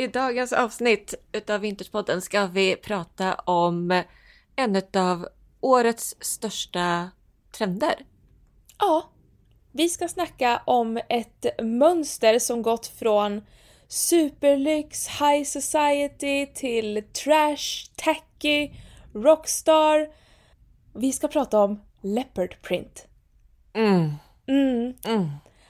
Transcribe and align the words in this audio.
I 0.00 0.06
dagens 0.06 0.52
avsnitt 0.52 1.14
utav 1.32 1.60
Vinterspodden 1.60 2.22
ska 2.22 2.46
vi 2.46 2.76
prata 2.76 3.34
om 3.34 4.02
en 4.56 4.82
av 4.96 5.28
årets 5.60 6.16
största 6.20 7.10
trender. 7.52 7.94
Ja, 8.78 9.10
vi 9.72 9.88
ska 9.88 10.08
snacka 10.08 10.62
om 10.64 11.00
ett 11.08 11.46
mönster 11.62 12.38
som 12.38 12.62
gått 12.62 12.86
från 12.86 13.42
superlyx, 13.88 15.08
high 15.08 15.44
society 15.44 16.46
till 16.46 17.02
trash, 17.12 17.90
tacky, 17.96 18.70
rockstar. 19.14 20.08
Vi 20.94 21.12
ska 21.12 21.28
prata 21.28 21.58
om 21.58 21.82
leopard 22.00 22.62
print. 22.62 23.06
Mm. 23.72 24.12
Mm. 24.46 24.94
Mm. 25.04 25.28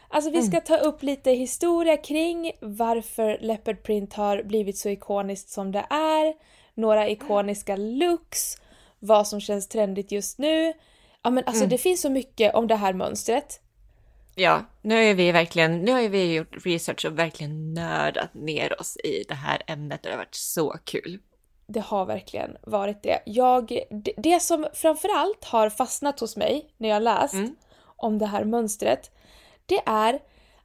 Alltså 0.08 0.30
vi 0.30 0.42
ska 0.42 0.60
ta 0.60 0.76
upp 0.76 1.02
lite 1.02 1.30
historia 1.30 1.96
kring 1.96 2.52
varför 2.60 3.38
leopard 3.40 3.82
print 3.82 4.14
har 4.14 4.42
blivit 4.42 4.78
så 4.78 4.88
ikoniskt 4.88 5.48
som 5.50 5.72
det 5.72 5.86
är, 5.90 6.34
några 6.74 7.08
ikoniska 7.08 7.76
looks, 7.76 8.56
vad 8.98 9.28
som 9.28 9.40
känns 9.40 9.68
trendigt 9.68 10.12
just 10.12 10.38
nu. 10.38 10.72
Ja 11.22 11.30
men 11.30 11.44
alltså 11.44 11.62
Mm. 11.62 11.70
det 11.70 11.78
finns 11.78 12.00
så 12.00 12.10
mycket 12.10 12.54
om 12.54 12.66
det 12.66 12.76
här 12.76 12.92
mönstret. 12.92 13.60
Ja, 14.34 14.60
nu 14.82 15.04
är 15.04 15.14
vi 15.14 15.32
verkligen, 15.32 15.78
nu 15.78 15.92
har 15.92 16.08
vi 16.08 16.34
gjort 16.34 16.66
research 16.66 17.04
och 17.06 17.18
verkligen 17.18 17.74
nördat 17.74 18.34
ner 18.34 18.80
oss 18.80 18.96
i 18.96 19.24
det 19.28 19.34
här 19.34 19.62
ämnet 19.66 20.00
och 20.00 20.06
det 20.06 20.10
har 20.12 20.18
varit 20.18 20.34
så 20.34 20.76
kul. 20.84 21.18
Det 21.66 21.80
har 21.80 22.06
verkligen 22.06 22.56
varit 22.62 23.02
det. 23.02 23.18
Jag, 23.26 23.80
det, 23.90 24.12
det 24.16 24.40
som 24.40 24.66
framförallt 24.74 25.44
har 25.44 25.70
fastnat 25.70 26.20
hos 26.20 26.36
mig 26.36 26.70
när 26.76 26.88
jag 26.88 27.02
läst 27.02 27.34
Mm. 27.34 27.56
om 27.96 28.18
det 28.18 28.26
här 28.26 28.44
mönstret, 28.44 29.10
det 29.68 29.80
är 29.86 30.18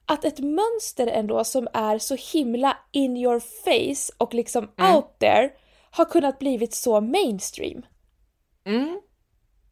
att 0.06 0.26
ett 0.26 0.40
mönster 0.40 1.08
ändå 1.08 1.44
som 1.44 1.68
är 1.74 1.98
så 1.98 2.16
himla 2.34 2.78
in 2.92 3.18
your 3.18 3.40
face 3.40 4.14
och 4.18 4.34
liksom 4.34 4.70
Mm. 4.80 4.96
out 4.96 5.20
there 5.20 5.50
har 5.92 6.06
kunnat 6.06 6.40
blivit 6.40 6.74
så 6.74 7.02
mainstream. 7.02 7.86
Mm. 8.66 9.02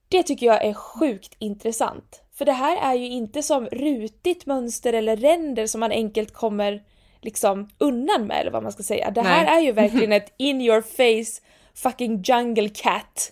Det 0.09 0.23
tycker 0.23 0.45
jag 0.45 0.65
är 0.65 0.73
sjukt 0.73 1.35
intressant. 1.39 2.21
För 2.33 2.45
det 2.45 2.51
här 2.51 2.91
är 2.91 2.95
ju 2.97 3.07
inte 3.07 3.43
som 3.43 3.65
rutigt 3.65 4.45
mönster 4.45 4.93
eller 4.93 5.15
ränder 5.17 5.67
som 5.67 5.79
man 5.79 5.91
enkelt 5.91 6.33
kommer 6.33 6.83
liksom 7.21 7.69
undan 7.77 8.27
med 8.27 8.41
eller 8.41 8.51
vad 8.51 8.63
man 8.63 8.71
ska 8.71 8.83
säga. 8.83 9.11
Det 9.11 9.21
här 9.21 9.45
Nej. 9.45 9.57
är 9.57 9.59
ju 9.65 9.71
verkligen 9.71 10.11
ett 10.21 10.33
in 10.37 10.61
your 10.61 10.81
face 10.81 11.41
fucking 11.75 12.21
jungle 12.21 12.69
cat 12.69 13.31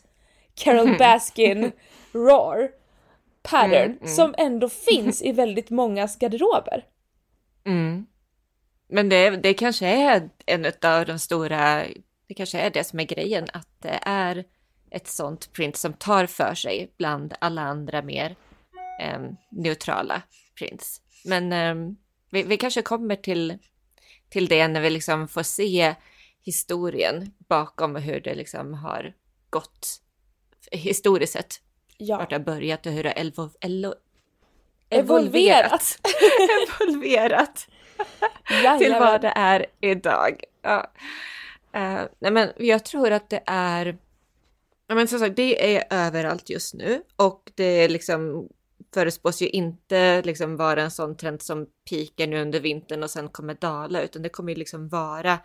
Carol 0.53 0.97
Baskin 0.99 1.71
roar 2.11 2.69
pattern 3.41 3.85
Mm, 3.85 3.97
mm. 3.97 4.07
som 4.07 4.35
ändå 4.37 4.69
finns 4.69 5.21
i 5.21 5.31
väldigt 5.31 5.69
mångas 5.69 6.19
garderober. 6.19 6.85
Mm. 7.65 8.05
Men 8.89 9.09
det, 9.09 9.29
det 9.29 9.53
kanske 9.53 9.87
är 9.87 10.29
en 10.45 10.65
av 10.81 11.05
de 11.05 11.19
stora, 11.19 11.83
det 12.27 12.33
kanske 12.33 12.59
är 12.59 12.69
det 12.69 12.83
som 12.83 12.99
är 12.99 13.03
grejen, 13.03 13.47
att 13.53 13.67
det 13.81 13.99
är 14.01 14.45
ett 14.91 15.07
sånt 15.07 15.53
print 15.53 15.77
som 15.77 15.93
tar 15.93 16.25
för 16.25 16.55
sig 16.55 16.93
bland 16.97 17.33
alla 17.41 17.61
andra 17.61 18.01
mer 18.01 18.35
em, 19.01 19.35
neutrala 19.51 20.21
prints. 20.57 21.01
Men 21.25 21.53
em, 21.53 21.97
vi, 22.31 22.43
vi 22.43 22.57
kanske 22.57 22.81
kommer 22.81 23.15
till, 23.15 23.57
till 24.29 24.47
det 24.47 24.67
när 24.67 24.81
vi 24.81 24.89
liksom 24.89 25.27
får 25.27 25.43
se 25.43 25.95
historien 26.41 27.33
bakom 27.37 27.95
hur 27.95 28.19
det 28.19 28.35
liksom 28.35 28.73
har 28.73 29.13
gått 29.49 30.01
historiskt 30.71 31.33
sett. 31.33 31.61
Ja. 32.01 32.17
Vart 32.17 32.29
det 32.29 32.35
har 32.35 32.43
börjat 32.43 32.85
och 32.85 32.91
hur 32.91 33.03
det 33.03 33.09
har 33.09 33.19
elvo, 33.19 33.49
elvo, 33.61 33.93
Evolverat. 34.89 35.99
evolverat 36.79 37.67
till 38.79 38.91
vad 38.91 39.21
det 39.21 39.33
är 39.35 39.65
idag. 39.81 40.43
Ja. 40.61 40.91
Eh, 41.73 42.01
nej 42.19 42.31
men 42.31 42.49
jag 42.57 42.85
tror 42.85 43.11
att 43.11 43.29
det 43.29 43.43
är, 43.45 43.97
ja 44.87 44.95
men 44.95 45.07
som 45.07 45.19
sagt 45.19 45.35
det 45.35 45.77
är 45.77 45.83
överallt 45.89 46.49
just 46.49 46.73
nu 46.73 47.03
och 47.15 47.51
det 47.55 47.63
är 47.63 47.89
liksom 47.89 48.49
förespås 48.93 49.41
ju 49.41 49.49
inte 49.49 50.21
liksom 50.21 50.57
vara 50.57 50.81
en 50.81 50.91
sån 50.91 51.17
trend 51.17 51.41
som 51.41 51.67
pikar 51.89 52.27
nu 52.27 52.41
under 52.41 52.59
vintern 52.59 53.03
och 53.03 53.09
sen 53.09 53.29
kommer 53.29 53.53
dala 53.53 54.01
utan 54.01 54.21
det 54.21 54.29
kommer 54.29 54.51
ju 54.51 54.59
liksom 54.59 54.89
vara 54.89 55.39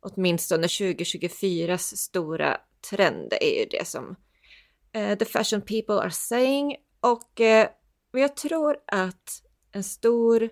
åtminstone 0.00 0.66
2024s 0.66 1.96
stora 1.96 2.60
trend 2.90 3.32
är 3.40 3.60
ju 3.60 3.66
det 3.70 3.88
som 3.88 4.16
eh, 4.92 5.18
the 5.18 5.24
fashion 5.24 5.60
people 5.60 5.94
are 5.94 6.10
saying 6.10 6.76
och 7.00 7.40
eh, 7.40 7.68
jag 8.12 8.36
tror 8.36 8.76
att 8.86 9.42
en 9.72 9.84
stor 9.84 10.50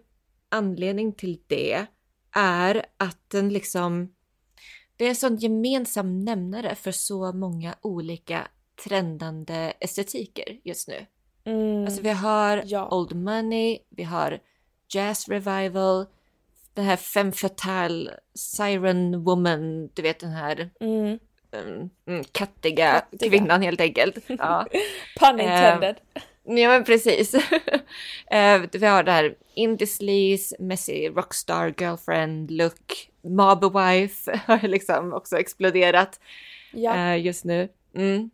anledning 0.48 1.12
till 1.12 1.42
det 1.46 1.86
är 2.32 2.86
att 2.96 3.30
den 3.30 3.48
liksom 3.48 4.14
det 4.96 5.04
är 5.04 5.08
en 5.08 5.16
sån 5.16 5.36
gemensam 5.36 6.24
nämnare 6.24 6.74
för 6.74 6.92
så 6.92 7.32
många 7.32 7.74
olika 7.80 8.48
trendande 8.84 9.72
estetiker 9.80 10.60
just 10.64 10.88
nu. 10.88 11.06
Mm. 11.44 11.84
Alltså 11.84 12.02
vi 12.02 12.10
har 12.10 12.62
Ja. 12.66 12.88
Old 12.90 13.16
Money, 13.16 13.78
vi 13.88 14.02
har 14.02 14.40
Jazz 14.88 15.28
Revival, 15.28 16.06
den 16.74 16.84
här 16.84 16.96
Femme 16.96 17.32
Fatale, 17.32 18.10
Siren 18.34 19.24
Woman, 19.24 19.88
du 19.94 20.02
vet 20.02 20.20
den 20.20 20.30
här 20.30 20.70
mm. 20.80 21.18
Um, 21.52 21.90
mm, 22.06 22.24
kattiga, 22.32 23.00
Kattiga. 23.00 23.30
kvinnan 23.30 23.62
helt 23.62 23.80
enkelt. 23.80 24.16
Ja. 24.26 24.66
Pun 25.20 25.40
intended. 25.40 25.96
Ja 26.44 26.68
men 26.68 26.84
precis. 26.84 27.34
Eh, 28.30 28.62
vi 28.72 28.86
har 28.86 29.02
det 29.02 29.12
här 29.12 29.36
Indie 29.54 29.86
Sleaze, 29.86 30.56
Messy 30.58 31.08
Rockstar 31.08 31.74
Girlfriend 31.78 32.50
look, 32.50 33.10
Mob 33.22 33.76
Wife 33.76 34.40
har 34.46 34.68
liksom 34.68 35.12
också 35.12 35.38
exploderat 35.38 36.20
ja. 36.72 36.96
eh, 36.96 37.24
just 37.24 37.44
nu. 37.44 37.68
Mm. 37.94 38.30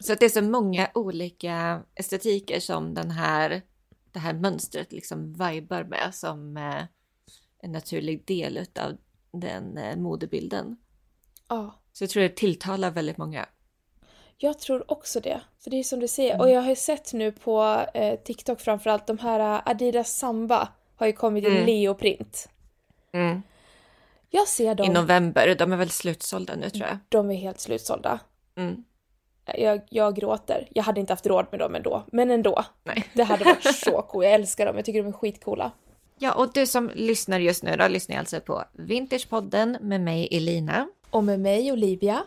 Så 0.00 0.12
att 0.12 0.20
det 0.20 0.24
är 0.24 0.30
så 0.30 0.42
många 0.42 0.90
olika 0.94 1.82
estetiker 1.94 2.60
som 2.60 2.94
den 2.94 3.10
här, 3.10 3.62
det 4.12 4.18
här 4.18 4.32
mönstret 4.32 4.92
liksom 4.92 5.32
vibar 5.32 5.84
med 5.84 6.14
som 6.14 6.56
eh, 6.56 6.84
en 7.62 7.72
naturlig 7.72 8.26
del 8.26 8.58
av 8.58 8.96
den 9.32 9.78
eh, 9.78 9.96
modebilden. 9.96 10.76
ja. 11.48 11.81
Så 11.92 12.04
jag 12.04 12.10
tror 12.10 12.22
det 12.22 12.28
tilltalar 12.36 12.90
väldigt 12.90 13.16
många. 13.18 13.46
Jag 14.38 14.58
tror 14.58 14.92
också 14.92 15.20
det. 15.20 15.40
För 15.64 15.70
det 15.70 15.76
är 15.78 15.82
som 15.82 16.00
du 16.00 16.08
säger, 16.08 16.30
Mm. 16.34 16.40
och 16.40 16.50
jag 16.50 16.60
har 16.62 16.68
ju 16.68 16.76
sett 16.76 17.12
nu 17.12 17.32
på 17.32 17.84
eh, 17.94 18.18
TikTok 18.20 18.60
framförallt, 18.60 19.06
de 19.06 19.18
här 19.18 19.40
eh, 19.40 19.60
Adidas 19.70 20.16
Samba 20.16 20.68
har 20.96 21.06
ju 21.06 21.12
kommit 21.12 21.44
i 21.44 21.46
Mm. 21.46 21.66
leoprint. 21.66 22.48
Mm. 23.12 23.42
Jag 24.30 24.48
ser 24.48 24.74
dem, 24.74 24.86
I 24.86 24.88
november, 24.94 25.54
de 25.58 25.72
är 25.72 25.76
väl 25.76 25.90
slutsålda 25.90 26.56
nu 26.56 26.70
tror 26.70 26.86
jag. 26.88 26.98
de 27.08 27.30
är 27.30 27.34
helt 27.34 27.60
slutsålda. 27.60 28.18
Mm. 28.56 28.84
Jag, 29.58 29.80
jag 29.90 30.16
gråter. 30.16 30.68
Jag 30.70 30.82
hade 30.82 31.00
inte 31.00 31.12
haft 31.12 31.26
råd 31.26 31.46
med 31.50 31.60
dem 31.60 31.74
ändå, 31.74 32.02
men 32.12 32.30
ändå. 32.30 32.64
Nej. 32.84 33.04
Det 33.14 33.22
hade 33.24 33.44
varit 33.44 33.74
så 33.76 34.02
coolt. 34.02 34.24
Jag 34.24 34.34
älskar 34.34 34.66
dem, 34.66 34.76
jag 34.76 34.84
tycker 34.84 35.02
de 35.02 35.08
är 35.08 35.12
skitcoola. 35.12 35.70
Ja, 36.18 36.32
och 36.34 36.52
du 36.52 36.66
som 36.66 36.90
lyssnar 36.94 37.38
just 37.40 37.62
nu 37.62 37.76
då, 37.76 37.88
lyssnar 37.88 38.16
alltså 38.16 38.40
på 38.40 38.64
Vintagepodden 38.72 39.78
med 39.80 40.00
mig 40.00 40.28
Elina. 40.30 40.88
Och 41.12 41.24
med 41.24 41.40
mig 41.40 41.72
Olivia. 41.72 42.24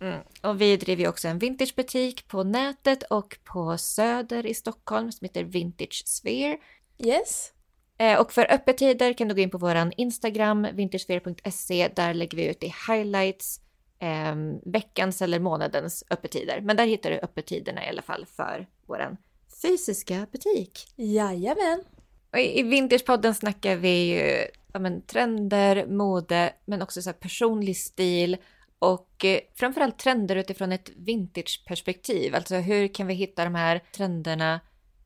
Mm. 0.00 0.20
Och 0.42 0.60
vi 0.60 0.76
driver 0.76 1.08
också 1.08 1.28
en 1.28 1.38
vintagebutik 1.38 2.28
på 2.28 2.42
nätet 2.42 3.02
och 3.02 3.38
på 3.44 3.78
Söder 3.78 4.46
i 4.46 4.54
Stockholm 4.54 5.12
som 5.12 5.24
heter 5.24 5.44
Vintage 5.44 6.02
Sphere. 6.06 6.58
Yes. 6.98 7.52
Eh, 7.98 8.20
och 8.20 8.32
för 8.32 8.52
öppettider 8.52 9.12
kan 9.12 9.28
du 9.28 9.34
gå 9.34 9.40
in 9.40 9.50
på 9.50 9.58
våran 9.58 9.92
Instagram, 9.96 10.66
vintagesphere.se. 10.72 11.88
Där 11.94 12.14
lägger 12.14 12.36
vi 12.36 12.46
ut 12.46 12.64
i 12.64 12.74
highlights 12.88 13.60
eh, 13.98 14.34
veckans 14.64 15.22
eller 15.22 15.38
månadens 15.38 16.04
öppettider. 16.10 16.60
Men 16.60 16.76
där 16.76 16.86
hittar 16.86 17.10
du 17.10 17.18
öppettiderna 17.18 17.86
i 17.86 17.88
alla 17.88 18.02
fall 18.02 18.26
för 18.26 18.66
våran 18.86 19.16
fysiska 19.62 20.26
butik. 20.32 20.86
Jajamän. 20.96 21.84
Och 22.32 22.38
I 22.38 22.62
Vintagepodden 22.62 23.34
snackar 23.34 23.76
vi 23.76 24.04
ju 24.04 24.46
ja, 24.72 24.80
men, 24.80 25.02
trender, 25.02 25.86
mode, 25.86 26.52
men 26.64 26.82
också 26.82 27.02
så 27.02 27.12
personlig 27.12 27.76
stil 27.76 28.36
och 28.78 29.24
eh, 29.24 29.40
framförallt 29.54 29.98
trender 29.98 30.36
utifrån 30.36 30.72
ett 30.72 30.90
vintageperspektiv. 30.96 32.34
Alltså 32.34 32.56
hur 32.56 32.88
kan 32.88 33.06
vi 33.06 33.14
hitta 33.14 33.44
de 33.44 33.54
här 33.54 33.82
trenderna 33.92 34.60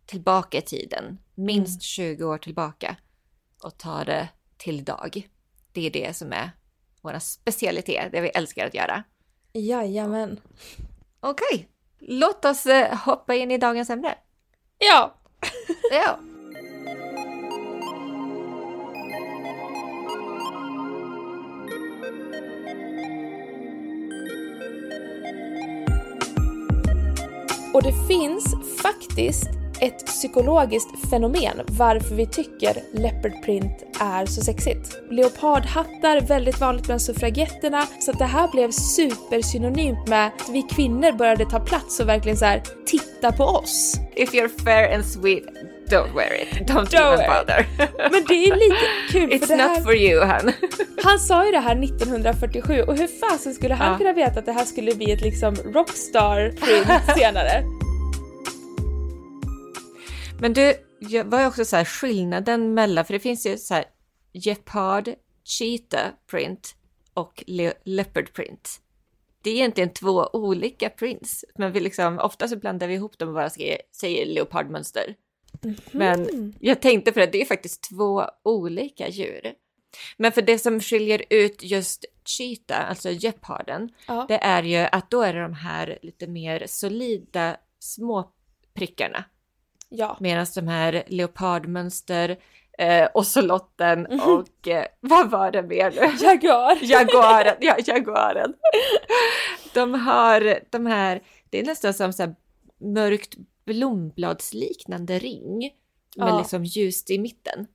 tillbaka 0.06 0.59
i 0.59 0.62
tiden, 0.62 1.19
minst 1.35 1.83
20 1.83 2.25
år 2.25 2.39
tillbaka 2.39 2.97
och 3.62 3.79
ta 3.79 4.05
det 4.05 4.29
till 4.56 4.79
idag. 4.79 5.29
Det 5.73 5.87
är 5.87 5.91
det 5.91 6.17
som 6.17 6.33
är 6.33 6.50
vår 7.00 7.19
specialitet, 7.19 8.12
det 8.12 8.21
vi 8.21 8.29
älskar 8.29 8.67
att 8.67 8.75
göra. 8.75 9.05
Jajamän. 9.53 10.41
Okej, 11.21 11.69
låt 11.99 12.44
oss 12.44 12.67
eh, 12.67 12.99
hoppa 12.99 13.35
in 13.35 13.50
i 13.50 13.59
dagens 13.59 13.91
ämne. 13.91 14.15
Ja. 14.79 15.15
Ja. 15.91 16.19
Och 27.75 27.82
det 27.82 27.93
finns 28.09 28.55
faktiskt 28.82 29.50
ett 29.81 30.06
psykologiskt 30.06 31.11
fenomen 31.11 31.61
varför 31.67 32.15
vi 32.15 32.26
tycker 32.26 32.82
leopard 32.93 33.44
print 33.44 33.82
är 34.00 34.26
så 34.26 34.41
sexigt. 34.41 34.99
Leopardhattar, 35.11 36.21
väldigt 36.21 36.61
vanligt 36.61 36.87
bland 36.87 37.03
suffragetterna, 37.03 37.87
så 38.00 38.11
att 38.11 38.19
det 38.19 38.25
här 38.25 38.49
blev 38.49 38.71
supersynonymt 38.71 40.09
med 40.09 40.26
att 40.26 40.49
vi 40.49 40.62
kvinnor 40.62 41.12
började 41.12 41.44
ta 41.44 41.61
plats 41.61 42.00
och 42.00 42.09
verkligen 42.09 42.38
så 42.38 42.44
här 42.44 42.62
titta 42.87 43.32
på 43.32 43.44
oss. 43.44 43.94
If 44.17 44.32
you're 44.32 44.65
fair 44.65 44.94
and 44.94 45.05
sweet, 45.05 45.44
don't 45.91 46.15
wear 46.15 46.43
it. 46.43 46.69
Don't, 46.69 46.87
Don't 46.91 47.15
even 47.15 47.27
bother. 47.27 47.67
Men 48.11 48.25
det 48.29 48.35
är 48.35 48.57
lite 48.57 48.87
kul 49.11 49.31
It's 49.33 49.47
för 49.47 49.57
det 49.57 49.63
här, 49.63 49.75
not 49.77 49.85
for 49.85 49.95
you, 49.97 50.21
han. 50.25 50.53
han 51.05 51.19
sa 51.19 51.45
ju 51.47 51.51
det 51.53 51.59
här 51.59 51.85
1947 51.85 52.83
och 52.83 52.97
hur 52.99 53.07
fasen 53.07 53.55
skulle 53.55 53.75
han 53.75 53.93
Ja. 53.93 53.99
kunna 53.99 54.13
veta 54.13 54.39
att 54.39 54.47
det 54.47 54.53
här 54.53 54.65
skulle 54.65 54.95
bli 54.95 55.13
ett 55.13 55.21
liksom 55.21 55.55
rockstar 55.57 56.51
print 56.51 57.17
senare? 57.19 57.63
Men 60.41 60.53
du, 60.53 60.75
jag 60.99 61.25
var 61.25 61.41
ju 61.41 61.47
också 61.47 61.65
så 61.65 61.77
här 61.77 61.85
skillnaden 61.85 62.75
mellan, 62.75 63.05
för 63.05 63.13
det 63.13 63.21
finns 63.21 63.47
ju 63.47 63.57
så 63.59 63.75
här 63.75 63.85
Gepard, 64.33 65.09
Cheetah 65.45 66.07
print 66.31 66.75
och 67.15 67.45
le- 67.47 67.73
Leopard 67.85 68.33
print. 68.33 68.81
Det 69.43 69.51
är 69.51 69.55
egentligen 69.55 69.91
två 69.93 70.29
olika 70.33 70.91
prints, 70.91 71.45
men 71.59 71.73
vi 71.73 71.81
liksom, 71.81 72.19
ofta 72.19 72.49
så 72.49 72.57
blandar 72.57 72.87
vi 72.87 72.95
ihop 72.95 73.19
dem 73.19 73.29
och 73.29 73.35
bara 73.35 73.51
säger, 73.51 73.79
säger 74.01 74.27
leopardmönster. 75.65 76.35
Men 76.37 76.55
jag 76.61 76.81
tänkte 76.83 77.13
på 77.13 77.19
det, 77.19 77.27
det 77.27 77.41
är 77.41 77.45
faktiskt 77.47 77.89
två 77.91 78.25
olika 78.43 79.09
djur. 79.09 79.55
Men 80.17 80.33
för 80.33 80.43
det 80.43 80.59
som 80.59 80.81
skiljer 80.81 81.23
ut 81.31 81.63
just 81.63 82.05
cheetah, 82.25 82.89
alltså 82.89 83.11
geparden, 83.11 83.89
Ja. 84.09 84.25
det 84.29 84.39
är 84.43 84.63
ju 84.63 84.77
att 84.93 85.11
då 85.11 85.23
är 85.23 85.33
det 85.35 85.43
de 85.43 85.55
här 85.55 85.99
lite 86.03 86.27
mer 86.27 86.65
solida 86.67 87.57
små 87.79 88.31
prickarna. 88.75 89.25
Ja. 89.89 90.17
Medan 90.21 90.47
de 90.55 90.69
här 90.69 91.05
leopardmönster, 91.07 92.37
eh, 92.79 93.09
ocelotten 93.15 94.01
Mhm. 94.11 94.21
och 94.21 94.69
eh, 94.69 94.87
vad 95.01 95.31
var 95.31 95.51
det 95.51 95.63
mer 95.63 95.91
nu? 95.91 96.27
Jaguar. 96.27 96.79
Jaguaren, 96.83 97.57
ja 97.61 97.77
jaguaren. 97.87 98.55
De 99.75 99.95
har 99.95 100.59
de 100.71 100.87
här, 100.87 101.23
det 101.51 101.59
är 101.61 101.65
nästan 101.65 101.95
som 101.95 102.13
så 102.13 102.23
här 102.23 102.35
mörkt 102.81 103.35
blombladsliknande 103.67 105.19
ring. 105.19 105.71
Ja. 106.17 106.39
liksom 106.39 106.65
ljust 106.65 107.11
i 107.11 107.19
mitten. 107.19 107.67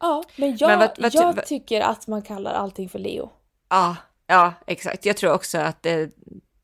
Ja, 0.00 0.24
men 0.36 0.56
jag, 0.56 0.68
Men 0.68 0.78
vad- 0.78 0.98
vad- 0.98 1.14
jag 1.14 1.32
vad- 1.34 1.46
tycker 1.46 1.80
att 1.80 2.06
man 2.06 2.22
kallar 2.22 2.54
allting 2.54 2.88
för 2.88 2.98
Leo. 2.98 3.30
Ja, 3.68 3.96
ja 4.26 4.54
exakt. 4.66 5.06
Jag 5.06 5.16
tror 5.16 5.32
också 5.32 5.58
att 5.58 5.82
det, 5.82 6.10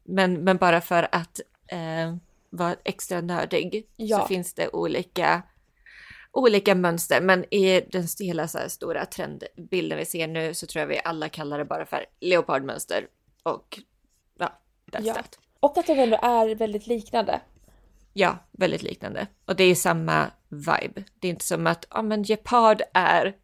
men, 0.05 0.44
men 0.44 0.56
bara 0.56 0.81
för 0.81 1.08
att 1.12 1.41
eh, 1.69 2.17
vara 2.50 2.76
extra 2.85 3.20
nördig 3.20 3.87
Ja. 3.97 4.19
så 4.20 4.26
finns 4.26 4.55
det 4.55 4.69
olika, 4.73 5.43
olika 6.32 6.75
mönster. 6.75 7.20
Men 7.20 7.55
i 7.55 7.81
den 7.81 8.06
hela 8.20 8.49
så 8.49 8.58
stora 8.69 9.06
trendbilden 9.06 9.99
vi 9.99 10.05
ser 10.05 10.29
nu 10.29 10.55
så 10.55 10.67
tror 10.67 10.81
jag 10.81 10.87
vi 10.87 11.00
alla 11.05 11.29
kallar 11.29 11.58
det 11.58 11.64
bara 11.64 11.87
för 11.87 12.05
leopardmönster. 12.20 13.06
Och 13.43 13.79
ja, 14.38 14.52
that's 14.93 15.02
Ja. 15.06 15.14
that. 15.14 15.38
Och 15.61 15.79
att 15.79 15.87
de 15.87 15.93
ändå 15.93 16.19
är 16.23 16.55
väldigt 16.55 16.87
liknande. 16.87 17.41
Ja, 18.12 18.38
väldigt 18.52 18.82
liknande. 18.82 19.26
Och 19.46 19.56
det 19.56 19.64
är 19.64 19.74
samma 19.74 20.30
vibe. 20.48 21.02
Det 21.20 21.28
är 21.28 21.30
inte 21.30 21.44
som 21.44 21.66
att, 21.66 21.86
ja 21.90 22.02
men 22.02 22.24
gepard 22.24 22.82
är 22.94 23.34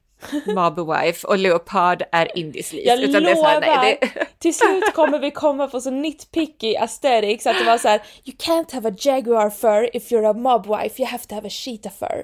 Mobby 0.47 0.83
Wife 0.83 1.27
och 1.27 1.39
leopard 1.39 2.03
är 2.13 2.39
Indiesleaze. 2.39 2.89
Jag 2.89 3.03
Utan 3.03 3.37
så 3.37 3.45
här, 3.45 3.61
nej, 3.61 3.99
det, 4.01 4.27
Till 4.39 4.55
slut 4.55 4.95
kommer 4.95 5.19
vi 5.19 5.31
komma 5.31 5.69
på 5.69 5.81
så 5.81 5.91
nitpicky 5.91 6.77
aesthetics 6.77 7.47
att 7.47 7.59
det 7.59 7.65
var 7.65 7.79
så 7.79 7.89
här: 7.89 8.03
You 8.25 8.37
can't 8.37 8.75
have 8.75 8.89
a 8.89 8.95
jaguar 8.99 9.51
fur 9.51 9.97
if 9.97 10.11
you're 10.11 10.31
a 10.31 10.33
mob 10.33 10.67
wife, 10.67 11.03
you 11.03 11.11
have 11.11 11.25
to 11.25 11.35
have 11.35 11.47
a 11.47 11.51
cheetah 11.51 11.93
fur. 11.93 12.23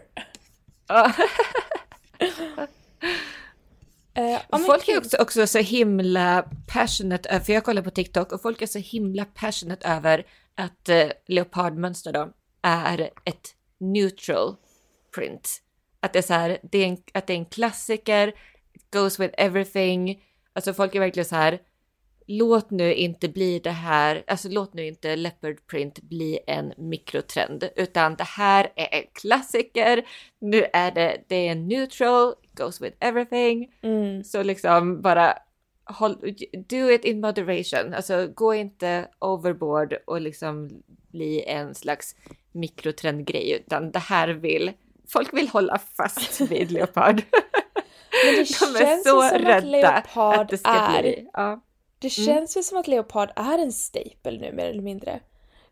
Men 4.50 4.64
folk 4.66 4.88
är 4.88 4.98
också, 4.98 5.16
också 5.16 5.46
så 5.46 5.58
himla 5.58 6.44
passionate, 6.66 7.40
för 7.40 7.52
jag 7.52 7.64
kollar 7.64 7.82
på 7.82 7.90
TikTok 7.90 8.32
och 8.32 8.42
folk 8.42 8.62
är 8.62 8.66
så 8.66 8.78
himla 8.78 9.24
passionate 9.24 9.88
över 9.88 10.24
att 10.54 10.88
eh, 10.88 11.08
leopardmönster 11.26 12.12
då 12.12 12.32
är 12.62 13.10
ett 13.24 13.54
neutral 13.78 14.56
print. 15.14 15.62
Att 16.00 16.12
det 16.12 16.18
är 16.18 16.22
så 16.22 16.34
här, 16.34 16.58
det 16.62 16.78
är 16.78 16.88
en, 16.88 16.98
att 17.14 17.26
det 17.26 17.32
är 17.32 17.36
en 17.38 17.46
klassiker, 17.46 18.28
it 18.72 18.90
goes 18.90 19.20
with 19.20 19.34
everything. 19.38 20.22
Alltså 20.52 20.74
folk 20.74 20.94
är 20.94 21.00
verkligen 21.00 21.24
så 21.24 21.36
här, 21.36 21.60
låt 22.26 22.70
nu 22.70 22.94
inte 22.94 23.28
bli 23.28 23.58
det 23.58 23.70
här, 23.70 24.24
alltså 24.26 24.48
låt 24.48 24.74
nu 24.74 24.86
inte 24.86 25.16
leopard 25.16 25.66
print 25.66 26.02
bli 26.02 26.38
en 26.46 26.72
mikrotrend, 26.76 27.68
utan 27.76 28.14
det 28.14 28.24
här 28.24 28.72
är 28.76 28.98
en 28.98 29.06
klassiker. 29.12 30.04
Nu 30.40 30.66
är 30.72 30.90
det, 30.90 31.24
det 31.28 31.48
är 31.48 31.54
neutral, 31.54 32.34
it 32.42 32.58
goes 32.58 32.80
with 32.80 32.96
everything. 33.00 33.74
Mm. 33.82 34.24
Så 34.24 34.42
liksom 34.42 35.02
bara 35.02 35.38
do 36.68 36.90
it 36.90 37.04
in 37.04 37.20
moderation. 37.20 37.94
Alltså 37.94 38.26
gå 38.34 38.54
inte 38.54 39.08
overboard 39.18 39.94
och 40.06 40.20
liksom 40.20 40.82
bli 41.10 41.44
en 41.46 41.74
slags 41.74 42.16
mikrotrendgrej, 42.52 43.52
utan 43.66 43.90
det 43.90 43.98
här 43.98 44.28
vill 44.28 44.72
folk 45.08 45.34
vill 45.34 45.48
hålla 45.48 45.78
fast 45.96 46.40
vid 46.50 46.70
leopard. 46.72 47.22
Men 48.24 48.34
det 48.34 48.40
De 48.60 48.78
känns 48.78 49.04
så 49.04 49.22
som 49.22 49.38
rädda 49.38 49.56
att 49.56 49.64
leopard 49.64 50.40
att 50.40 50.48
det 50.48 50.58
ska 50.58 50.70
är... 50.70 51.02
bli. 51.02 51.28
Ja. 51.32 51.60
Det 51.98 52.18
Mm. 52.18 52.26
känns 52.26 52.56
ju 52.56 52.62
som 52.62 52.78
att 52.78 52.88
leopard 52.88 53.30
är 53.36 53.58
en 53.58 53.72
staple 53.72 54.38
nu 54.40 54.52
mer 54.52 54.66
eller 54.66 54.82
mindre. 54.82 55.20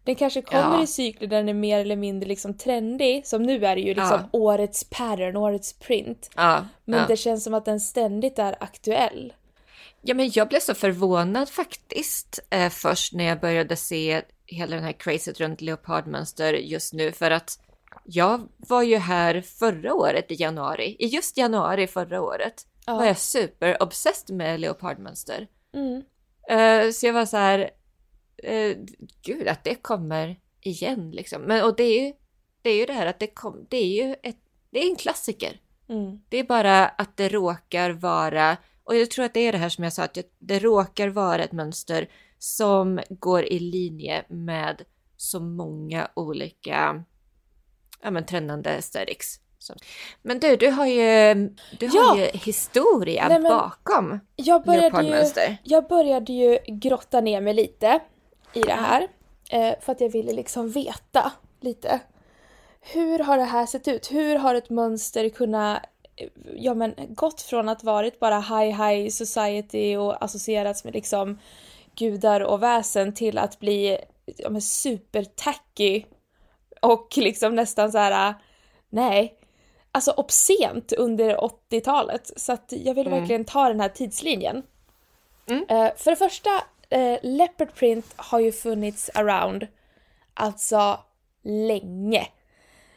Den 0.04 0.14
kanske 0.14 0.42
kommer 0.42 0.76
Ja. 0.76 0.82
i 0.82 0.86
cykler 0.86 1.28
där 1.28 1.36
den 1.36 1.48
är 1.48 1.54
mer 1.54 1.78
eller 1.80 1.96
mindre 1.96 2.28
liksom 2.28 2.54
trendig, 2.58 3.26
som 3.26 3.42
nu 3.42 3.66
är 3.66 3.74
det 3.76 3.80
ju 3.82 3.94
liksom 3.94 4.18
Ja. 4.22 4.28
årets 4.32 4.84
pattern, 4.90 5.36
årets 5.36 5.72
print. 5.72 6.30
Ja, 6.36 6.66
Men 6.84 7.08
det 7.08 7.16
känns 7.16 7.44
som 7.44 7.54
att 7.54 7.64
den 7.64 7.80
ständigt 7.80 8.38
är 8.38 8.56
aktuell. 8.60 9.32
Ja, 10.02 10.14
men 10.14 10.30
jag 10.34 10.48
blev 10.48 10.60
så 10.60 10.74
förvånad 10.74 11.48
faktiskt 11.48 12.38
eh, 12.50 12.68
först 12.70 13.12
när 13.12 13.24
jag 13.24 13.40
började 13.40 13.76
se 13.76 14.22
hela 14.46 14.76
den 14.76 14.84
här 14.84 14.92
crazet 14.92 15.40
runt 15.40 15.60
leopardmönster 15.60 16.52
just 16.54 16.92
nu 16.92 17.12
för 17.12 17.30
att 17.30 17.58
jag 18.04 18.48
var 18.56 18.82
ju 18.82 18.96
här 18.96 19.40
förra 19.40 19.94
året 19.94 20.30
i 20.30 20.34
januari. 20.34 20.96
I 20.98 21.06
just 21.06 21.36
januari 21.36 21.86
förra 21.86 22.22
året 22.22 22.66
Ja. 22.86 22.94
var 22.96 23.04
jag 23.04 23.18
super 23.18 23.82
obsessed 23.82 24.36
med 24.36 24.60
leopardmönster. 24.60 25.46
Mm. 25.74 26.02
Eh, 26.48 26.90
så 26.92 27.06
jag 27.06 27.12
var 27.12 27.26
så 27.26 27.36
här, 27.36 27.70
eh, 28.42 28.76
gud 29.22 29.48
att 29.48 29.64
det 29.64 29.74
kommer 29.74 30.36
igen 30.60 31.10
liksom. 31.10 31.42
Men 31.42 31.64
och 31.64 31.76
det 31.76 31.82
är 31.84 32.06
ju 32.06 32.12
det, 32.62 32.70
är 32.70 32.76
ju 32.76 32.86
det 32.86 32.92
här 32.92 33.06
att 33.06 33.18
det, 33.18 33.26
kom, 33.26 33.66
det 33.68 33.76
är 33.76 34.04
ju 34.06 34.14
ett, 34.22 34.38
det 34.70 34.78
är 34.78 34.90
en 34.90 34.96
klassiker. 34.96 35.60
Mm. 35.88 36.20
Det 36.28 36.38
är 36.38 36.44
bara 36.44 36.88
att 36.88 37.16
det 37.16 37.28
råkar 37.28 37.90
vara, 37.90 38.56
och 38.90 38.96
jag 38.96 39.10
tror 39.10 39.24
att 39.24 39.34
det 39.34 39.40
är 39.40 39.52
det 39.52 39.58
här 39.58 39.68
som 39.68 39.84
jag 39.84 39.92
sa, 39.92 40.02
att 40.02 40.18
det- 40.38 40.58
råkar 40.58 41.08
vara 41.08 41.44
ett 41.44 41.52
mönster 41.52 42.08
som 42.38 43.00
går 43.08 43.44
i 43.44 43.58
linje 43.58 44.24
med 44.28 44.82
så 45.16 45.40
många 45.40 46.08
olika 46.14 47.04
ja, 48.02 48.10
men, 48.10 48.26
trendande 48.26 48.70
aesthetics. 48.70 49.40
Men 50.22 50.38
du, 50.38 50.56
du 50.56 50.70
har 50.70 50.86
ju, 50.86 51.34
du 51.78 51.88
har 51.88 51.96
Ja! 51.96 52.18
ju 52.18 52.24
historia 52.38 53.28
Nej, 53.28 53.38
men- 53.38 53.50
bakom 53.52 54.20
Jag, 54.36 54.64
började 54.64 55.02
ju, 55.04 55.56
jag 55.64 55.88
började 55.88 56.32
ju 56.32 56.58
grotta 56.66 57.20
ner 57.20 57.40
mig 57.40 57.54
lite 57.54 58.00
i 58.54 58.60
det 58.60 58.72
här. 58.72 59.08
Eh, 59.50 59.74
för 59.80 59.92
att 59.92 60.00
jag 60.00 60.08
ville 60.08 60.32
liksom 60.32 60.70
veta 60.70 61.32
lite. 61.60 62.00
Hur 62.80 63.18
har 63.18 63.36
det 63.36 63.44
här 63.44 63.66
sett 63.66 63.88
ut? 63.88 64.12
Hur 64.12 64.36
har 64.38 64.54
ett 64.54 64.70
mönster 64.70 65.28
kunnat 65.28 65.82
ja, 66.56 66.74
men, 66.74 66.94
gått 67.08 67.42
från 67.42 67.68
att 67.68 67.84
varit 67.84 68.20
bara 68.20 68.40
high 68.40 68.82
high 68.84 69.08
society 69.08 69.96
och 69.96 70.24
associerats 70.24 70.84
med 70.84 70.94
liksom 70.94 71.38
gudar 71.94 72.40
och 72.40 72.62
väsen 72.62 73.14
till 73.14 73.38
att 73.38 73.60
bli 73.60 73.98
ja, 74.36 74.50
men, 74.50 74.62
super 74.62 75.24
tacky 75.24 76.04
och 76.82 77.14
liksom 77.16 77.54
nästan 77.54 77.92
så 77.92 77.98
här 77.98 78.34
nej, 78.90 79.34
alltså 79.92 80.10
obscent 80.10 80.92
under 80.92 81.36
80-talet. 81.36 82.30
Så 82.36 82.52
att 82.52 82.72
jag 82.84 82.94
vill 82.94 83.06
Mm. 83.06 83.18
verkligen 83.18 83.44
ta 83.44 83.68
den 83.68 83.80
här 83.80 83.88
tidslinjen. 83.88 84.62
Mm. 85.46 85.64
Eh, 85.68 85.92
för 85.96 86.10
det 86.10 86.16
första, 86.16 86.50
eh, 86.90 87.18
leopard 87.22 87.74
print 87.74 88.06
har 88.16 88.40
ju 88.40 88.52
funnits 88.52 89.10
around, 89.14 89.66
alltså 90.34 90.98
länge. 91.42 92.26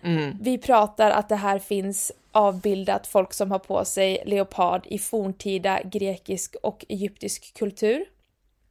Mm. 0.03 0.37
Vi 0.41 0.57
pratar 0.57 1.11
att 1.11 1.29
det 1.29 1.35
här 1.35 1.59
finns 1.59 2.11
avbildat 2.31 3.07
folk 3.07 3.33
som 3.33 3.51
har 3.51 3.59
på 3.59 3.85
sig 3.85 4.23
leopard 4.25 4.87
i 4.87 4.99
forntida 4.99 5.81
grekisk 5.83 6.55
och 6.63 6.85
egyptisk 6.89 7.53
kultur. 7.53 8.05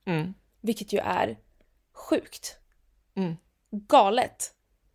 Mm. 0.04 0.34
Vilket 0.60 0.92
ju 0.92 0.98
är 0.98 1.36
sjukt. 1.92 2.56
Mm. 3.14 3.36
Galet. 3.70 4.54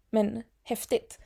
Men 0.10 0.44
häftigt. 0.64 1.20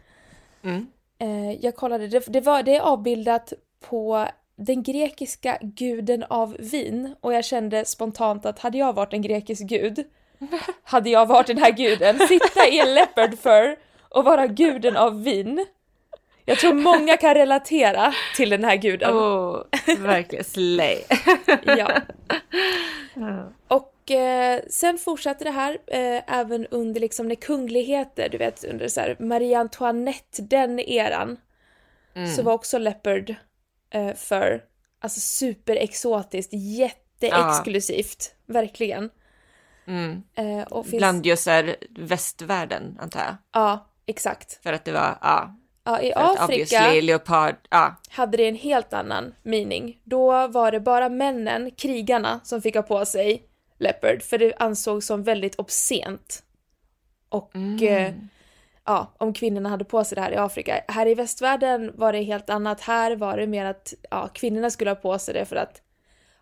Mm. 0.64 0.88
Eh, 1.20 1.52
jag 1.52 1.76
kollade, 1.76 2.08
det, 2.08 2.26
det, 2.28 2.42
var, 2.42 2.64
det 2.64 2.76
är 2.76 2.82
avbildat 2.82 3.54
på 3.80 4.28
den 4.56 4.84
grekiska 4.84 5.58
guden 5.62 6.24
av 6.24 6.58
vin 6.60 7.16
och 7.22 7.34
jag 7.34 7.46
kände 7.46 7.86
spontant 7.86 8.46
att 8.46 8.60
hade 8.60 8.78
jag 8.78 8.94
varit 8.94 9.14
en 9.14 9.22
grekisk 9.22 9.64
gud 9.64 10.04
hade 10.84 11.10
jag 11.10 11.26
varit 11.26 11.48
den 11.48 11.58
här 11.58 11.72
guden, 11.72 12.20
sitta 12.28 12.68
i 12.68 12.80
en 12.80 12.94
leopard 12.94 13.40
fur 13.40 13.91
och 14.12 14.26
vara 14.26 14.48
guden 14.48 14.98
av 14.98 15.24
vin. 15.24 15.66
Jag 16.46 16.60
tror 16.60 16.74
många 16.74 17.18
kan 17.18 17.34
relatera 17.34 18.14
till 18.36 18.50
den 18.50 18.64
här 18.64 18.76
guden. 18.76 19.14
Oh, 19.14 19.64
verkligen 20.00 20.46
slay. 20.46 21.04
ja. 21.64 22.02
Och 23.68 24.12
eh, 24.12 24.62
sen 24.70 24.98
fortsatte 24.98 25.44
det 25.44 25.52
här 25.52 25.78
eh, 25.88 26.38
även 26.40 26.68
under 26.68 27.02
liksom 27.02 27.28
när 27.28 27.36
kungligheter, 27.36 28.30
du 28.30 28.38
vet 28.38 28.64
under 28.64 28.88
så 28.88 29.02
här 29.02 29.16
Marie 29.20 29.60
Antoinette, 29.60 30.42
den 30.42 30.80
eran. 30.80 31.38
Mm. 32.14 32.28
Så 32.28 32.44
var 32.44 32.54
också 32.54 32.78
leopard 32.78 33.36
eh, 33.90 34.14
för, 34.14 34.64
alltså 35.00 35.20
superexotiskt, 35.20 36.54
jätteexklusivt, 36.54 38.36
verkligen. 38.46 39.10
Mm. 39.88 40.24
Eh, 40.36 40.84
finns, 40.84 40.98
Bland 40.98 41.26
just 41.26 41.48
här 41.48 41.76
västvärlden 41.90 42.98
antar 43.02 43.20
jag. 43.20 43.36
Ja, 43.52 43.91
exakt. 44.12 44.64
För 44.64 44.74
att 44.74 44.86
det 44.86 44.92
var, 44.92 45.18
ja. 45.22 45.56
Ja, 45.84 46.02
i 46.02 46.14
Afrika 46.16 46.92
leopard, 47.02 47.56
ja. 47.70 47.96
hade 48.10 48.38
det 48.38 48.48
en 48.48 48.56
helt 48.56 48.94
annan 48.94 49.36
meaning. 49.44 50.02
Då 50.04 50.48
var 50.48 50.72
det 50.72 50.80
bara 50.80 51.10
männen, 51.10 51.72
krigarna, 51.72 52.40
som 52.44 52.62
fick 52.62 52.76
ha 52.76 52.82
på 52.82 53.06
sig 53.06 53.44
leopard, 53.80 54.22
för 54.22 54.38
det 54.38 54.54
ansågs 54.58 55.06
som 55.06 55.24
väldigt 55.24 55.56
obscent. 55.60 56.44
Och 57.30 57.56
Mm. 57.56 57.84
eh, 57.84 58.14
ja, 58.86 59.14
om 59.18 59.34
kvinnorna 59.34 59.70
hade 59.70 59.86
på 59.86 60.04
sig 60.04 60.16
det 60.16 60.22
här 60.22 60.32
i 60.32 60.36
Afrika. 60.38 60.84
Här 60.88 61.08
i 61.08 61.14
västvärlden 61.14 61.92
var 61.96 62.14
det 62.14 62.22
helt 62.24 62.50
annat. 62.50 62.82
Här 62.82 63.16
var 63.16 63.38
det 63.38 63.48
mer 63.48 63.66
att 63.66 63.94
ja, 64.12 64.28
kvinnorna 64.34 64.70
skulle 64.70 64.90
ha 64.92 64.96
på 64.96 65.20
sig 65.20 65.34
det 65.34 65.46
för 65.46 65.56
att 65.56 65.82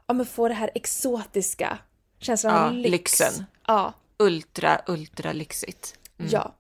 ja, 0.07 0.13
men 0.13 0.25
få 0.25 0.47
det 0.47 0.53
här 0.53 0.71
exotiska 0.75 1.77
känslan 2.19 2.53
Ja, 2.55 2.65
av 2.67 2.73
lyx. 2.73 2.91
lyxen. 2.91 3.45
Ja, 3.67 3.93
Ultra, 4.17 4.81
ultra 4.88 5.33
lyxigt. 5.33 5.95
Mm. 6.19 6.31
Ja. 6.31 6.55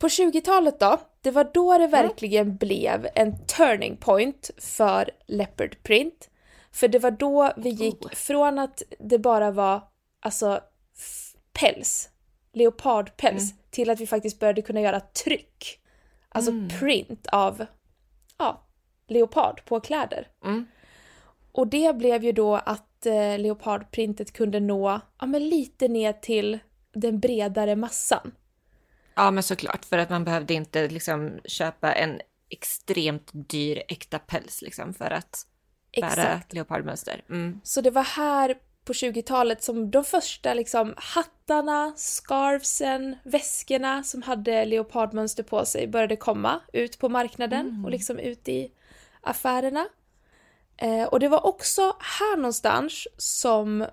På 0.00 0.08
20-talet 0.08 0.80
då, 0.80 1.00
det 1.20 1.30
var 1.30 1.50
då 1.54 1.78
det 1.78 1.86
verkligen 1.86 2.56
blev 2.56 3.08
en 3.14 3.46
turning 3.46 3.96
point 3.96 4.50
för 4.58 5.10
leopard 5.26 5.82
print. 5.82 6.30
För 6.72 6.88
det 6.88 6.98
var 6.98 7.10
då 7.10 7.52
vi 7.56 7.70
gick 7.70 8.04
Oh. 8.04 8.12
från 8.12 8.58
att 8.58 8.82
det 8.98 9.18
bara 9.18 9.50
var 9.50 9.82
alltså 10.20 10.60
päls, 11.52 12.08
leopardpäls, 12.52 13.54
till 13.70 13.90
att 13.90 14.00
vi 14.00 14.06
faktiskt 14.06 14.38
började 14.38 14.62
kunna 14.62 14.80
göra 14.80 15.00
tryck. 15.00 15.80
Alltså 16.28 16.52
print 16.80 17.26
av 17.26 17.66
ja, 18.38 18.66
leopard 19.08 19.64
på 19.64 19.80
kläder. 19.80 20.28
Mm. 20.44 20.66
Och 21.52 21.66
det 21.66 21.96
blev 21.96 22.24
ju 22.24 22.32
då 22.32 22.54
att 22.56 23.06
eh, 23.06 23.38
leopardprintet 23.38 24.32
kunde 24.32 24.60
nå 24.60 25.00
ja, 25.18 25.26
men 25.26 25.48
lite 25.48 25.88
ner 25.88 26.12
till 26.12 26.58
den 26.92 27.20
bredare 27.20 27.76
massan. 27.76 28.32
Ja, 29.20 29.30
men 29.30 29.42
såklart, 29.42 29.84
för 29.84 29.98
att 29.98 30.10
man 30.10 30.24
behövde 30.24 30.54
inte 30.54 30.88
liksom 30.88 31.40
köpa 31.44 31.92
en 31.92 32.20
extremt 32.48 33.30
dyr 33.32 33.82
äkta 33.88 34.18
päls 34.18 34.62
liksom 34.62 34.94
för 34.94 35.10
att 35.10 35.46
bära 36.00 36.08
Exakt. 36.08 36.52
leopardmönster. 36.52 37.24
Mm. 37.28 37.60
Så 37.64 37.80
det 37.80 37.90
var 37.90 38.02
här 38.02 38.54
på 38.84 38.92
20-talet 38.92 39.62
som 39.62 39.90
de 39.90 40.04
första 40.04 40.54
liksom 40.54 40.94
hattarna, 40.96 41.92
scarfsen, 41.96 43.16
väskorna 43.24 44.02
som 44.02 44.22
hade 44.22 44.64
leopardmönster 44.64 45.42
på 45.42 45.64
sig 45.64 45.86
började 45.88 46.16
komma 46.16 46.60
ut 46.72 46.98
på 46.98 47.08
marknaden 47.08 47.82
och 47.84 47.90
liksom 47.90 48.18
ut 48.18 48.48
i 48.48 48.72
affärerna. 49.20 49.86
Eh, 50.76 51.04
och 51.04 51.20
det 51.20 51.28
var 51.28 51.46
också 51.46 51.96
här 51.98 52.36
någonstans 52.36 53.08
som 53.16 53.86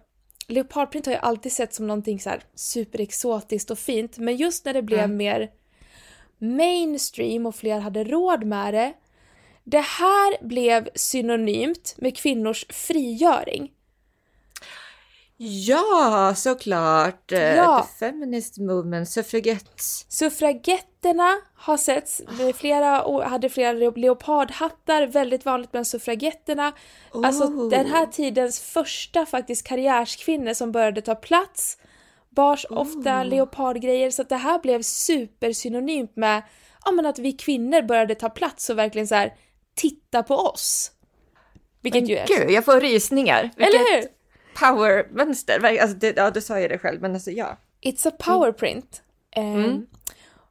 leopardprint 0.48 1.06
har 1.06 1.14
jag 1.14 1.24
alltid 1.24 1.52
sett 1.52 1.74
som 1.74 1.88
någonting 1.88 2.20
så 2.20 2.30
här 2.30 2.44
superexotiskt 2.56 3.72
och 3.72 3.80
fint, 3.80 4.18
men 4.18 4.36
just 4.36 4.66
när 4.66 4.74
det 4.74 4.82
blev 4.82 5.10
mer 5.10 5.52
mainstream 6.38 7.46
och 7.46 7.56
fler 7.56 7.80
hade 7.80 8.04
råd 8.04 8.44
med 8.44 8.74
det, 8.74 8.94
det 9.64 9.80
här 9.80 10.48
blev 10.48 10.90
synonymt 10.96 11.96
med 11.98 12.18
kvinnors 12.18 12.66
frigöring. 12.70 13.72
Ja, 15.38 16.34
såklart! 16.36 17.32
Ja. 17.32 17.88
The 18.00 18.06
feminist 18.06 18.58
movement, 18.58 19.10
suffragettes. 19.10 20.06
Suffragetterna 21.08 21.38
har 21.56 21.78
setts, 21.78 22.22
med 22.40 22.56
flera, 22.56 23.24
hade 23.28 23.50
flera 23.50 23.72
le- 23.72 23.92
leopardhattar, 23.96 25.08
väldigt 25.08 25.46
vanligt 25.46 25.72
bland 25.72 25.88
suffragetterna. 25.88 26.74
Alltså 27.14 27.44
Oh. 27.44 27.70
den 27.70 27.86
här 27.86 28.06
tidens 28.06 28.60
första 28.60 29.26
faktiskt 29.26 29.68
karriärskvinnor 29.68 30.54
som 30.54 30.72
började 30.72 31.02
ta 31.02 31.16
plats 31.16 31.78
bars 32.30 32.66
ofta 32.70 33.24
leopardgrejer 33.24 34.12
så 34.12 34.22
att 34.22 34.30
det 34.30 34.36
här 34.36 34.60
blev 34.60 34.82
supersynonymt 34.82 36.16
med 36.16 36.44
ja, 36.86 36.92
men 36.92 37.06
att 37.06 37.20
vi 37.20 37.32
kvinnor 37.32 37.82
började 37.82 38.16
ta 38.16 38.30
plats 38.30 38.70
och 38.70 38.78
verkligen 38.78 39.08
så 39.08 39.16
här 39.16 39.34
titta 39.76 40.24
på 40.24 40.36
oss. 40.36 40.92
Vilket 41.82 42.02
Men 42.02 42.10
ju 42.10 42.18
är... 42.18 42.28
gud, 42.28 42.52
jag 42.52 42.66
får 42.66 42.80
rysningar. 42.80 43.52
Eller 43.58 43.96
hur? 43.96 44.08
powermönster. 44.60 45.64
Alltså, 45.82 45.98
det, 45.98 46.18
ja, 46.18 46.30
du 46.32 46.42
sa 46.42 46.60
ju 46.60 46.68
det 46.68 46.78
själv, 46.78 47.02
men 47.02 47.14
alltså 47.14 47.32
ja. 47.32 47.58
It's 47.82 48.08
a 48.08 48.12
power 48.20 48.52
print. 48.52 49.02
Ehm, 49.36 49.86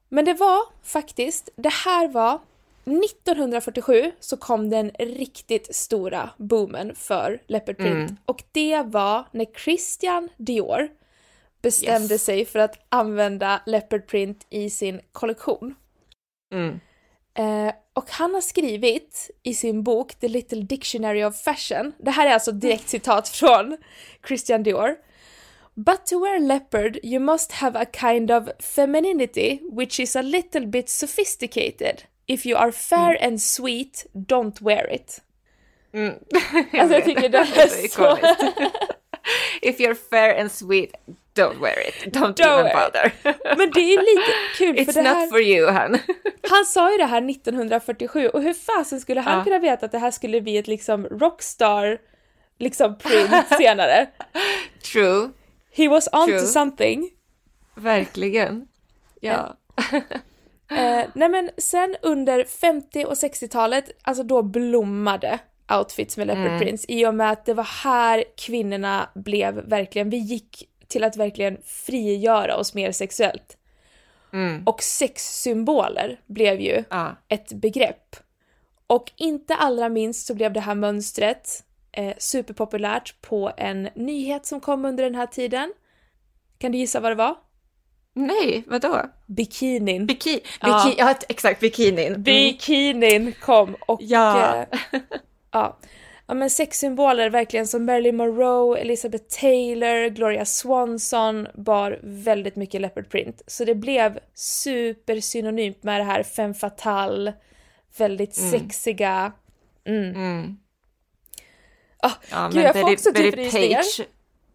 Men 0.08 0.24
det 0.24 0.34
var 0.34 0.60
faktiskt, 0.82 1.48
det 1.56 1.72
här 1.72 2.08
var 2.08 2.40
1947 2.84 4.12
så 4.20 4.36
kom 4.36 4.70
den 4.70 4.90
riktigt 4.98 5.74
stora 5.76 6.30
boomen 6.36 6.94
för 6.94 7.42
leopard 7.46 7.76
print 7.76 8.10
och 8.26 8.42
det 8.52 8.82
var 8.82 9.24
när 9.30 9.46
Christian 9.64 10.28
Dior 10.36 10.88
bestämde 11.62 12.14
Yes. 12.14 12.24
sig 12.24 12.44
för 12.44 12.58
att 12.58 12.86
använda 12.88 13.60
leopard 13.66 14.06
print 14.06 14.46
i 14.50 14.70
sin 14.70 15.00
kollektion. 15.12 15.74
Mm. 16.54 16.80
Eh, 17.34 17.74
och 17.92 18.10
han 18.10 18.34
har 18.34 18.40
skrivit 18.40 19.30
i 19.42 19.54
sin 19.54 19.82
bok 19.82 20.14
The 20.14 20.28
Little 20.28 20.62
Dictionary 20.62 21.24
of 21.24 21.42
Fashion, 21.42 21.92
det 21.98 22.10
här 22.10 22.26
är 22.26 22.34
alltså 22.34 22.52
direkt 22.52 22.88
citat 22.88 23.28
från 23.28 23.76
Christian 24.28 24.62
Dior. 24.62 24.96
But 25.76 26.06
to 26.06 26.18
wear 26.20 26.40
leopard 26.40 26.98
you 27.02 27.20
must 27.20 27.52
have 27.52 27.76
a 27.80 27.84
kind 27.84 28.30
of 28.30 28.50
femininity 28.60 29.60
which 29.70 30.00
is 30.00 30.16
a 30.16 30.22
little 30.22 30.66
bit 30.66 30.88
sophisticated. 30.88 32.02
If 32.26 32.46
you 32.46 32.56
are 32.56 32.72
fair 32.72 33.16
and 33.24 33.42
sweet, 33.42 34.06
don't 34.14 34.60
wear 34.62 34.86
it. 34.94 35.20
Mm. 35.92 36.14
Alltså 36.80 36.94
jag 36.94 37.04
tycker 37.04 37.28
det 37.28 37.38
är 37.38 37.88
så... 37.88 38.18
If 39.62 39.80
you're 39.80 39.94
fair 40.10 40.40
and 40.40 40.52
sweet, 40.52 40.92
don't 41.34 41.60
wear 41.60 41.88
it. 41.88 42.14
Don't, 42.14 42.34
Don't 42.36 42.60
even 42.60 42.72
bother. 42.72 43.12
Men 43.56 43.70
det 43.70 43.80
är 43.80 43.98
lite 44.16 44.32
kul 44.58 44.76
för 44.76 44.92
It's 44.92 44.94
det 44.94 45.02
not 45.02 45.16
här... 45.16 45.26
for 45.26 45.40
you, 45.40 45.70
han. 45.70 45.98
Han 46.50 46.64
sa 46.64 46.92
ju 46.92 46.98
det 46.98 47.04
här 47.04 47.30
1947 47.30 48.28
och 48.28 48.42
hur 48.42 48.54
fasen 48.54 49.00
skulle 49.00 49.20
han 49.20 49.38
Ja. 49.38 49.44
kunna 49.44 49.58
veta 49.58 49.86
att 49.86 49.92
det 49.92 49.98
här 49.98 50.10
skulle 50.10 50.40
bli 50.40 50.56
ett 50.56 50.66
liksom 50.66 51.06
rockstar 51.06 51.98
liksom 52.58 52.98
print 52.98 53.46
senare? 53.58 54.06
True, 54.92 55.28
He 55.76 55.88
was 55.88 56.08
on 56.12 56.26
True. 56.26 56.40
to 56.40 56.46
something. 56.46 57.10
verkligen. 57.74 58.68
Ja. 59.20 59.56
Eh, 60.70 61.04
nej 61.14 61.28
men 61.28 61.50
sen 61.58 61.96
under 62.02 62.44
50 62.44 63.04
och 63.04 63.14
60-talet, 63.14 63.84
alltså 64.02 64.22
då 64.22 64.42
blommade 64.42 65.38
outfits 65.78 66.16
med 66.16 66.26
leopard 66.26 66.58
prints 66.60 66.84
i 66.88 67.06
och 67.06 67.14
med 67.14 67.30
att 67.30 67.46
det 67.46 67.54
var 67.54 67.64
här 67.64 68.24
kvinnorna 68.36 69.10
blev 69.14 69.54
verkligen, 69.54 70.10
vi 70.10 70.16
gick 70.16 70.68
till 70.88 71.04
att 71.04 71.16
verkligen 71.16 71.58
frigöra 71.64 72.56
oss 72.56 72.74
mer 72.74 72.92
sexuellt. 72.92 73.56
Mm. 74.32 74.62
Och 74.66 74.82
sexsymboler 74.82 76.20
blev 76.26 76.60
ju 76.60 76.84
ja. 76.90 77.16
ett 77.28 77.52
begrepp. 77.52 78.16
Och 78.86 79.12
inte 79.16 79.54
allra 79.54 79.88
minst 79.88 80.26
så 80.26 80.34
blev 80.34 80.52
det 80.52 80.60
här 80.60 80.74
mönstret 80.74 81.64
eh, 81.96 82.14
superpopulärt 82.18 83.22
på 83.22 83.52
en 83.56 83.88
nyhet 83.94 84.46
som 84.46 84.60
kom 84.60 84.84
under 84.84 85.04
den 85.04 85.14
här 85.14 85.26
tiden. 85.26 85.72
Kan 86.58 86.72
du 86.72 86.78
gissa 86.78 87.00
vad 87.00 87.10
det 87.10 87.16
var? 87.16 87.36
Nej, 88.14 88.64
vadå? 88.66 89.02
Bikinin. 89.26 90.06
Biki 90.06 90.40
Ja. 90.60 90.84
biki 90.84 90.98
ja, 90.98 91.14
exakt, 91.28 91.60
bikinin. 91.60 92.06
Mm. 92.06 92.22
Bikinin 92.22 93.32
kom 93.32 93.76
och... 93.86 93.98
Ja. 94.02 94.56
eh, 94.56 95.00
ja. 95.52 95.78
ja 96.26 96.34
men 96.34 96.50
sexsymboler 96.50 97.30
verkligen 97.30 97.66
som 97.66 97.84
Marilyn 97.84 98.16
Monroe, 98.16 98.78
Elizabeth 98.78 99.24
Taylor, 99.40 100.08
Gloria 100.08 100.44
Swanson 100.44 101.46
bar 101.54 101.98
väldigt 102.02 102.56
mycket 102.56 102.80
leopard 102.80 103.10
print. 103.10 103.42
Så 103.46 103.64
det 103.64 103.74
blev 103.74 104.18
supersynonymt 104.34 105.82
med 105.82 106.00
det 106.00 106.04
här 106.04 106.22
femme 106.22 106.54
fatale, 106.54 107.34
väldigt 107.98 108.34
sexiga. 108.34 109.32
Mm. 109.86 110.56
Ah, 112.06 112.12
Ja, 112.30 112.48
gud, 112.52 112.64
jag 112.64 112.80
får 112.80 112.92
också 112.92 113.12
typ 113.12 113.34
rysningar. 113.34 113.76
Page 113.76 114.00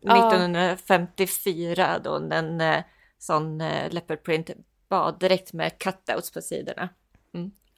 1954 0.03 1.99
då 2.03 2.15
en 2.15 2.61
eh, 2.61 2.83
sån 3.19 3.61
eh, 3.61 3.89
leopard 3.89 4.23
print 4.23 4.49
bad 4.89 5.19
direkt 5.19 5.53
med 5.53 5.77
cutouts 5.77 6.31
på 6.31 6.41
sidorna. 6.41 6.89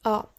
Ja. 0.04 0.30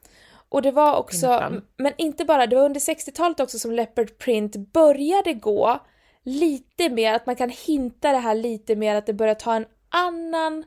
Och 0.48 0.62
det 0.62 0.70
var 0.70 0.96
också, 0.96 1.52
men 1.76 1.92
inte 1.98 2.24
bara, 2.24 2.46
det 2.46 2.56
var 2.56 2.64
under 2.64 2.80
60-talet 2.80 3.40
också 3.40 3.58
som 3.58 3.72
leopard 3.72 4.18
print 4.18 4.56
började 4.56 5.32
gå 5.34 5.78
lite 6.22 6.88
mer, 6.88 7.14
att 7.14 7.26
man 7.26 7.36
kan 7.36 7.50
hinta 7.50 8.12
det 8.12 8.18
här 8.18 8.34
lite 8.34 8.76
mer 8.76 8.94
att 8.94 9.06
det 9.06 9.12
börjar 9.12 9.34
ta 9.34 9.54
en 9.54 9.66
annan 9.88 10.64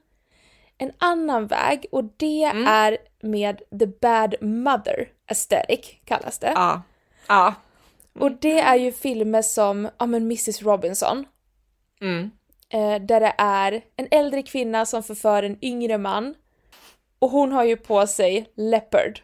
en 0.78 0.92
annan 0.98 1.48
väg 1.48 1.86
och 1.92 2.04
det 2.18 2.44
är 2.44 2.98
med 3.22 3.62
the 3.80 3.88
bad 3.88 4.36
mother 4.42 5.10
aesthetic 5.30 5.96
kallas 6.06 6.40
det. 6.40 6.52
Ja. 6.56 6.82
Ja. 7.28 7.54
Och 8.20 8.32
det 8.32 8.60
är 8.60 8.76
ju 8.76 8.92
filmer 8.92 9.42
som, 9.42 9.90
ja 9.98 10.06
men 10.06 10.22
Mrs 10.22 10.62
Robinson, 10.62 11.26
Mm. 12.02 12.32
eh, 12.70 13.06
där 13.06 13.20
det 13.20 13.34
är 13.38 13.82
en 13.96 14.08
äldre 14.12 14.42
kvinna 14.44 14.86
som 14.86 15.04
förför 15.04 15.44
en 15.44 15.58
yngre 15.66 15.98
man 15.98 16.36
och 17.20 17.30
hon 17.30 17.52
har 17.52 17.64
ju 17.64 17.78
på 17.78 18.08
sig 18.08 18.52
leopard. 18.56 19.20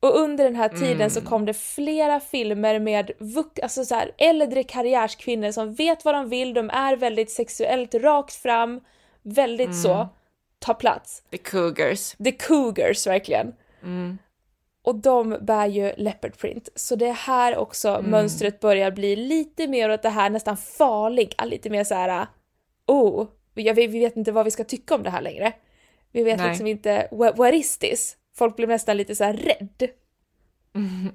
Och 0.00 0.18
under 0.20 0.44
den 0.44 0.56
här 0.56 0.68
tiden 0.68 1.10
så 1.10 1.20
kom 1.20 1.44
det 1.46 1.54
flera 1.54 2.20
filmer 2.20 2.78
med 2.78 3.10
vux- 3.18 3.62
alltså 3.62 3.84
så 3.84 3.94
här, 3.94 4.12
äldre 4.18 4.62
karriärskvinnor 4.62 5.50
som 5.50 5.74
vet 5.74 6.04
vad 6.04 6.14
de 6.14 6.28
vill, 6.28 6.54
de 6.54 6.70
är 6.70 6.96
väldigt 6.96 7.30
sexuellt 7.30 7.94
rakt 7.94 8.34
fram, 8.34 8.80
väldigt 9.22 9.82
så, 9.82 10.08
tar 10.58 10.74
plats. 10.74 11.22
The 11.30 11.38
Cougars. 11.38 12.12
The 12.24 12.32
Cougars 12.32 13.06
verkligen. 13.06 13.54
Och 14.88 14.94
de 14.94 15.38
bär 15.40 15.66
ju 15.66 15.92
leopard 15.96 16.38
print. 16.38 16.68
Så 16.74 16.96
det 16.96 17.06
är 17.06 17.12
här 17.12 17.56
också 17.56 18.02
mönstret 18.02 18.60
börjar 18.60 18.90
bli 18.90 19.16
lite 19.16 19.66
mer 19.66 19.90
åt 19.90 20.02
det 20.02 20.08
här 20.08 20.30
nästan 20.30 20.56
farliga, 20.56 21.44
lite 21.44 21.70
mer 21.70 21.84
så 21.84 21.94
här. 21.94 22.26
oh, 22.86 23.26
vet, 23.54 23.78
vi 23.78 23.86
vet 23.86 24.16
inte 24.16 24.32
vad 24.32 24.44
vi 24.44 24.50
ska 24.50 24.64
tycka 24.64 24.94
om 24.94 25.02
det 25.02 25.10
här 25.10 25.20
längre. 25.20 25.52
Vi 26.12 26.22
vet 26.22 26.38
Nej. 26.38 26.48
liksom 26.48 26.66
inte, 26.66 27.08
what, 27.36 27.54
is 27.54 27.78
this? 27.78 28.16
Folk 28.36 28.56
blir 28.56 28.66
nästan 28.66 28.96
lite 28.96 29.14
så 29.14 29.24
här 29.24 29.32
rädd. 29.32 29.90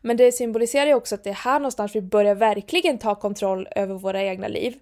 Men 0.00 0.16
det 0.16 0.32
symboliserar 0.32 0.86
ju 0.86 0.94
också 0.94 1.14
att 1.14 1.24
det 1.24 1.30
är 1.30 1.34
här 1.34 1.58
någonstans 1.58 1.96
vi 1.96 2.02
börjar 2.02 2.34
verkligen 2.34 2.98
ta 2.98 3.14
kontroll 3.14 3.68
över 3.76 3.94
våra 3.94 4.22
egna 4.22 4.48
liv. 4.48 4.78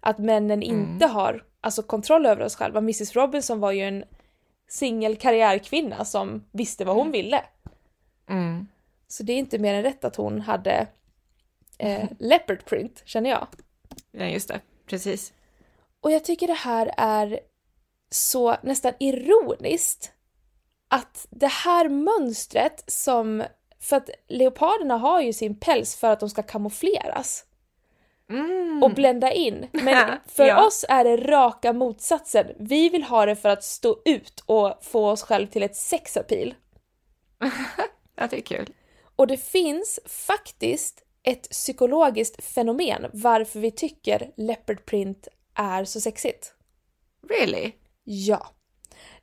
Att 0.00 0.18
männen 0.18 0.62
inte 0.62 1.06
har 1.06 1.44
alltså, 1.60 1.82
kontroll 1.82 2.26
över 2.26 2.44
oss 2.44 2.56
själva. 2.56 2.78
Mrs 2.78 3.16
Robinson 3.16 3.60
var 3.60 3.72
ju 3.72 3.82
en 3.82 4.04
singel 4.68 5.16
karriärkvinna 5.16 6.04
som 6.04 6.44
visste 6.52 6.84
vad 6.84 6.96
hon 6.96 7.10
ville. 7.10 7.44
Mm. 8.28 8.66
Så 9.08 9.22
det 9.22 9.32
är 9.32 9.38
inte 9.38 9.58
mer 9.58 9.74
än 9.74 9.82
rätt 9.82 10.04
att 10.04 10.16
hon 10.16 10.40
hade 10.40 10.86
eh, 11.78 12.08
leopard 12.18 12.64
print, 12.64 13.02
känner 13.04 13.30
jag. 13.30 13.46
Ja, 14.12 14.24
just 14.24 14.48
det. 14.48 14.60
Precis. 14.86 15.32
Och 16.00 16.10
jag 16.10 16.24
tycker 16.24 16.46
det 16.46 16.52
här 16.52 16.94
är 16.96 17.40
så 18.10 18.56
nästan 18.62 18.92
ironiskt 19.00 20.12
att 20.88 21.26
det 21.30 21.50
här 21.50 21.88
mönstret 21.88 22.84
som, 22.86 23.44
för 23.80 23.96
att 23.96 24.10
leoparderna 24.28 24.96
har 24.96 25.20
ju 25.20 25.32
sin 25.32 25.58
päls 25.58 25.96
för 25.96 26.10
att 26.10 26.20
de 26.20 26.30
ska 26.30 26.42
kamoufleras 26.42 27.44
Mm. 28.30 28.82
och 28.82 28.90
blända 28.94 29.32
in. 29.32 29.68
Men 29.72 30.18
för 30.26 30.46
Ja. 30.46 30.66
oss 30.66 30.84
är 30.88 31.04
det 31.04 31.16
raka 31.16 31.72
motsatsen. 31.72 32.46
Vi 32.58 32.88
vill 32.88 33.02
ha 33.02 33.26
det 33.26 33.36
för 33.36 33.48
att 33.48 33.64
stå 33.64 34.02
ut 34.04 34.42
och 34.46 34.78
få 34.84 35.10
oss 35.10 35.22
själv 35.22 35.46
till 35.46 35.62
ett 35.62 35.76
sexappeal. 35.76 36.54
Ja, 38.18 38.26
det 38.30 38.36
är 38.36 38.40
kul. 38.40 38.72
Och 39.16 39.26
det 39.26 39.36
finns 39.36 40.00
faktiskt 40.06 41.02
ett 41.22 41.50
psykologiskt 41.50 42.44
fenomen 42.44 43.06
varför 43.12 43.60
vi 43.60 43.70
tycker 43.70 44.30
leopard 44.36 44.86
print 44.86 45.28
är 45.54 45.84
så 45.84 46.00
sexigt. 46.00 46.52
Really? 47.28 47.72
Ja. 48.04 48.46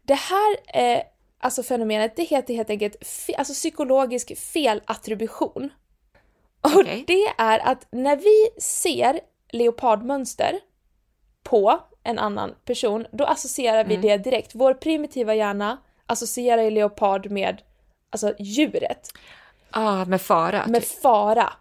Det 0.02 0.14
här 0.14 0.56
eh, 0.74 1.04
alltså 1.40 1.64
fenomenet, 1.64 2.16
det 2.16 2.24
heter 2.24 2.54
helt 2.54 2.70
enkelt 2.70 2.96
alltså 3.38 3.54
psykologisk 3.54 4.38
felattribution. 4.38 5.70
Och 6.64 6.80
Okej. 6.80 7.04
det 7.08 7.26
är 7.38 7.60
att 7.68 7.88
när 7.92 8.16
vi 8.16 8.62
ser 8.62 9.20
leopardmönster 9.52 10.60
på 11.44 11.80
en 12.04 12.20
annan 12.20 12.56
person, 12.66 13.06
då 13.12 13.26
associerar 13.26 13.84
vi 13.84 13.96
det 13.96 14.18
direkt. 14.18 14.52
Vår 14.56 14.74
primitiva 14.74 15.36
hjärna 15.36 15.78
associerar 16.06 16.62
ju 16.62 16.70
leopard 16.70 17.32
med 17.32 17.62
alltså 18.10 18.34
djuret, 18.40 19.10
Ah, 19.72 20.06
med 20.06 20.22
fara. 20.22 20.68
med 20.68 20.82
typ. 20.82 21.02
fara. 21.02 21.54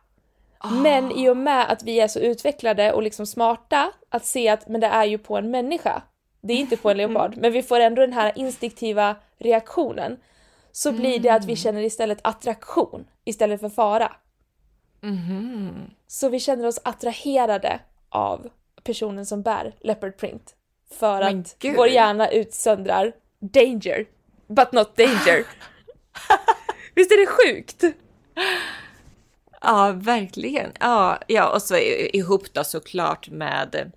Men 0.82 1.10
i 1.12 1.28
och 1.28 1.36
med 1.36 1.70
att 1.72 1.82
vi 1.82 2.00
är 2.00 2.08
så 2.08 2.18
utvecklade 2.18 2.92
och 2.92 3.02
liksom 3.02 3.26
smarta 3.26 3.92
att 4.08 4.24
se 4.26 4.48
att 4.48 4.68
men 4.68 4.80
det 4.80 4.86
är 4.86 5.04
ju 5.04 5.18
på 5.18 5.36
en 5.36 5.50
människa, 5.50 6.02
det 6.40 6.52
är 6.52 6.56
inte 6.56 6.76
på 6.76 6.90
en 6.90 6.96
leopard, 6.96 7.36
men 7.36 7.52
vi 7.52 7.62
får 7.62 7.80
ändå 7.80 8.00
den 8.02 8.12
här 8.12 8.32
instinktiva 8.36 9.16
reaktionen. 9.38 10.16
Så 10.72 10.92
blir 10.92 11.18
det 11.18 11.28
att 11.28 11.44
vi 11.44 11.56
känner 11.56 11.82
istället 11.82 12.18
attraktion 12.22 13.04
istället 13.24 13.60
för 13.60 13.68
fara. 13.68 14.12
Mhm. 15.02 15.90
Så 16.06 16.28
vi 16.28 16.40
känner 16.40 16.66
oss 16.66 16.78
attraherade 16.84 17.80
av 18.08 18.48
personen 18.84 19.26
som 19.26 19.42
bär 19.42 19.74
leopard 19.80 20.16
print. 20.16 20.54
För 20.98 21.18
Men 21.20 21.40
att 21.40 21.56
gud. 21.58 21.76
vår 21.76 21.88
hjärna 21.88 22.30
utsöndrar 22.30 23.12
danger, 23.40 24.06
but 24.46 24.72
not 24.72 24.96
danger. 24.96 25.46
Visst 26.94 27.12
är 27.12 27.20
det 27.20 27.26
sjukt? 27.26 27.84
Ja, 29.60 29.92
verkligen. 29.96 30.72
Ja, 30.80 31.18
ja, 31.26 31.54
och 31.54 31.62
så 31.62 31.76
ihop 31.76 32.52
då 32.52 32.64
såklart 32.64 33.28
med 33.30 33.92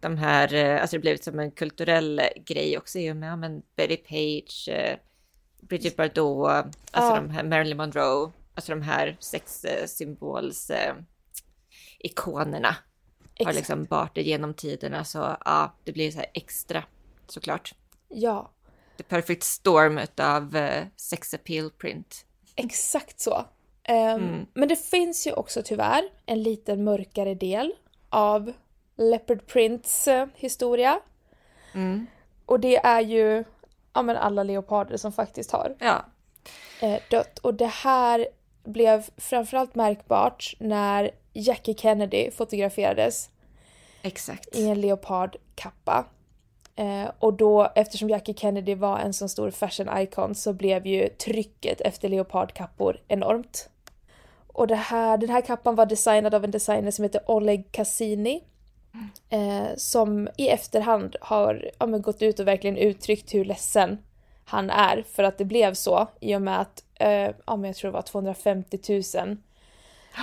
de 0.00 0.16
här, 0.16 0.54
eh, 0.54 0.80
alltså 0.80 0.96
det 0.96 1.00
blev 1.00 1.16
som 1.16 1.38
en 1.40 1.50
kulturell 1.50 2.20
grej 2.46 2.78
också 2.78 2.98
i 2.98 3.12
och 3.12 3.16
med 3.16 3.30
ja, 3.30 3.36
men 3.36 3.62
Betty 3.76 3.96
Page, 3.96 4.68
eh, 4.68 4.96
Bridget 5.60 5.96
Bardot, 5.96 6.46
alltså 6.90 7.14
Ja. 7.14 7.16
de 7.16 7.30
här 7.30 7.44
Marilyn 7.44 7.76
Monroe, 7.76 8.30
alltså 8.56 8.72
de 8.72 8.82
här 8.82 9.16
sexsymbols 9.20 10.70
eh, 10.70 10.94
ikonerna 11.98 12.68
har 12.68 12.76
Exakt. 13.34 13.56
liksom 13.56 13.84
bart 13.84 14.14
det 14.14 14.22
genom 14.22 14.54
tiderna 14.54 15.04
så 15.04 15.36
ja, 15.44 15.74
det 15.84 15.92
blir 15.92 16.10
så 16.10 16.18
här 16.18 16.26
extra 16.34 16.84
såklart. 17.26 17.74
Ja, 18.08 18.52
The 18.96 19.02
perfect 19.02 19.42
storm 19.42 19.98
utav 19.98 20.56
eh, 20.56 20.86
sex 20.96 21.34
appeal 21.34 21.70
print. 21.70 22.24
exakt 22.54 23.20
så. 23.20 23.44
Ehm, 23.82 24.46
Men 24.54 24.68
det 24.68 24.76
finns 24.76 25.26
ju 25.26 25.32
också 25.32 25.62
tyvärr 25.64 26.02
en 26.26 26.42
liten 26.42 26.84
mörkare 26.84 27.34
del 27.34 27.72
av 28.10 28.52
leopard 28.96 29.46
prints 29.46 30.08
eh, 30.08 30.28
historia. 30.34 31.00
Mm. 31.74 32.06
Och 32.46 32.60
det 32.60 32.76
är 32.76 33.00
ju 33.00 33.44
ja, 33.92 34.02
men 34.02 34.16
alla 34.16 34.42
leoparder 34.42 34.96
som 34.96 35.12
faktiskt 35.12 35.50
har 35.50 35.76
Ja, 35.78 36.04
eh, 36.80 37.00
dött. 37.10 37.38
Och 37.38 37.54
det 37.54 37.66
här 37.66 38.28
blev 38.66 39.04
framförallt 39.16 39.74
märkbart 39.74 40.54
när 40.58 41.10
Jackie 41.32 41.74
Kennedy 41.74 42.30
fotograferades 42.30 43.30
exakt. 44.02 44.56
i 44.56 44.68
en 44.68 44.80
leopardkappa. 44.80 46.04
Eh, 46.76 47.10
och 47.18 47.34
då, 47.34 47.72
eftersom 47.74 48.08
Jackie 48.08 48.34
Kennedy 48.34 48.74
var 48.74 48.98
en 48.98 49.12
så 49.12 49.28
stor 49.28 49.50
fashion 49.50 49.98
icon 49.98 50.34
så 50.34 50.52
blev 50.52 50.86
ju 50.86 51.08
trycket 51.08 51.80
efter 51.80 52.08
leopardkappor 52.08 53.00
enormt. 53.08 53.68
Och 54.46 54.66
det 54.66 54.74
här, 54.74 55.18
den 55.18 55.30
här 55.30 55.40
kappan 55.40 55.74
var 55.74 55.86
designad 55.86 56.34
av 56.34 56.44
en 56.44 56.50
designer 56.50 56.90
som 56.90 57.02
heter 57.02 57.30
Oleg 57.30 57.72
Cassini. 57.72 58.44
Eh, 59.28 59.66
som 59.76 60.28
i 60.36 60.48
efterhand 60.48 61.16
har 61.20 61.70
ja, 61.78 61.86
gått 61.86 62.22
ut 62.22 62.40
och 62.40 62.46
verkligen 62.46 62.76
uttryckt 62.76 63.34
hur 63.34 63.44
ledsen 63.44 63.98
han 64.48 64.70
är 64.70 65.04
för 65.12 65.22
att 65.22 65.38
det 65.38 65.44
blev 65.44 65.74
så 65.74 66.08
i 66.20 66.36
och 66.36 66.42
med 66.42 66.60
att 66.60 66.84
eh, 66.94 67.30
ja, 67.46 67.56
men 67.56 67.64
jag 67.64 67.76
tror 67.76 67.90
det 67.90 67.94
var 67.94 68.02
250 68.02 68.78
000 68.88 69.36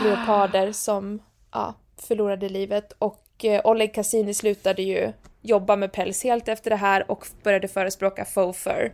leoparder 0.04 0.72
som 0.72 1.20
ja, 1.52 1.74
förlorade 1.98 2.50
livet 2.50 2.94
och 3.00 3.46
eh, 3.46 3.62
Oleg 3.64 3.94
Cassini 3.94 4.34
slutade 4.34 4.82
ju 4.82 5.14
jobba 5.42 5.76
med 5.76 5.92
päls 5.92 6.24
helt 6.24 6.48
efter 6.48 6.70
det 6.70 6.76
här 6.76 7.12
och 7.12 7.28
började 7.44 7.68
förespråka 7.68 8.26
faux 8.26 8.64
fur 8.64 8.94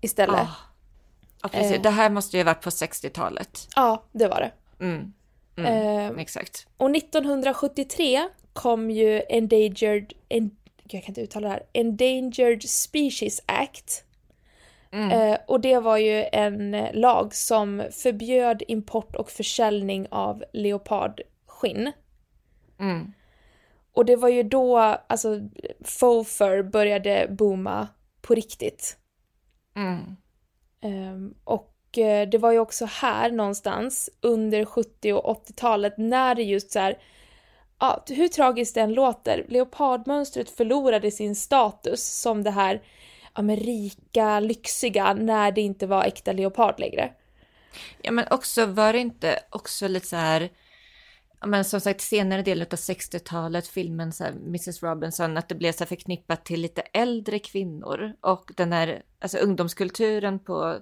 istället. 0.00 0.40
Ah. 0.40 0.56
Ja, 1.42 1.48
precis. 1.48 1.76
Eh. 1.76 1.82
Det 1.82 1.90
här 1.90 2.10
måste 2.10 2.36
ju 2.36 2.42
ha 2.42 2.50
varit 2.50 2.62
på 2.62 2.70
60-talet. 2.70 3.68
Ja, 3.76 4.04
det 4.12 4.28
var 4.28 4.40
det. 4.40 4.52
Mm. 4.84 5.12
Eh, 5.56 6.20
Exakt. 6.20 6.66
och 6.76 6.96
1973 6.96 8.28
kom 8.52 8.90
ju 8.90 9.22
Endangered, 9.28 10.12
en, 10.28 10.50
jag 10.82 11.02
kan 11.02 11.10
inte 11.10 11.20
uttala 11.20 11.48
det 11.48 11.54
här, 11.54 11.62
Endangered 11.72 12.62
Species 12.62 13.42
Act. 13.46 14.04
Eh, 14.92 15.38
och 15.46 15.60
det 15.60 15.78
var 15.78 15.96
ju 15.96 16.24
en 16.32 16.86
lag 16.92 17.34
som 17.34 17.82
förbjöd 17.90 18.62
import 18.68 19.16
och 19.16 19.30
försäljning 19.30 20.06
av 20.10 20.44
leopardskinn. 20.52 21.92
Mm. 22.80 23.12
Och 23.92 24.04
det 24.04 24.16
var 24.16 24.28
ju 24.28 24.42
då, 24.42 24.78
alltså, 24.78 25.40
faux 25.84 26.38
fur 26.38 26.62
började 26.62 27.26
booma 27.30 27.88
på 28.20 28.34
riktigt. 28.34 28.96
Mm. 29.76 30.16
Ehm, 30.80 31.34
och 31.44 31.98
eh, 31.98 32.28
det 32.28 32.38
var 32.38 32.52
ju 32.52 32.58
också 32.58 32.84
här 32.84 33.30
någonstans 33.30 34.10
under 34.20 34.64
70 34.64 35.12
och 35.12 35.48
80-talet 35.48 35.94
när 35.98 36.34
det 36.34 36.42
just 36.42 36.70
så 36.70 36.78
här, 36.78 36.98
ja, 37.78 38.04
hur 38.08 38.28
tragiskt 38.28 38.74
det 38.74 38.80
än 38.80 38.94
låter, 38.94 39.44
leopardmönstret 39.48 40.50
förlorade 40.50 41.10
sin 41.10 41.36
status 41.36 42.20
som 42.20 42.44
det 42.44 42.50
här 42.50 42.82
ja, 43.40 43.44
men 43.44 43.56
rika, 43.56 44.40
lyxiga 44.40 45.14
när 45.14 45.52
det 45.52 45.60
inte 45.60 45.86
var 45.86 46.04
äkta 46.04 46.32
leopard 46.32 46.80
längre. 46.80 47.12
Ja, 48.02 48.12
men 48.12 48.24
också 48.30 48.66
var 48.66 48.92
det 48.92 48.98
inte 48.98 49.38
också 49.50 49.88
lite 49.88 50.06
så 50.06 50.16
här 50.16 50.50
ja, 51.40 51.46
men 51.46 51.64
som 51.64 51.80
sagt 51.80 52.00
senare 52.00 52.42
delen 52.42 52.66
av 52.72 52.78
60-talet, 52.78 53.68
filmen 53.68 54.12
så 54.12 54.24
här, 54.24 54.32
Mrs 54.32 54.82
Robinson, 54.82 55.36
att 55.36 55.48
det 55.48 55.54
blev 55.54 55.72
så 55.72 55.86
förknippat 55.86 56.44
till 56.44 56.60
lite 56.60 56.80
äldre 56.80 57.38
kvinnor 57.38 58.12
och 58.20 58.52
den 58.56 58.72
här 58.72 59.02
alltså 59.20 59.38
ungdomskulturen 59.38 60.38
på 60.38 60.78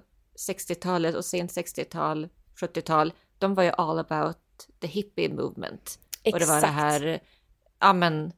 60-talet 0.49 1.15
och 1.15 1.25
sent 1.25 1.51
60-tal, 1.51 2.29
70-tal, 2.61 3.13
de 3.37 3.55
var 3.55 3.63
ju 3.63 3.71
all 3.71 3.99
about 3.99 4.37
the 4.81 4.87
hippie 4.87 5.29
movement. 5.29 5.99
Exakt. 6.23 6.33
Och 6.33 6.39
det 6.39 6.45
var 6.45 6.61
det 6.61 6.67
här, 6.67 7.19
ja 7.79 7.93
men, 7.93 8.31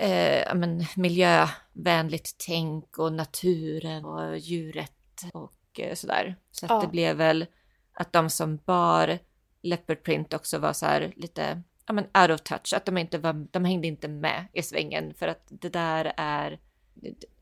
eh, 0.00 0.54
men 0.54 0.84
miljövänligt 0.96 2.34
tänk 2.46 2.98
och 2.98 3.12
naturen 3.12 4.04
och 4.04 4.38
djuret 4.38 4.92
och 5.32 5.80
eh, 5.80 5.94
sådär. 5.94 6.36
Så 6.50 6.66
att 6.66 6.70
ja. 6.70 6.80
det 6.80 6.88
blev 6.88 7.16
väl 7.16 7.46
att 7.94 8.12
de 8.12 8.30
som 8.30 8.56
bar 8.56 9.18
leopard 9.62 10.02
print 10.02 10.34
också 10.34 10.58
var 10.58 10.72
så 10.72 10.86
här 10.86 11.12
lite, 11.16 11.62
ja 11.86 11.94
men 11.94 12.04
out 12.04 12.30
of 12.30 12.40
touch, 12.40 12.74
att 12.76 12.84
de 12.84 12.98
inte 12.98 13.18
var, 13.18 13.46
de 13.50 13.64
hängde 13.64 13.86
inte 13.86 14.08
med 14.08 14.46
i 14.52 14.62
svängen 14.62 15.14
för 15.14 15.28
att 15.28 15.46
det 15.48 15.68
där 15.68 16.12
är, 16.16 16.60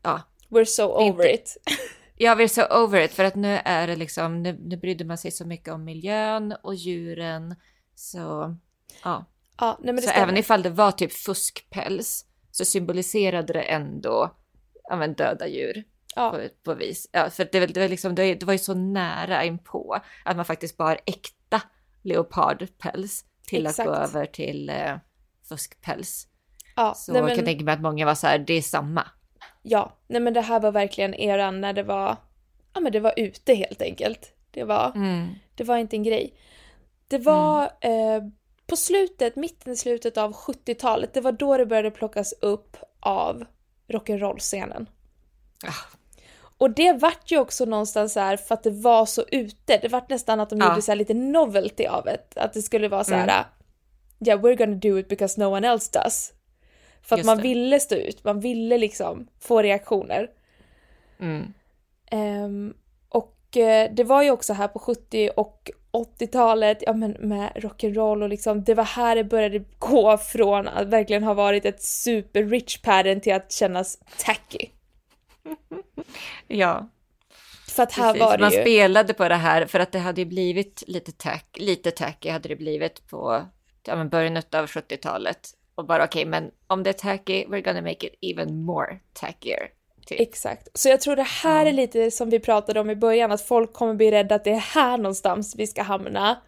ja. 0.01 0.21
We're 0.49 0.65
so 0.65 0.83
over 0.83 1.27
inte, 1.27 1.33
it. 1.33 1.57
ja, 2.15 2.35
we're 2.35 2.47
so 2.47 2.83
over 2.83 3.01
it 3.01 3.11
för 3.11 3.23
att 3.23 3.35
nu 3.35 3.59
är 3.65 3.87
det 3.87 3.95
liksom, 3.95 4.43
nu, 4.43 4.59
nu 4.61 4.77
brydde 4.77 5.05
man 5.05 5.17
sig 5.17 5.31
så 5.31 5.45
mycket 5.45 5.73
om 5.73 5.83
miljön 5.83 6.55
och 6.63 6.75
djuren 6.75 7.55
så, 7.95 8.55
ja. 9.03 9.25
ja 9.59 9.77
nej, 9.81 9.93
men 9.93 10.03
så 10.03 10.09
även 10.09 10.37
ifall 10.37 10.63
det 10.63 10.69
var 10.69 10.91
typ 10.91 11.13
fuskpäls 11.13 12.25
så 12.51 12.65
symboliserade 12.65 13.53
det 13.53 13.61
ändå, 13.61 14.35
ja 14.83 14.95
men 14.95 15.13
döda 15.13 15.47
djur. 15.47 15.83
Ja. 16.15 16.31
På, 16.31 16.47
på 16.63 16.73
vis. 16.73 17.09
Ja, 17.11 17.29
för 17.29 17.49
det, 17.51 17.65
det, 17.65 17.79
var 17.79 17.87
liksom, 17.87 18.15
det, 18.15 18.43
var 18.43 18.53
ju 18.53 18.59
så 18.59 18.73
nära 18.73 19.43
inpå 19.43 19.97
att 20.25 20.35
man 20.35 20.45
faktiskt 20.45 20.77
bar 20.77 20.99
äkta 21.05 21.61
leopardpäls 22.03 23.25
till 23.47 23.65
Exakt. 23.65 23.89
att 23.89 23.95
gå 23.95 24.01
över 24.01 24.25
till 24.25 24.69
eh, 24.69 24.95
fuskpäls. 25.49 26.27
Ja, 26.75 26.93
så 26.93 27.11
nej, 27.11 27.21
men... 27.21 27.29
jag 27.29 27.37
kan 27.37 27.45
tänka 27.45 27.65
mig 27.65 27.73
att 27.73 27.81
många 27.81 28.05
var 28.05 28.15
så 28.15 28.27
här, 28.27 28.39
det 28.39 28.53
är 28.53 28.61
samma. 28.61 29.07
Ja, 29.61 29.97
nej 30.07 30.21
men 30.21 30.33
det 30.33 30.41
här 30.41 30.59
var 30.59 30.71
verkligen 30.71 31.13
eran 31.13 31.61
när 31.61 31.73
det 31.73 31.83
var, 31.83 32.17
ja 32.73 32.79
men 32.81 32.91
det 32.91 32.99
var 32.99 33.13
ute 33.17 33.53
helt 33.53 33.81
enkelt. 33.81 34.33
Det 34.51 34.63
var, 34.63 34.91
mm. 34.95 35.27
det 35.55 35.63
var 35.63 35.77
inte 35.77 35.95
en 35.95 36.03
grej. 36.03 36.33
Det 37.07 37.17
var 37.17 37.71
mm. 37.81 38.23
eh, 38.23 38.31
på 38.69 38.75
slutet, 38.75 39.35
mitten 39.35 39.73
i 39.73 39.75
slutet 39.75 40.17
av 40.17 40.33
70-talet, 40.33 41.13
det 41.13 41.21
var 41.21 41.31
då 41.31 41.57
det 41.57 41.65
började 41.65 41.91
plockas 41.91 42.33
upp 42.41 42.77
av 42.99 43.45
rock'n'roll-scenen. 43.87 44.85
Ah, 45.65 45.97
och 46.59 46.71
det 46.71 46.93
vart 46.93 47.31
ju 47.31 47.37
också 47.37 47.65
någonstans 47.65 48.13
så 48.13 48.19
här 48.19 48.37
för 48.37 48.53
att 48.53 48.63
det 48.63 48.71
var 48.71 49.05
så 49.05 49.23
ute. 49.31 49.77
Det 49.77 49.87
vart 49.87 50.09
nästan 50.09 50.39
att 50.39 50.49
de 50.49 50.59
ja. 50.59 50.69
gjorde 50.69 50.81
så 50.81 50.95
lite 50.95 51.13
novelty 51.13 51.85
av 51.85 52.05
det. 52.05 52.17
Att 52.35 52.53
det 52.53 52.61
skulle 52.61 52.87
vara 52.87 53.03
så 53.03 53.13
här, 53.13 53.23
mm. 53.23 53.45
yeah 54.25 54.41
we're 54.41 54.55
gonna 54.55 54.75
do 54.75 54.99
it 54.99 55.07
because 55.07 55.41
no 55.41 55.45
one 55.45 55.67
else 55.67 55.89
does. 55.93 56.33
För 57.01 57.15
att 57.15 57.19
Just 57.19 57.25
man 57.25 57.37
det. 57.37 57.43
ville 57.43 57.79
stå 57.79 57.95
ut, 57.95 58.23
man 58.23 58.39
ville 58.39 58.77
liksom 58.77 59.27
få 59.39 59.61
reaktioner. 59.61 60.29
Mm. 61.19 61.53
Um, 62.11 62.73
och 63.09 63.37
uh, 63.57 63.95
det 63.95 64.03
var 64.03 64.23
ju 64.23 64.31
också 64.31 64.53
här 64.53 64.67
på 64.67 64.79
70 64.79 65.29
och 65.37 65.71
80-talet, 65.91 66.77
ja 66.81 66.93
men 66.93 67.11
med 67.11 67.51
rock'n'roll 67.55 68.23
och 68.23 68.29
liksom, 68.29 68.63
det 68.63 68.73
var 68.73 68.83
här 68.83 69.15
det 69.15 69.23
började 69.23 69.63
gå 69.79 70.17
från 70.17 70.67
att 70.67 70.87
verkligen 70.87 71.23
ha 71.23 71.33
varit 71.33 71.65
ett 71.65 71.83
super 71.83 72.43
rich 72.43 72.81
pattern 72.81 73.21
till 73.21 73.33
att 73.33 73.51
kännas 73.51 73.99
tacky. 74.17 74.69
ja. 76.47 76.89
För 77.67 77.83
att 77.83 77.91
här 77.91 78.13
Precis. 78.13 78.25
var 78.25 78.37
det 78.37 78.43
Man 78.43 78.51
ju... 78.51 78.61
spelade 78.61 79.13
på 79.13 79.29
det 79.29 79.35
här 79.35 79.65
för 79.65 79.79
att 79.79 79.91
det 79.91 79.99
hade 79.99 80.21
ju 80.21 80.25
blivit 80.25 80.83
lite 80.87 81.11
tack, 81.11 81.57
lite 81.59 81.91
tacky 81.91 82.29
hade 82.29 82.49
det 82.49 82.55
blivit 82.55 83.07
på 83.07 83.45
ja, 83.85 84.05
början 84.05 84.37
av 84.37 84.65
70-talet. 84.65 85.49
Och 85.75 85.85
bara 85.85 86.03
okej, 86.03 86.21
okay, 86.21 86.29
men 86.29 86.51
om 86.67 86.83
det 86.83 86.89
är 86.89 86.93
tacky, 86.93 87.45
we're 87.45 87.61
gonna 87.61 87.81
make 87.81 88.07
it 88.07 88.13
even 88.21 88.63
more 88.63 88.99
tackier. 89.13 89.69
Typ. 90.09 90.19
Exakt. 90.19 90.67
Så 90.73 90.89
jag 90.89 91.01
tror 91.01 91.15
det 91.15 91.23
här 91.23 91.65
är 91.65 91.71
lite 91.71 92.11
som 92.11 92.29
vi 92.29 92.39
pratade 92.39 92.79
om 92.79 92.89
i 92.89 92.95
början, 92.95 93.31
att 93.31 93.41
folk 93.41 93.73
kommer 93.73 93.93
bli 93.93 94.11
rädda 94.11 94.35
att 94.35 94.43
det 94.43 94.51
är 94.51 94.59
här 94.59 94.97
någonstans 94.97 95.55
vi 95.57 95.67
ska 95.67 95.81
hamna. 95.81 96.41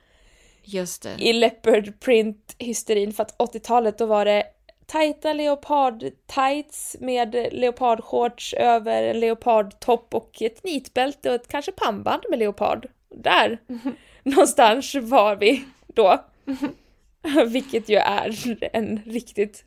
Just 0.64 1.04
det. 1.04 1.16
I 1.20 1.34
leopard 1.34 2.00
print 2.00 2.56
hysterin, 2.58 3.14
för 3.14 3.24
att 3.24 3.38
80-talet 3.38 3.98
då 3.98 4.06
var 4.06 4.26
det 4.26 4.44
tajta 4.86 5.34
leopard-tights 5.34 6.96
med 7.00 7.36
leopardshorts 7.52 8.54
över 8.54 9.04
en 9.04 9.20
leopardtopp 9.20 10.16
och 10.16 10.42
ett 10.42 10.64
nitbälte 10.64 11.30
och 11.30 11.36
ett 11.36 11.48
kanske 11.48 11.72
pannband 11.72 12.24
med 12.30 12.40
leopard. 12.40 12.88
Där 13.16 13.58
mm. 13.70 13.96
någonstans 14.24 14.96
var 14.96 15.36
vi 15.36 15.64
då. 15.88 16.26
Vilket 17.48 17.90
ju 17.90 17.96
är 17.96 18.58
en 18.74 19.02
riktigt 19.06 19.66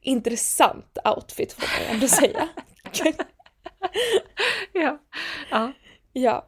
intressant 0.00 0.98
outfit 1.04 1.52
får 1.52 1.62
man 1.62 1.94
ändå 1.94 2.08
säga. 2.08 2.48
ja. 4.72 4.98
Ja. 5.50 5.72
ja. 6.12 6.46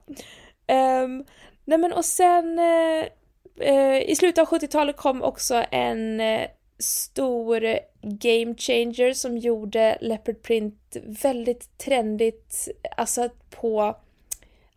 Um, 1.02 1.24
nej 1.64 1.78
men 1.78 1.92
och 1.92 2.04
sen 2.04 2.58
uh, 2.58 4.02
i 4.02 4.16
slutet 4.16 4.38
av 4.38 4.48
70-talet 4.48 4.96
kom 4.96 5.22
också 5.22 5.64
en 5.70 6.20
uh, 6.20 6.46
stor 6.78 7.78
game 8.02 8.54
changer 8.58 9.12
som 9.12 9.38
gjorde 9.38 9.98
Leopard 10.00 10.42
Print 10.42 10.96
väldigt 11.04 11.78
trendigt, 11.78 12.68
alltså 12.96 13.28
på, 13.50 13.96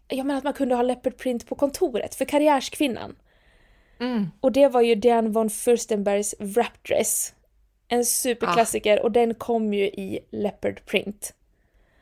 jag 0.08 0.26
menar 0.26 0.38
att 0.38 0.44
man 0.44 0.54
kunde 0.54 0.76
ha 0.76 0.82
Leopard 0.82 1.18
Print 1.18 1.48
på 1.48 1.56
kontoret 1.56 2.16
för 2.16 2.26
karriärskvinnan. 2.26 3.16
Mm. 4.00 4.28
Och 4.40 4.52
det 4.52 4.68
var 4.68 4.82
ju 4.82 4.96
Diane 4.96 5.30
von 5.30 5.50
Furstenbergs 5.50 6.36
Wrapdress. 6.40 7.34
En 7.88 8.06
superklassiker 8.06 8.98
ah. 8.98 9.04
och 9.04 9.12
den 9.12 9.36
kom 9.36 9.74
ju 9.74 9.86
i 9.86 10.20
Leopard 10.32 10.86
Print. 10.86 11.34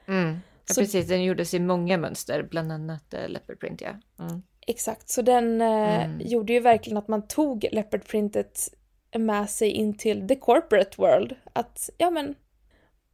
Mm. 0.07 0.39
Ja, 0.67 0.73
så, 0.73 0.81
precis, 0.81 1.07
den 1.07 1.23
gjordes 1.23 1.53
i 1.53 1.59
många 1.59 1.97
mönster, 1.97 2.43
bland 2.43 2.71
annat 2.71 3.13
uh, 3.13 3.29
Leopard 3.29 3.59
Print 3.59 3.81
ja. 3.81 3.89
Mm. 4.19 4.41
Exakt, 4.67 5.09
så 5.09 5.21
den 5.21 5.61
uh, 5.61 6.03
mm. 6.03 6.21
gjorde 6.27 6.53
ju 6.53 6.59
verkligen 6.59 6.97
att 6.97 7.07
man 7.07 7.27
tog 7.27 7.65
Leopard 7.71 8.07
Printet 8.07 8.69
med 9.17 9.49
sig 9.49 9.71
in 9.71 9.97
till 9.97 10.27
the 10.27 10.35
corporate 10.35 11.01
world. 11.01 11.35
Att, 11.53 11.89
ja 11.97 12.09
men, 12.09 12.35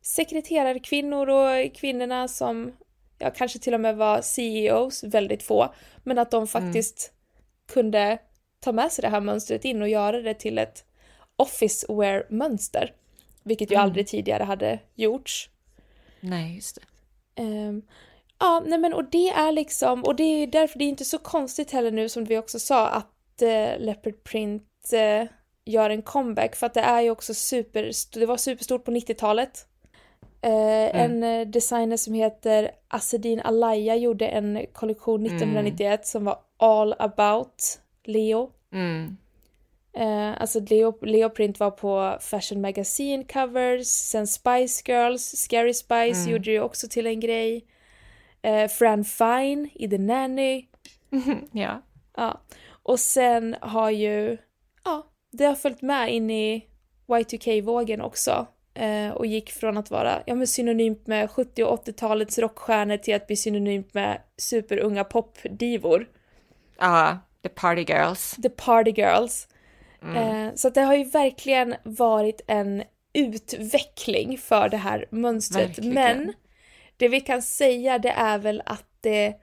sekreterarkvinnor 0.01 1.29
och 1.29 1.75
kvinnorna 1.75 2.27
som, 2.27 2.71
ja 3.19 3.31
kanske 3.31 3.59
till 3.59 3.73
och 3.73 3.79
med 3.79 3.95
var 3.95 4.21
CEOs, 4.21 5.03
väldigt 5.03 5.43
få, 5.43 5.73
men 6.03 6.19
att 6.19 6.31
de 6.31 6.37
mm. 6.37 6.47
faktiskt 6.47 7.11
kunde 7.73 8.17
ta 8.59 8.71
med 8.71 8.91
sig 8.91 9.01
det 9.01 9.09
här 9.09 9.21
mönstret 9.21 9.65
in 9.65 9.81
och 9.81 9.89
göra 9.89 10.21
det 10.21 10.33
till 10.33 10.57
ett 10.57 10.85
office 11.35 11.93
wear 11.93 12.25
mönster. 12.29 12.93
Vilket 13.43 13.71
ju 13.71 13.75
mm. 13.75 13.83
aldrig 13.83 14.07
tidigare 14.07 14.43
hade 14.43 14.79
gjorts. 14.95 15.49
Nej, 16.23 16.55
just 16.55 16.75
det. 17.35 17.43
Um, 17.43 17.81
ja, 18.39 18.63
nej 18.65 18.79
men 18.79 18.93
och 18.93 19.05
det 19.09 19.29
är 19.29 19.51
liksom, 19.51 20.03
och 20.03 20.15
det 20.15 20.23
är 20.23 20.47
därför 20.47 20.79
det 20.79 20.85
är 20.85 20.89
inte 20.89 21.05
så 21.05 21.17
konstigt 21.17 21.71
heller 21.71 21.91
nu 21.91 22.09
som 22.09 22.23
vi 22.23 22.37
också 22.37 22.59
sa 22.59 22.87
att 22.87 23.41
uh, 23.41 23.79
Leopard 23.79 24.23
Print 24.23 24.93
uh, 24.93 25.29
gör 25.65 25.89
en 25.89 26.01
comeback 26.01 26.55
för 26.55 26.65
att 26.65 26.73
det 26.73 26.81
är 26.81 27.01
ju 27.01 27.09
också 27.09 27.33
super, 27.33 27.91
det 28.19 28.25
var 28.25 28.37
superstort 28.37 28.85
på 28.85 28.91
90-talet. 28.91 29.67
Eh, 30.41 30.95
mm. 30.95 31.23
En 31.23 31.51
designer 31.51 31.97
som 31.97 32.13
heter 32.13 32.71
Asedin 32.87 33.39
Alaya 33.39 33.95
gjorde 33.95 34.27
en 34.27 34.65
kollektion 34.73 35.25
1991 35.25 35.87
mm. 35.87 35.99
som 36.03 36.25
var 36.25 36.39
all 36.57 36.95
about 36.99 37.79
Leo. 38.03 38.51
Mm. 38.73 39.17
Eh, 39.95 40.41
alltså 40.41 40.59
Leo, 40.59 40.97
Leo 41.01 41.29
Print 41.29 41.59
var 41.59 41.71
på 41.71 42.17
Fashion 42.21 42.61
Magazine 42.61 43.23
covers, 43.23 43.87
sen 43.87 44.27
Spice 44.27 44.91
Girls, 44.91 45.35
Scary 45.37 45.73
Spice 45.73 46.21
mm. 46.21 46.31
gjorde 46.31 46.51
ju 46.51 46.59
också 46.59 46.87
till 46.87 47.07
en 47.07 47.19
grej. 47.19 47.65
Eh, 48.41 48.67
Fran 48.67 49.05
Fine 49.05 49.69
i 49.73 49.89
The 49.89 49.97
Nanny. 49.97 50.65
ja. 51.51 51.81
Ja. 52.17 52.41
Och 52.83 52.99
sen 52.99 53.55
har 53.61 53.89
ju, 53.89 54.37
ja, 54.83 55.07
det 55.31 55.45
har 55.45 55.55
följt 55.55 55.81
med 55.81 56.13
in 56.13 56.29
i 56.29 56.67
Y2K-vågen 57.07 58.01
också 58.01 58.47
eh, 58.73 59.09
och 59.09 59.25
gick 59.25 59.51
från 59.51 59.77
att 59.77 59.91
vara 59.91 60.23
ja, 60.25 60.35
men 60.35 60.47
synonymt 60.47 61.07
med 61.07 61.31
70 61.31 61.63
och 61.63 61.85
80-talets 61.87 62.39
rockstjärnor 62.39 62.97
till 62.97 63.15
att 63.15 63.27
bli 63.27 63.35
synonymt 63.35 63.93
med 63.93 64.21
superunga 64.37 65.03
popdivor. 65.03 66.09
Ja, 66.79 67.09
uh, 67.11 67.17
the 67.43 67.49
party 67.49 67.81
girls. 67.81 68.35
The 68.43 68.49
party 68.49 68.91
girls. 68.91 69.47
Mm. 70.03 70.15
Eh, 70.15 70.53
så 70.55 70.69
det 70.69 70.81
har 70.81 70.95
ju 70.95 71.03
verkligen 71.03 71.75
varit 71.83 72.41
en 72.47 72.83
utveckling 73.13 74.37
för 74.37 74.69
det 74.69 74.77
här 74.77 75.05
mönstret. 75.11 75.69
Verkligen. 75.69 75.93
Men 75.93 76.33
det 76.97 77.07
vi 77.07 77.19
kan 77.21 77.41
säga 77.41 77.99
det 77.99 78.09
är 78.09 78.37
väl 78.37 78.61
att 78.65 78.85
det, 79.01 79.35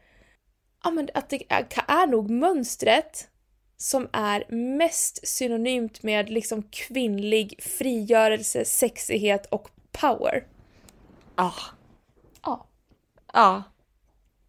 ja, 0.85 0.91
men 0.91 1.09
att 1.15 1.29
det 1.29 1.43
är, 1.49 1.67
är 1.89 2.07
nog 2.07 2.31
mönstret 2.31 3.29
som 3.77 4.09
är 4.13 4.45
mest 4.77 5.29
synonymt 5.29 6.03
med 6.03 6.31
liksom 6.31 6.63
kvinnlig 6.63 7.63
frigörelse, 7.63 8.65
sexighet 8.65 9.47
och 9.47 9.69
power. 9.93 10.47
Ja. 11.37 11.55
Ja. 12.43 12.67
Ja. 13.33 13.63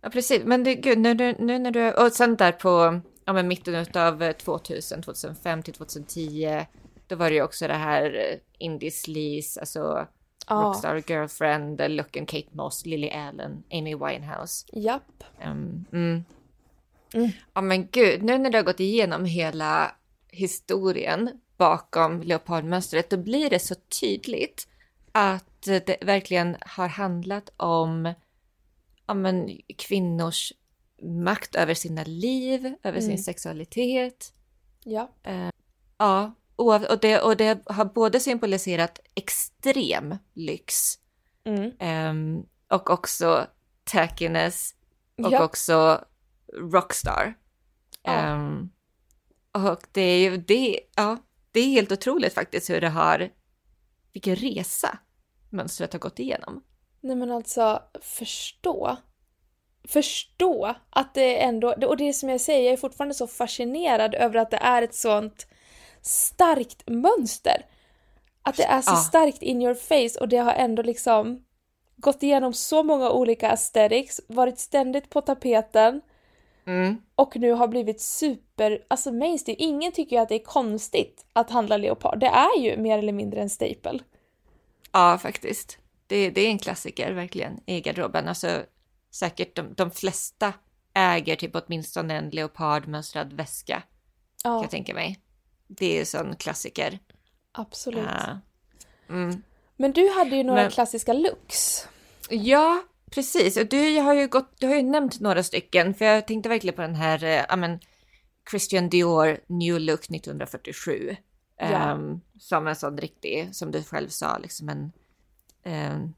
Ja, 0.02 0.10
precis. 0.10 0.44
Men 0.44 0.64
det, 0.64 0.76
gud, 0.76 0.98
nu, 0.98 1.14
nu, 1.14 1.36
nu 1.40 1.60
när 1.60 1.72
du... 1.72 1.92
Och 1.92 2.12
sen 2.12 2.36
där 2.36 2.52
på 2.52 3.02
ja, 3.26 3.34
men 3.34 3.48
mitten 3.48 3.86
av 3.96 4.34
2000, 4.34 5.02
2005 5.02 5.64
till 5.64 5.74
2010. 5.74 6.66
Då 7.08 7.16
var 7.16 7.30
det 7.30 7.36
ju 7.36 7.44
också 7.44 7.68
det 7.68 7.74
här 7.74 8.04
eh, 8.04 8.38
Indie 8.58 8.92
Sleaze, 8.92 9.60
alltså 9.60 10.08
Ja. 10.48 10.56
Rockstar 10.56 11.04
Girlfriend, 11.08 11.82
Lookin' 11.82 12.26
Kate 12.26 12.50
Moss, 12.52 12.86
Lily 12.86 13.10
Allen, 13.10 13.64
Amy 13.72 13.96
Winehouse. 13.96 14.66
Japp. 14.74 15.24
Um, 15.46 15.86
mm. 15.92 16.24
Mm. 17.14 17.30
Ja 17.54 17.62
men 17.62 17.88
gud, 17.88 18.24
nu 18.24 18.38
när 18.38 18.50
du 18.50 18.58
har 18.58 18.64
gått 18.64 18.80
igenom 18.80 19.26
hela 19.26 19.96
historien 20.30 21.30
bakom 21.58 22.22
leopardmönstret, 22.22 23.10
då 23.10 23.18
blir 23.18 23.50
det 23.50 23.60
så 23.60 23.76
tydligt 24.02 24.68
att 25.12 25.62
det 25.62 25.98
verkligen 26.02 26.58
har 26.62 26.88
handlat 26.88 27.54
om 27.58 28.14
ja, 29.08 29.14
men, 29.14 29.58
kvinnors 29.78 30.54
makt 31.02 31.56
över 31.56 31.74
sina 31.74 32.04
liv, 32.04 32.66
över 32.84 32.98
Mm. 33.00 33.02
sin 33.02 33.24
sexualitet. 33.24 34.34
Ja, 35.98 36.34
oav- 36.56 36.86
och 36.86 37.00
det, 37.00 37.22
och 37.22 37.38
det 37.38 37.62
har 37.66 37.86
både 37.86 38.20
symboliserat 38.20 39.00
extrem 39.16 40.16
lyx 40.34 40.98
Mm. 41.44 41.72
ehm, 41.80 42.44
och 42.70 42.90
också 42.90 43.48
tackiness 43.84 44.76
och 45.24 45.32
Ja. 45.32 45.44
också 45.44 46.06
rockstar. 46.54 47.34
Ja. 48.04 48.12
Ehm, 48.12 48.70
och 49.52 49.80
det 49.92 50.02
är 50.02 50.32
ju 50.32 50.38
det, 50.38 50.80
ja, 50.96 51.18
det 51.52 51.60
är 51.60 51.68
helt 51.68 51.92
otroligt 51.92 52.34
faktiskt 52.34 52.70
hur 52.70 52.82
det 52.82 52.90
har, 52.90 53.30
vilken 54.14 54.36
resa 54.36 55.00
mönstret 55.50 55.94
har 55.94 56.00
gått 56.00 56.20
igenom. 56.20 56.64
Nej 57.02 57.16
men 57.16 57.32
alltså, 57.32 57.82
förstå. 58.02 58.98
Förstå 59.88 60.76
att 60.90 61.14
det 61.14 61.42
ändå, 61.42 61.74
och 61.88 61.98
det 61.98 62.10
är 62.10 62.14
som 62.14 62.30
jag 62.30 62.42
säger, 62.42 62.64
jag 62.66 62.74
är 62.74 62.78
fortfarande 62.78 63.16
så 63.16 63.28
fascinerad 63.28 64.16
över 64.16 64.40
att 64.40 64.52
det 64.52 64.58
är 64.58 64.82
ett 64.82 64.96
sånt 64.96 65.48
starkt 66.02 66.90
mönster. 66.90 67.66
Att 68.44 68.58
det 68.58 68.64
är 68.64 68.82
så 68.82 68.92
Ja. 68.92 68.96
starkt 68.96 69.42
in 69.42 69.62
your 69.62 69.74
face 69.74 70.20
och 70.20 70.28
det 70.30 70.38
har 70.38 70.54
ändå 70.54 70.82
liksom 70.84 71.46
gått 71.98 72.24
igenom 72.24 72.54
så 72.54 72.84
många 72.84 73.12
olika 73.12 73.50
aesthetics, 73.52 74.22
varit 74.28 74.60
ständigt 74.60 75.10
på 75.10 75.22
tapeten 75.22 76.02
Mm. 76.66 76.98
och 77.16 77.38
nu 77.38 77.52
har 77.52 77.68
blivit 77.68 78.02
super, 78.02 78.84
alltså 78.88 79.12
mainstream. 79.12 79.56
Ingen 79.60 79.92
tycker 79.92 80.16
ju 80.16 80.22
att 80.22 80.30
det 80.30 80.36
är 80.36 80.44
konstigt 80.44 81.26
att 81.34 81.50
handla 81.50 81.78
leopard. 81.78 82.20
Det 82.20 82.26
är 82.28 82.60
ju 82.60 82.78
mer 82.78 82.98
eller 82.98 83.14
mindre 83.14 83.42
en 83.42 83.50
staple. 83.50 84.00
Ja, 84.92 85.18
faktiskt. 85.22 85.78
Det, 86.08 86.30
det 86.30 86.42
är 86.42 86.50
en 86.50 86.60
klassiker 86.60 87.12
verkligen 87.12 87.60
i 87.66 87.82
garderoben. 87.82 88.28
Alltså 88.28 88.48
säkert 89.12 89.56
de, 89.56 89.74
de 89.74 89.92
flesta 89.92 90.54
äger 90.94 91.36
typ 91.36 91.52
åtminstone 91.56 92.18
en 92.18 92.30
leopardmönstrad 92.30 93.34
väska 93.34 93.84
kan 94.44 94.52
Ja, 94.52 94.62
jag 94.62 94.72
tänka 94.72 94.94
mig. 94.94 95.20
Det 95.68 95.96
är 95.96 96.00
en 96.00 96.06
sån 96.06 96.36
klassiker. 96.36 97.00
absolut. 97.52 98.06
Ja. 98.08 98.40
Mm. 99.10 99.44
Men 99.78 99.92
du 99.92 100.10
hade 100.10 100.36
ju 100.36 100.44
några 100.44 100.62
Men- 100.62 100.72
klassiska 100.72 101.14
looks. 101.14 101.88
Ja, 102.30 102.84
precis. 103.12 103.58
Och 103.58 103.68
du 103.68 104.00
har 104.00 104.14
ju 104.14 104.28
gått, 104.28 104.52
du 104.60 104.68
har 104.68 104.76
ju 104.76 104.84
nämnt 104.84 105.20
några 105.20 105.44
stycken, 105.44 105.94
för 105.94 106.06
jag 106.06 106.28
tänkte 106.28 106.50
verkligen 106.50 106.76
på 106.76 106.82
den 106.82 106.96
här, 106.96 107.24
eh, 107.24 107.58
men, 107.58 107.80
Christian 108.52 108.90
Dior 108.90 109.38
New 109.48 109.80
Look 109.80 110.10
1947. 110.10 111.16
Ja. 111.58 111.66
Ehm, 111.66 112.22
som 112.40 112.68
en 112.68 112.76
sån 112.76 112.98
riktig, 112.98 113.56
som 113.56 113.72
du 113.72 113.84
själv 113.84 114.10
sa, 114.10 114.38
liksom 114.38 114.70
en, 114.70 114.92
ehm, 115.64 116.14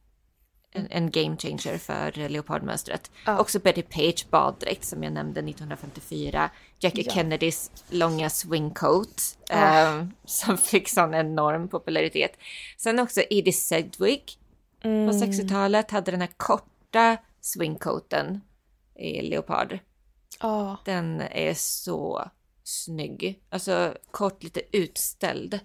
en, 0.73 0.87
en 0.91 1.11
game 1.11 1.37
changer 1.37 1.77
för 1.77 2.29
leopardmönstret. 2.29 3.11
Ja. 3.25 3.39
Också 3.39 3.59
Betty 3.59 3.81
Page 3.81 4.25
baddräkt 4.29 4.85
som 4.85 5.03
jag 5.03 5.13
nämnde 5.13 5.39
1954. 5.39 6.49
Jackie 6.79 7.03
Ja. 7.07 7.11
Kennedys 7.13 7.71
långa 7.89 8.29
swingcoat 8.29 9.37
Ah. 9.49 9.55
ehm, 9.55 10.11
som 10.25 10.57
fick 10.57 10.89
sån 10.89 11.13
enorm 11.13 11.67
popularitet. 11.67 12.37
Sen 12.77 12.99
också 12.99 13.21
Edie 13.29 13.53
Sedgwick 13.53 14.39
Mm. 14.85 15.07
på 15.07 15.13
60-talet 15.25 15.91
hade 15.91 16.11
den 16.11 16.21
här 16.21 16.29
korta 16.37 17.17
swingcoaten 17.41 18.41
i 18.95 19.21
leopard. 19.21 19.79
Ja, 20.39 20.77
Den 20.85 21.21
är 21.21 21.53
så 21.53 22.29
snygg. 22.63 23.43
Alltså 23.49 23.97
kort, 24.11 24.43
lite 24.43 24.61
utställd 24.71 25.59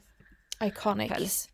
iconic. 0.61 1.09
päls. 1.09 1.49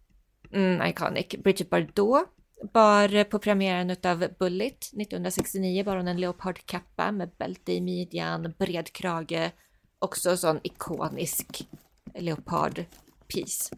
Mm, 0.52 0.86
iconic. 0.88 1.26
Bridget 1.28 1.70
Bardot 1.70 2.28
bar 2.72 3.24
på 3.24 3.38
premiären 3.38 3.90
utav 3.90 4.26
Bullet 4.38 4.78
1969 4.84 5.84
bar 5.84 5.96
hon 5.96 6.08
en 6.08 6.20
leopardkappa 6.20 7.12
med 7.12 7.30
bälte 7.38 7.72
i 7.72 7.80
midjan, 7.80 8.54
bred 8.58 8.92
krage. 8.92 9.50
Också 9.98 10.36
sån 10.36 10.60
ikonisk 10.62 11.68
leopardpiece. 12.14 13.70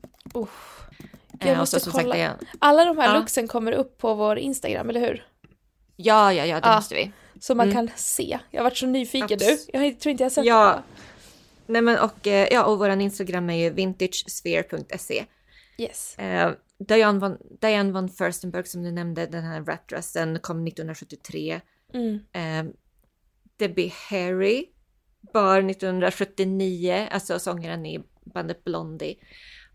Eh, 1.40 1.48
Jag 1.48 1.58
måste 1.58 1.80
så 1.80 1.90
kolla. 1.90 2.14
sagt, 2.14 2.40
det 2.40 2.46
Alla 2.58 2.84
de 2.84 2.98
här 2.98 3.08
Ja. 3.14 3.18
looksen 3.18 3.48
kommer 3.48 3.72
upp 3.72 3.98
på 3.98 4.14
vår 4.14 4.38
Instagram, 4.38 4.90
eller 4.90 5.00
hur? 5.00 5.26
ja, 5.96 6.32
ja, 6.32 6.44
ja, 6.46 6.60
det 6.60 6.68
Ja. 6.68 6.74
måste 6.76 6.94
vi. 6.94 7.12
Så 7.40 7.54
man 7.54 7.70
Mm. 7.70 7.86
kan 7.86 7.96
se. 7.96 8.38
Jag 8.50 8.60
har 8.60 8.64
varit 8.64 8.76
så 8.76 8.86
nyfiken 8.86 9.38
nu. 9.40 9.58
Jag 9.72 10.00
tror 10.00 10.10
inte 10.10 10.22
jag 10.22 10.32
sett 10.32 10.44
Ja. 10.46 10.82
Nej 11.66 11.82
men 11.82 11.98
och, 11.98 12.26
eh, 12.26 12.48
ja, 12.52 12.64
och 12.64 12.78
våran 12.78 13.00
Instagram 13.00 13.50
är 13.50 13.54
ju 13.54 13.70
vintagesphere.se. 13.70 15.24
det. 15.76 15.82
Yes. 15.82 16.18
Eh, 16.18 16.50
Diane, 16.78 17.18
von, 17.18 17.38
Diane 17.60 17.92
von 17.92 18.08
Furstenberg 18.08 18.66
som 18.66 18.82
du 18.82 18.90
nämnde, 18.92 19.26
den 19.26 19.44
här 19.44 19.60
wrapdressen 19.60 20.38
kom 20.38 20.66
1973. 20.66 21.60
Mm. 21.94 22.20
Eh, 22.32 22.72
Debbie 23.56 23.92
Harry 24.10 24.64
bar 25.32 25.62
1979, 25.62 27.08
alltså 27.10 27.38
sångaren 27.38 27.86
i 27.86 28.04
bandet 28.24 28.64
Blondie. 28.64 29.16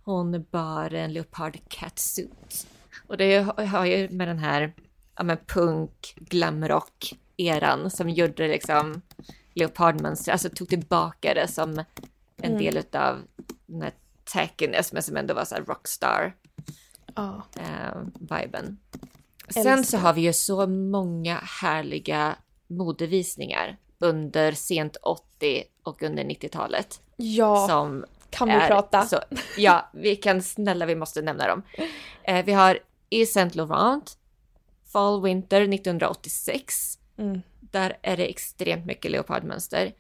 Hon 0.04 0.46
bar 0.52 0.94
en 0.94 1.14
leopard 1.14 1.58
catsuit. 1.68 2.68
Och 3.08 3.18
det 3.18 3.40
har 3.66 3.86
ju 3.86 4.10
med 4.10 4.28
den 4.28 4.40
här 4.40 4.74
ja, 5.16 5.24
men 5.24 5.38
punk, 5.48 6.14
glamrock 6.18 7.14
eran 7.38 7.90
som 7.90 8.10
gjorde 8.10 8.48
liksom 8.48 9.02
leopardmönster, 9.56 10.32
alltså 10.32 10.50
tog 10.50 10.70
tillbaka 10.70 11.34
det 11.34 11.48
som 11.48 11.80
en 12.38 12.52
Mm. 12.52 12.58
del 12.58 12.78
utav 12.78 13.20
den 13.66 13.82
här 13.82 13.94
tackiness 14.24 14.94
men 14.94 15.04
som 15.04 15.18
ändå 15.18 15.34
var 15.34 15.46
så 15.46 15.56
rockstar 15.56 16.36
Ja. 17.16 17.44
eh, 17.60 18.02
viben. 18.20 18.78
Sen 19.50 19.68
Älskar. 19.68 19.84
så 19.84 19.98
har 19.98 20.14
vi 20.14 20.22
ju 20.22 20.34
så 20.34 20.68
många 20.68 21.36
härliga 21.36 22.36
modevisningar 22.68 23.78
under 24.00 24.52
sent 24.52 24.98
80 25.02 25.64
och 25.84 26.04
under 26.04 26.24
90-talet. 26.24 27.02
Ja, 27.16 27.68
som 27.68 28.06
kan 28.30 28.48
vi 28.48 28.54
är 28.54 28.68
prata? 28.68 29.06
Så, 29.06 29.20
ja, 29.58 29.90
vi 29.94 30.16
kan 30.16 30.42
snälla, 30.42 30.86
vi 30.86 30.96
måste 30.96 31.22
nämna 31.22 31.48
dem. 31.48 31.64
Eh, 32.24 32.46
vi 32.46 32.54
har 32.54 32.80
Yves 33.10 33.34
Saint 33.34 33.56
Laurent, 33.56 34.18
Fall 34.94 35.22
Winter 35.22 35.62
1986. 35.62 37.00
Mm. 37.18 37.42
Där 37.60 37.98
är 38.02 38.18
det 38.18 38.26
extremt 38.26 38.86
mycket 38.86 39.12
leopardmönster. 39.12 39.94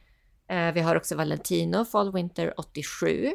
Eh, 0.47 0.71
vi 0.71 0.81
har 0.81 0.95
också 0.95 1.15
Valentino, 1.15 1.85
Fall 1.85 2.13
Winter 2.13 2.53
87. 2.59 3.31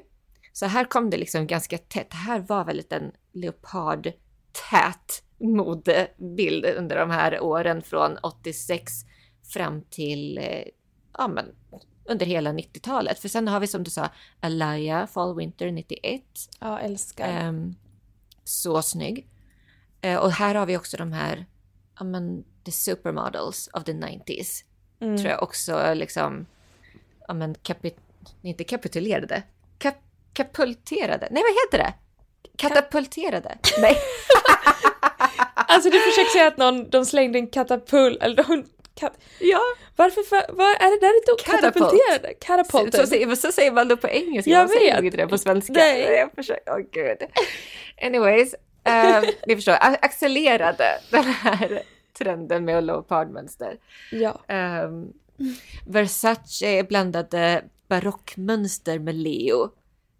Så 0.56 0.66
här 0.66 0.84
kom 0.84 1.10
det 1.10 1.16
liksom 1.16 1.46
ganska 1.46 1.78
tätt. 1.78 2.10
Det 2.10 2.16
här 2.16 2.40
var 2.40 2.64
väldigt 2.64 2.92
en 2.92 3.12
leopardtät 3.32 5.22
modebild 5.38 6.64
under 6.64 6.96
de 6.96 7.10
här 7.10 7.40
åren 7.40 7.82
från 7.82 8.18
86 8.22 8.92
fram 9.52 9.82
till, 9.82 10.38
eh, 10.38 10.64
ja 11.18 11.28
men, 11.28 11.46
under 12.04 12.26
hela 12.26 12.52
90-talet. 12.52 13.18
För 13.18 13.28
sen 13.28 13.48
har 13.48 13.60
vi 13.60 13.66
som 13.66 13.84
du 13.84 13.90
sa, 13.90 14.08
Alaya, 14.40 15.06
Fall 15.06 15.36
Winter 15.36 15.70
91. 15.70 16.22
Ja, 16.60 16.78
älskar. 16.78 17.28
Ehm, 17.28 17.74
så 18.44 18.82
snygg. 18.82 19.28
Eh, 20.00 20.18
och 20.18 20.32
här 20.32 20.54
har 20.54 20.66
vi 20.66 20.76
också 20.76 20.96
de 20.96 21.12
här, 21.12 21.46
ja 21.98 22.04
men, 22.04 22.44
the 22.64 22.72
supermodels 22.72 23.68
of 23.72 23.84
the 23.84 23.92
90s. 23.92 24.64
Mm. 25.00 25.16
Tror 25.16 25.30
jag 25.30 25.42
också 25.42 25.94
liksom, 25.94 26.46
ja 27.28 27.34
men, 27.34 27.54
kapit, 27.54 27.98
inte 28.42 28.64
kapitulerade, 28.64 29.34
kap, 29.36 29.55
kapulterade, 30.36 31.28
nej 31.30 31.42
vad 31.42 31.52
heter 31.52 31.78
det? 31.78 31.94
Katapulterade. 32.58 33.58
Nej. 33.80 33.96
Alltså 35.68 35.90
du 35.90 35.98
försöker 36.00 36.30
säga 36.30 36.46
att 36.46 36.56
någon, 36.56 36.90
de 36.90 37.04
slängde 37.04 37.38
en 37.38 37.46
katapult, 37.46 38.22
eller 38.22 38.36
de, 38.36 38.64
kat, 39.00 39.12
ja, 39.40 39.60
varför, 39.96 40.22
för, 40.22 40.42
vad 40.52 40.66
är 40.68 41.00
det 41.00 41.06
där 41.06 41.22
ett 41.22 41.30
ord? 41.32 41.40
Katapulterade? 41.54 42.28
så, 42.28 42.46
Catapulted? 42.46 43.08
säger, 43.08 43.34
så 43.34 43.52
säger 43.52 43.72
man 43.72 43.88
då 43.88 43.96
på 43.96 44.08
engelska, 44.08 44.50
Jag 44.50 44.58
man 44.58 44.68
säger 44.68 44.86
vet. 44.86 44.96
nog 44.96 45.04
inte 45.06 45.16
det 45.16 45.26
på 45.26 45.38
svenska. 45.38 45.72
Nej. 45.72 46.02
Jag 46.02 46.30
försöker, 46.34 46.72
åh 46.72 46.78
gud. 46.92 47.16
Anyways, 48.02 48.54
um, 48.84 49.24
ni 49.46 49.54
förstår, 49.56 49.72
a- 49.72 49.96
accelerade 50.02 50.84
den 51.10 51.24
här 51.24 51.82
trenden 52.18 52.64
med 52.64 52.84
leopardmönster. 52.84 53.76
Ja. 54.12 54.40
Um, 54.84 55.12
Versace 55.86 56.82
blandade 56.88 57.64
barockmönster 57.88 58.98
med 58.98 59.14
Leo. 59.14 59.68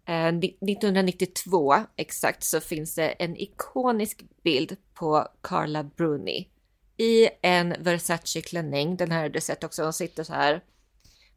Eh, 0.07 0.33
ni- 0.33 0.57
1992 0.61 1.75
exakt 1.95 2.43
så 2.43 2.59
finns 2.59 2.95
det 2.95 3.07
en 3.09 3.37
ikonisk 3.37 4.23
bild 4.43 4.77
på 4.93 5.27
Carla 5.41 5.83
Bruni 5.83 6.49
i 6.97 7.29
en 7.41 7.75
Versace-klänning. 7.79 8.97
Den 8.97 9.11
här 9.11 9.21
har 9.21 9.29
du 9.29 9.41
sett 9.41 9.63
också, 9.63 9.83
hon 9.83 9.93
sitter 9.93 10.23
så 10.23 10.33
här 10.33 10.63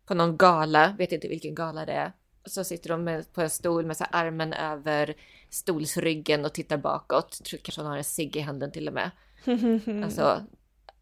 på 0.06 0.14
någon 0.14 0.36
gala, 0.36 0.94
vet 0.98 1.12
inte 1.12 1.28
vilken 1.28 1.54
gala 1.54 1.86
det 1.86 1.92
är. 1.92 2.12
Så 2.44 2.64
sitter 2.64 2.96
med, 2.96 3.32
på 3.32 3.40
en 3.42 3.50
stol 3.50 3.86
med 3.86 3.96
så 3.96 4.04
armen 4.04 4.52
över 4.52 5.14
stolsryggen 5.50 6.44
och 6.44 6.54
tittar 6.54 6.76
bakåt. 6.76 7.44
Tror 7.44 7.58
kanske 7.58 7.80
hon 7.80 7.90
har 7.90 7.96
en 7.98 8.04
cigg 8.04 8.36
i 8.36 8.40
handen 8.40 8.72
till 8.72 8.88
och 8.88 8.94
med. 8.94 9.10
Alltså 10.04 10.46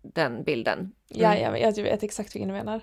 den 0.02 0.44
bilden. 0.44 0.78
Mm. 0.78 0.92
Ja, 1.09 1.37
ja, 1.38 1.59
jag 1.59 1.83
vet 1.83 2.02
exakt 2.02 2.35
vilken 2.35 2.48
du 2.48 2.54
menar. 2.54 2.81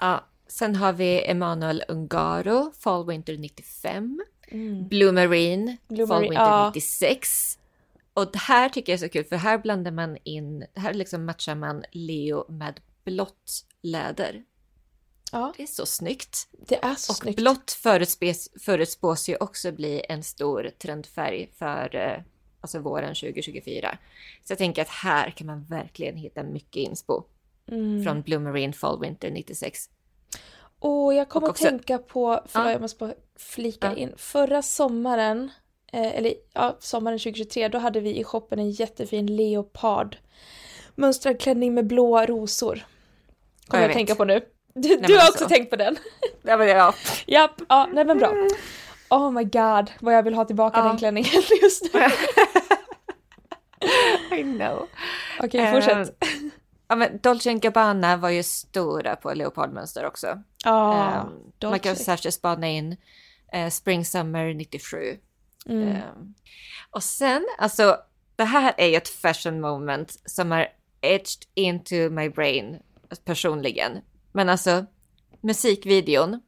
Ja, 0.00 0.24
sen 0.48 0.76
har 0.76 0.92
vi 0.92 1.30
Emanuel 1.30 1.82
Ungaro, 1.88 2.72
Fall 2.78 3.06
Winter 3.06 3.36
95. 3.36 4.20
Mm. 4.48 4.88
Blue 4.88 5.12
Marine, 5.12 5.76
Blue 5.88 6.06
Fall 6.06 6.16
Marine, 6.16 6.30
Winter 6.30 6.44
ja. 6.44 6.66
96. 6.74 7.58
Och 8.14 8.32
det 8.32 8.38
här 8.38 8.68
tycker 8.68 8.92
jag 8.92 8.94
är 9.02 9.06
så 9.06 9.12
kul 9.12 9.24
för 9.24 9.36
här 9.36 9.58
blandar 9.58 9.90
man 9.90 10.16
in, 10.24 10.66
här 10.74 10.94
liksom 10.94 11.24
matchar 11.24 11.54
man 11.54 11.84
Leo 11.92 12.52
med 12.52 12.80
blått 13.04 13.64
läder. 13.82 14.44
Ja, 15.32 15.54
Det 15.56 15.62
är 15.62 15.66
så 15.66 15.86
snyggt. 15.86 16.48
det 16.68 16.84
är 16.84 16.94
så 16.94 17.12
Och 17.12 17.16
snyggt. 17.16 17.36
blått 17.36 17.70
förutspes, 17.72 18.48
förutspås 18.60 19.28
ju 19.28 19.36
också 19.36 19.72
bli 19.72 20.02
en 20.08 20.22
stor 20.22 20.70
trendfärg 20.78 21.50
för 21.58 21.94
eh, 21.96 22.22
alltså 22.60 22.78
våren 22.78 23.14
2024. 23.14 23.98
Så 24.44 24.52
jag 24.52 24.58
tänker 24.58 24.82
att 24.82 24.88
här 24.88 25.30
kan 25.30 25.46
man 25.46 25.64
verkligen 25.64 26.16
hitta 26.16 26.42
mycket 26.42 26.76
inspo 26.76 27.22
Mm. 27.68 28.04
från 28.04 28.22
Blue 28.22 28.38
Marine 28.38 28.72
Fall 28.72 29.00
Winter 29.00 29.30
96. 29.30 29.90
Och 30.80 31.14
jag 31.14 31.28
kommer 31.28 31.46
Och 31.46 31.50
att 31.50 31.56
också- 31.56 31.64
tänka 31.68 31.98
på, 31.98 32.40
förlåt 32.46 32.66
Ja. 32.66 32.72
jag 32.72 32.80
måste 32.80 32.98
bara 33.04 33.14
flika 33.38 33.86
Ja. 33.86 33.96
in. 33.96 34.12
Förra 34.16 34.62
sommaren, 34.62 35.50
eh, 35.92 36.16
eller 36.16 36.34
ja, 36.52 36.76
sommaren 36.80 37.18
2023, 37.18 37.68
då 37.68 37.78
hade 37.78 38.00
vi 38.00 38.16
i 38.18 38.24
shoppen 38.24 38.58
en 38.58 38.70
jättefin 38.70 39.36
leopard. 39.36 40.16
Mönstrad 40.94 41.40
klänning 41.40 41.74
med 41.74 41.86
blåa 41.86 42.26
rosor. 42.26 42.86
Kommer 43.66 43.82
jag 43.82 43.90
jag, 43.90 43.96
tänka 43.96 44.14
på 44.14 44.24
nu. 44.24 44.40
Du, 44.74 44.88
men 44.88 45.02
du 45.02 45.14
har 45.14 45.20
alltså. 45.20 45.44
också 45.44 45.54
tänkt 45.54 45.70
på 45.70 45.76
den? 45.76 45.96
Ja, 46.42 46.56
men 46.56 46.68
ja. 46.68 46.94
Japp, 47.26 47.60
ja, 47.68 47.88
nej 47.92 48.04
men 48.04 48.18
bra. 48.18 48.32
Oh 49.10 49.30
my 49.30 49.44
god, 49.44 49.90
vad 50.00 50.14
jag 50.14 50.22
vill 50.22 50.34
ha 50.34 50.44
tillbaka 50.44 50.78
Ja. 50.80 50.84
den 50.84 50.98
klänningen 50.98 51.30
just 51.62 51.94
nu. 51.94 52.00
I 54.36 54.42
know. 54.42 54.88
Okej, 55.40 55.72
fortsätt. 55.72 56.08
Eh, 56.08 56.28
ja, 56.88 56.96
men 56.96 57.18
Dolce 57.22 57.54
Gabbana 57.54 58.16
var 58.16 58.30
ju 58.30 58.42
stora 58.42 59.16
på 59.16 59.34
leopardmönster 59.34 60.06
också. 60.06 60.42
Ja, 60.64 61.16
Eh, 61.62 61.70
man 61.70 61.80
kan 61.80 61.96
särskilt 61.96 62.34
spana 62.34 62.68
in 62.68 62.96
eh, 63.52 63.68
Spring 63.70 64.04
Summer 64.04 64.54
97. 64.54 65.16
Mm. 65.66 65.88
Eh, 65.88 66.02
och 66.90 67.02
sen, 67.02 67.46
alltså, 67.58 67.96
det 68.36 68.44
här 68.44 68.74
är 68.76 68.86
ju 68.86 68.96
ett 68.96 69.08
fashion 69.08 69.60
moment 69.60 70.16
som 70.24 70.52
är 70.52 70.68
etched 71.00 71.42
into 71.54 71.94
my 72.10 72.28
brain 72.28 72.78
personligen. 73.24 73.98
Men 74.32 74.48
alltså, 74.48 74.86
musikvideon, 75.40 76.40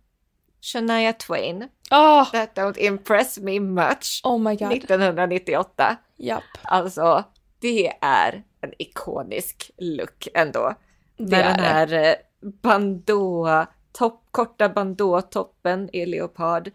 Shania 0.60 1.12
Twain, 1.12 1.68
Ah, 1.90 2.24
That 2.24 2.54
Don't 2.56 2.78
Impress 2.78 3.38
Me 3.38 3.60
Much, 3.60 4.20
oh 4.24 4.38
my 4.38 4.56
god. 4.56 4.72
1998. 4.72 5.96
Japp, 6.16 6.42
Alltså, 6.62 7.24
det 7.60 7.92
är 8.00 8.42
en 8.60 8.72
ikonisk 8.78 9.70
look 9.78 10.28
ändå. 10.34 10.74
det 11.16 11.24
Med 11.24 11.44
den 11.44 11.60
här 11.60 11.92
eh, 11.92 12.14
bandå, 12.40 13.66
topp, 13.92 14.24
korta 14.30 14.68
bandå-toppen 14.68 15.90
i 15.92 16.06
leopard. 16.06 16.70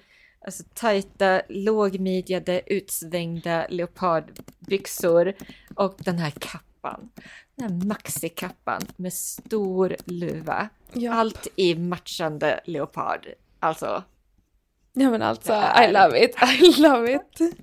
Alltså 0.45 0.63
tajta, 0.73 1.41
lågmidjade, 1.49 2.61
utsvängda 2.65 3.65
leopardbyxor. 3.69 5.33
Och 5.75 5.95
den 5.97 6.17
här 6.17 6.31
kappan. 6.31 7.09
Den 7.55 7.69
här 7.71 7.87
maxikappan 7.87 8.81
med 8.95 9.13
stor 9.13 9.95
luva. 10.05 10.69
Japp. 10.93 11.15
Allt 11.15 11.47
i 11.55 11.75
matchande 11.75 12.59
leopard. 12.65 13.27
Alltså, 13.59 14.03
Ja 14.95 15.09
men 15.09 15.21
alltså, 15.21 15.53
I 15.53 15.91
love 15.91 16.25
it, 16.25 16.35
I 16.61 16.81
love 16.81 17.13
it. 17.15 17.39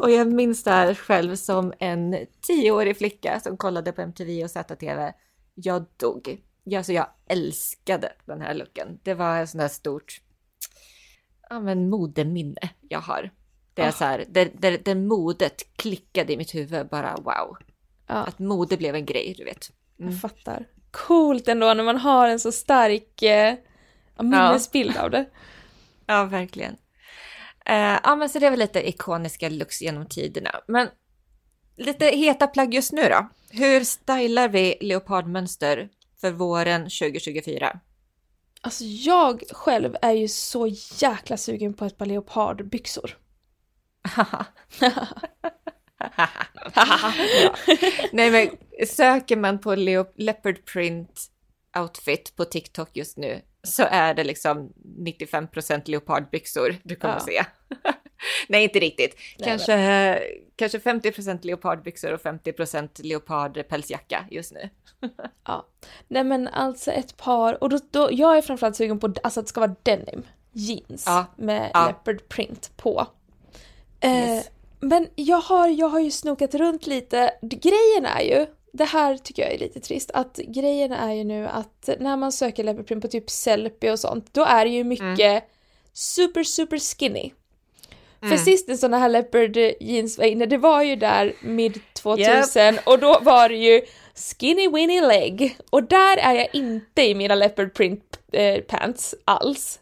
Och 0.00 0.10
jag 0.10 0.32
minns 0.32 0.64
det 0.64 0.70
här 0.70 0.94
själv 0.94 1.36
som 1.36 1.72
en 1.78 2.16
tioårig 2.40 2.98
flicka 2.98 3.40
som 3.40 3.56
kollade 3.56 3.92
på 3.92 4.00
MTV 4.02 4.44
och 4.44 4.50
ZTV. 4.50 5.12
Jag 5.54 5.84
dog. 5.96 6.42
Jag, 6.64 6.78
alltså 6.78 6.92
jag 6.92 7.06
älskade 7.26 8.12
den 8.24 8.40
här 8.40 8.54
looken. 8.54 8.98
Det 9.02 9.14
var 9.14 9.42
ett 9.42 9.50
sånt 9.50 9.60
där 9.60 9.68
stort 9.68 10.20
ja, 11.50 11.60
men 11.60 11.90
modeminne 11.90 12.70
jag 12.88 13.00
har. 13.00 13.30
Det 13.74 13.82
är 13.82 13.88
Ah. 13.88 13.92
så 13.92 14.04
här, 14.04 14.24
där, 14.28 14.50
där, 14.58 14.78
där 14.84 14.94
modet 14.94 15.76
klickade 15.76 16.32
i 16.32 16.36
mitt 16.36 16.54
huvud 16.54 16.88
bara 16.88 17.16
wow. 17.16 17.56
Ja, 18.06 18.14
Att 18.14 18.38
mode 18.38 18.76
blev 18.76 18.94
en 18.94 19.06
grej, 19.06 19.34
du 19.38 19.44
vet. 19.44 19.70
Mm. 19.98 20.12
jag 20.12 20.20
fattar. 20.20 20.64
Coolt 20.90 21.48
ändå 21.48 21.74
när 21.74 21.84
man 21.84 21.96
har 21.96 22.28
en 22.28 22.40
så 22.40 22.52
stark 22.52 23.22
eh, 23.22 23.54
minnesbild 24.20 24.96
av 24.96 25.10
det. 25.10 25.26
Ja, 26.06 26.24
verkligen. 26.24 26.76
Eh, 27.68 27.98
ja, 28.04 28.16
men 28.16 28.28
så 28.28 28.38
det 28.38 28.46
är 28.46 28.50
väl 28.50 28.58
lite 28.58 28.88
ikoniska 28.88 29.48
looks 29.48 29.82
genom 29.82 30.06
tiderna. 30.06 30.60
Men 30.68 30.88
lite 31.76 32.06
heta 32.06 32.46
plagg 32.46 32.74
just 32.74 32.92
nu 32.92 33.02
då. 33.08 33.28
Hur 33.50 33.84
stylar 33.84 34.48
vi 34.48 34.78
leopardmönster 34.80 35.88
för 36.20 36.30
våren 36.30 36.82
2024? 36.82 37.80
Alltså 38.60 38.84
jag 38.84 39.42
själv 39.50 39.96
är 40.02 40.12
ju 40.12 40.28
så 40.28 40.66
jäkla 41.00 41.36
sugen 41.36 41.74
på 41.74 41.84
ett 41.84 41.98
par 41.98 42.06
leopardbyxor. 42.06 43.18
ja. 44.16 44.44
Nej, 48.12 48.30
men 48.30 48.50
söker 48.86 49.36
man 49.36 49.58
på 49.58 49.74
leo- 49.74 50.12
leopard 50.16 50.64
print 50.66 51.30
outfit 51.78 52.36
på 52.36 52.44
TikTok 52.44 52.88
just 52.96 53.16
nu 53.16 53.42
så 53.64 53.82
är 53.90 54.14
det 54.14 54.24
liksom 54.24 54.72
95% 54.98 55.82
leopardbyxor 55.90 56.76
du 56.82 56.96
kommer 56.96 57.14
Ja. 57.14 57.20
se. 57.20 57.44
Nej, 58.48 58.64
inte 58.64 58.78
riktigt. 58.78 59.16
Nej, 59.38 59.48
Kanske, 59.48 60.18
kanske 60.56 60.78
50% 60.78 61.38
leopardbyxor 61.46 62.12
och 62.12 62.20
50% 62.20 62.88
leopardpälsjacka 63.02 64.24
just 64.30 64.52
nu. 64.52 64.70
Ja. 65.46 65.66
Nej 66.08 66.24
men 66.24 66.48
alltså 66.48 66.90
ett 66.90 67.16
par, 67.16 67.62
och 67.62 67.68
då, 67.68 67.78
då, 67.90 68.08
jag 68.12 68.36
är 68.36 68.42
framförallt 68.42 68.76
sugen 68.76 68.98
på 69.00 69.14
alltså 69.22 69.40
att 69.40 69.46
det 69.46 69.50
ska 69.50 69.60
vara 69.60 69.74
denim, 69.82 70.22
jeans 70.52 71.04
Ja. 71.06 71.26
med 71.36 71.70
Ja. 71.74 71.84
leopard 71.86 72.28
print 72.28 72.72
på. 72.76 73.06
Eh, 74.00 74.10
Yes. 74.30 74.50
Men 74.80 75.08
jag 75.14 75.36
har, 75.40 75.68
jag 75.68 75.88
har 75.88 76.00
ju 76.00 76.10
snokat 76.10 76.54
runt 76.54 76.86
lite, 76.86 77.34
grejen 77.42 78.06
är 78.06 78.20
ju, 78.20 78.46
det 78.76 78.84
här 78.84 79.16
tycker 79.16 79.42
jag 79.42 79.52
är 79.52 79.58
lite 79.58 79.80
trist, 79.80 80.10
att 80.14 80.36
grejen 80.36 80.92
är 80.92 81.12
ju 81.12 81.24
nu 81.24 81.46
att 81.48 81.88
när 82.00 82.16
man 82.16 82.32
söker 82.32 82.64
leopard 82.64 82.86
print 82.86 83.02
på 83.02 83.08
typ 83.08 83.30
Sellpy 83.30 83.90
och 83.90 83.98
sånt, 83.98 84.28
då 84.34 84.44
är 84.44 84.64
det 84.64 84.70
ju 84.70 84.84
mycket 84.84 85.44
super 85.92 86.44
super 86.44 86.78
skinny. 86.78 87.32
För 88.20 88.26
Mm. 88.26 88.38
sist 88.38 88.68
en 88.68 88.78
sån 88.78 88.92
här 88.94 89.08
leopard 89.08 89.56
jeans 89.80 90.18
var 90.18 90.24
inne, 90.24 90.46
det 90.46 90.58
var 90.58 90.82
ju 90.82 90.96
där 90.96 91.32
mid 91.42 91.80
2000 91.92 92.78
och 92.86 92.98
då 92.98 93.18
var 93.22 93.48
det 93.48 93.56
ju 93.56 93.80
skinny 94.14 94.68
winny 94.68 95.00
leg. 95.00 95.56
Och 95.70 95.82
där 95.82 96.16
är 96.16 96.32
jag 96.34 96.48
inte 96.52 97.02
i 97.02 97.14
mina 97.14 97.34
leopard 97.34 97.74
print 97.74 98.18
eh, 98.32 98.60
pants 98.60 99.14
alls. 99.24 99.80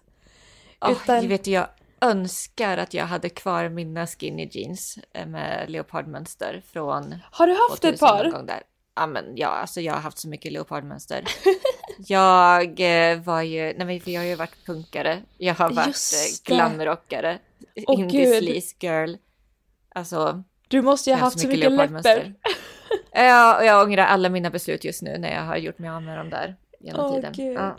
Oh, 0.80 0.92
Utan- 0.92 1.28
vet 1.28 1.46
jag 1.46 1.66
önskar 2.00 2.78
att 2.78 2.94
jag 2.94 3.04
hade 3.04 3.28
kvar 3.28 3.68
mina 3.68 4.06
skinny 4.06 4.48
jeans 4.52 4.98
eh, 5.14 5.26
med 5.26 5.70
leopardmönster 5.70 6.62
från 6.72 7.14
Har 7.30 7.46
du 7.46 7.52
haft 7.52 7.84
ett 7.84 7.98
2000 8.00 8.08
någon 8.08 8.18
par? 8.24 8.30
gång 8.38 8.46
där. 8.46 8.62
Ja, 8.94 9.06
men 9.06 9.36
ja, 9.36 9.48
alltså 9.48 9.80
jag 9.80 9.92
har 9.94 10.00
haft 10.00 10.18
så 10.18 10.28
mycket 10.28 10.52
leopardmönster. 10.52 11.24
jag 12.06 12.80
eh, 13.12 13.20
var 13.20 13.42
ju, 13.42 13.62
nej 13.62 13.86
men 13.86 14.00
för 14.00 14.10
jag 14.10 14.20
har 14.20 14.26
ju 14.26 14.34
varit 14.34 14.66
punkare. 14.66 15.22
Jag 15.38 15.54
har 15.54 15.70
varit 15.70 15.86
eh, 15.86 16.54
glamrockare. 16.54 17.38
Åh, 17.86 18.00
Indie 18.00 18.24
gud. 18.24 18.44
sleaze 18.44 18.76
girl. 18.80 19.14
Alltså, 19.94 20.42
Du 20.68 20.82
måste 20.82 21.10
ju 21.10 21.16
ha 21.16 21.20
haft 21.20 21.40
så 21.40 21.48
mycket 21.48 21.72
läppar. 21.72 22.34
Ja, 23.12 23.58
och 23.58 23.64
jag 23.64 23.82
ångrar 23.86 24.04
alla 24.04 24.28
mina 24.28 24.50
beslut 24.50 24.84
just 24.84 25.02
nu 25.02 25.18
när 25.18 25.34
jag 25.34 25.42
har 25.42 25.56
gjort 25.56 25.78
mig 25.78 25.90
av 25.90 26.02
med 26.02 26.18
dem 26.18 26.30
där 26.30 26.56
genom 26.80 27.04
Åh, 27.06 27.14
tiden. 27.14 27.32
gud. 27.32 27.56
Ja. 27.56 27.78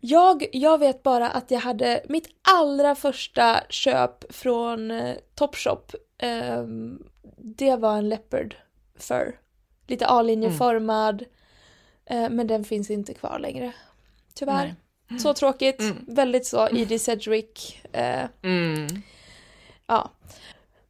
Jag, 0.00 0.46
jag 0.52 0.78
vet 0.78 1.02
bara 1.02 1.30
att 1.30 1.50
jag 1.50 1.60
hade 1.60 2.02
mitt 2.08 2.28
allra 2.42 2.94
första 2.94 3.60
köp 3.68 4.34
från 4.34 4.90
eh, 4.90 5.14
Topshop. 5.34 5.92
ehm, 6.18 7.02
det 7.38 7.76
var 7.76 7.96
en 7.96 8.08
leopard 8.08 8.54
fur. 8.98 9.38
Lite 9.86 10.06
A-linjeformad. 10.06 11.24
eh, 12.06 12.28
men 12.30 12.46
den 12.46 12.64
finns 12.64 12.90
inte 12.90 13.14
kvar 13.14 13.38
längre. 13.38 13.72
Tyvärr. 14.34 14.74
Så 15.22 15.34
tråkigt. 15.34 15.80
Mm. 15.80 15.96
Väldigt 16.08 16.46
så 16.46 16.68
Edie 16.68 16.98
Sedgwick. 16.98 17.80
eh, 17.92 18.24
Mm. 18.42 18.86
ja. 19.86 20.10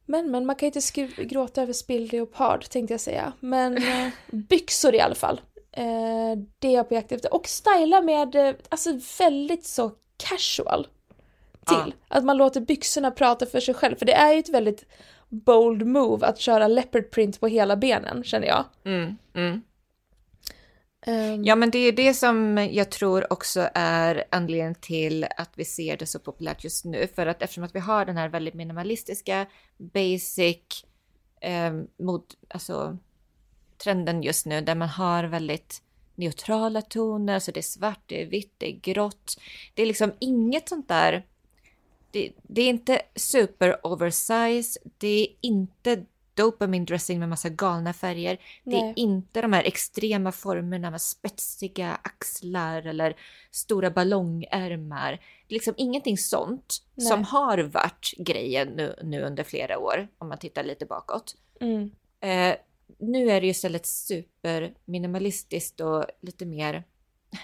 Men, 0.05 0.31
men 0.31 0.45
man 0.45 0.55
kan 0.55 0.67
inte 0.67 0.79
skru- 0.79 1.23
gråta 1.23 1.61
över 1.61 1.73
spilld 1.73 2.11
leopard 2.11 2.69
tänkte 2.69 2.93
jag 2.93 3.01
säga. 3.01 3.33
Men 3.39 3.77
eh, 3.77 4.09
byxor 4.31 4.95
i 4.95 4.99
alla 4.99 5.15
fall. 5.15 5.41
Eh, 5.71 6.37
det 6.59 6.67
är 6.67 6.71
jag 6.73 6.87
på 6.89 6.93
jakt 6.95 7.11
efter. 7.11 7.33
Och 7.33 7.47
styla 7.47 8.01
med, 8.01 8.35
eh, 8.35 8.55
alltså 8.69 8.89
väldigt 9.19 9.65
så 9.65 9.91
casual. 10.17 10.87
Till. 11.65 11.93
Att 12.07 12.23
man 12.23 12.37
låter 12.37 12.61
byxorna 12.61 13.11
prata 13.11 13.45
för 13.45 13.59
sig 13.59 13.73
själv. 13.73 13.95
För 13.95 14.05
det 14.05 14.13
är 14.13 14.33
ju 14.33 14.39
ett 14.39 14.49
väldigt 14.49 14.85
bold 15.39 15.87
move 15.87 16.27
att 16.27 16.39
köra 16.39 16.67
leopard 16.67 17.11
print 17.11 17.39
på 17.39 17.47
hela 17.47 17.75
benen 17.75 18.23
känner 18.23 18.47
jag. 18.47 18.65
Mm. 18.85 19.15
Mm. 19.33 19.61
Ehm, 21.05 21.43
Ja, 21.43 21.55
men 21.55 21.69
det 21.71 21.79
är 21.79 21.91
det 21.91 22.13
som 22.13 22.67
jag 22.71 22.89
tror 22.89 23.33
också 23.33 23.69
är 23.73 24.23
anledningen 24.31 24.75
till 24.75 25.25
att 25.37 25.51
vi 25.55 25.65
ser 25.65 25.97
det 25.97 26.05
så 26.05 26.19
populärt 26.19 26.63
just 26.63 26.85
nu. 26.85 27.07
För 27.15 27.27
att 27.27 27.41
eftersom 27.41 27.63
att 27.63 27.75
vi 27.75 27.79
har 27.79 28.05
den 28.05 28.17
här 28.17 28.29
väldigt 28.29 28.53
minimalistiska, 28.53 29.45
basic, 29.77 30.85
eh, 31.41 31.73
mot, 31.99 32.25
alltså 32.49 32.97
trenden 33.83 34.23
just 34.23 34.45
nu 34.45 34.61
där 34.61 34.75
man 34.75 34.89
har 34.89 35.23
väldigt 35.23 35.81
neutrala 36.15 36.81
toner, 36.81 37.39
så 37.39 37.51
det 37.51 37.59
är 37.59 37.61
svart, 37.61 38.01
det 38.05 38.21
är 38.21 38.25
vitt, 38.25 38.53
det 38.57 38.69
är 38.69 38.79
grått. 38.79 39.37
Det 39.73 39.81
är 39.81 39.85
liksom 39.85 40.13
inget 40.19 40.69
sånt 40.69 40.87
där. 40.87 41.25
Det, 42.15 42.31
det 42.43 42.61
är 42.61 42.69
inte 42.69 43.01
super 43.15 43.87
oversize, 43.87 44.79
det 44.97 45.07
är 45.07 45.27
inte 45.41 46.05
dopamine 46.33 46.85
dressing 46.85 47.19
med 47.19 47.29
massa 47.29 47.49
galna 47.49 47.93
färger. 47.93 48.37
Det 48.63 48.75
är 48.75 48.81
Nej. 48.81 48.93
inte 48.95 49.41
de 49.41 49.53
här 49.53 49.63
extrema 49.63 50.31
formerna 50.31 50.91
med 50.91 51.01
spetsiga 51.01 51.99
axlar 52.03 52.81
eller 52.87 53.15
stora 53.51 53.91
ballongärmar. 53.91 55.11
Det 55.47 55.53
är 55.53 55.55
liksom 55.55 55.73
ingenting 55.77 56.17
sånt 56.17 56.77
Nej. 56.95 57.07
som 57.07 57.23
har 57.23 57.57
varit 57.57 58.13
grejen 58.17 58.67
nu, 58.67 58.95
nu 59.03 59.21
under 59.21 59.43
flera 59.43 59.79
år 59.79 60.07
om 60.17 60.29
man 60.29 60.37
tittar 60.37 60.63
lite 60.63 60.85
bakåt. 60.85 61.35
mm, 61.61 61.91
Eh, 62.19 62.55
nu 62.97 63.29
är 63.31 63.41
det 63.41 63.47
ju 63.47 63.51
istället 63.51 63.85
superminimalistiskt 63.85 65.81
och 65.81 66.05
lite 66.21 66.45
mer 66.45 66.83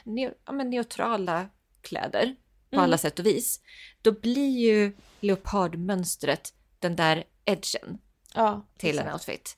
ne- 0.04 0.34
ja, 0.46 0.52
neutrala 0.52 1.50
kläder 1.82 2.36
på 2.72 2.76
Mm. 2.76 2.84
alla 2.84 2.98
sätt 2.98 3.20
och 3.20 3.26
vis. 3.26 3.62
Då 4.02 4.12
blir 4.12 4.60
ju 4.60 4.94
leopardmönstret 5.20 6.54
den 6.80 6.96
där 6.96 7.24
edgen 7.46 7.98
ja, 8.34 8.68
till 8.78 9.00
en 9.00 9.14
outfit. 9.14 9.58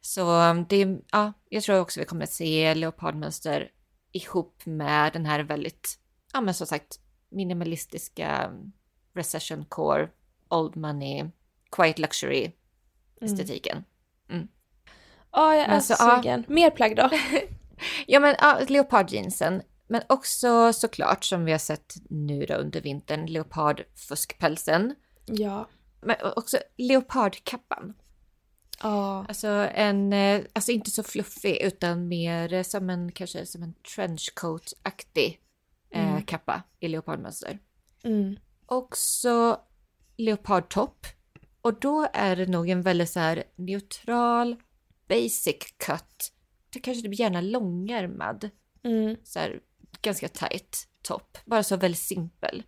Så 0.00 0.40
um, 0.50 0.66
det 0.68 0.98
ja, 1.12 1.32
jag 1.48 1.62
tror 1.62 1.80
också 1.80 2.00
vi 2.00 2.06
kommer 2.06 2.24
att 2.24 2.32
se 2.32 2.74
leopardmönster 2.74 3.70
ihop 4.12 4.62
med 4.66 5.12
den 5.12 5.26
här 5.26 5.40
väldigt, 5.40 5.98
ja 6.32 6.40
men 6.40 6.54
som 6.54 6.66
sagt, 6.66 7.00
minimalistiska 7.28 8.46
um, 8.48 8.72
recession 9.14 9.64
core, 9.64 10.08
old 10.48 10.76
money, 10.76 11.24
quiet 11.70 11.98
luxury 11.98 12.52
estetiken. 13.20 13.84
Ja, 15.32 15.54
jag 15.54 15.64
är 15.64 15.68
Men 15.68 15.82
så, 15.82 15.94
ja. 15.98 16.16
sugen. 16.16 16.44
Mer 16.48 16.70
plagg 16.70 16.96
då? 16.96 17.10
Ja 18.06 18.20
men 18.20 18.34
ja, 18.38 18.58
leopardjeansen. 18.68 19.62
Men 19.88 20.02
också 20.08 20.72
såklart 20.72 21.24
som 21.24 21.44
vi 21.44 21.52
har 21.52 21.58
sett 21.58 21.94
nu 22.10 22.46
då 22.46 22.54
under 22.54 22.80
vintern, 22.80 23.26
leopardfuskpälsen. 23.26 24.94
ja. 25.26 25.68
Men 26.00 26.16
också 26.36 26.58
leopardkappan. 26.76 27.94
Ja. 28.82 29.26
Alltså 29.28 29.48
en, 29.74 30.12
eh, 30.12 30.42
alltså 30.52 30.72
inte 30.72 30.90
så 30.90 31.02
fluffig 31.02 31.56
utan 31.62 32.08
mer 32.08 32.52
eh, 32.52 32.62
som 32.62 32.90
en, 32.90 33.12
kanske 33.12 33.46
som 33.46 33.62
en 33.62 33.74
trenchcoat-aktig 33.96 35.40
eh, 35.90 36.10
Mm. 36.10 36.22
kappa 36.22 36.62
i 36.80 36.88
leopardmönster. 36.88 37.58
Mm. 38.04 38.36
Också 38.66 39.60
leopardtopp. 40.16 41.06
Och 41.60 41.80
då 41.80 42.08
är 42.12 42.36
det 42.36 42.46
nog 42.46 42.68
en 42.68 42.82
väldigt 42.82 43.10
så 43.10 43.20
här 43.20 43.44
neutral, 43.56 44.56
basic 45.08 45.56
cut. 45.76 46.32
Det 46.72 46.80
kanske 46.80 47.02
det 47.02 47.08
blir 47.08 47.20
gärna 47.20 47.40
långärmad, 47.40 48.50
Mm. 48.84 49.16
så 49.24 49.38
här 49.38 49.60
ganska 50.02 50.28
tight 50.28 50.88
topp. 51.02 51.38
Bara 51.44 51.62
så 51.62 51.76
väldigt 51.76 52.00
simpel. 52.00 52.62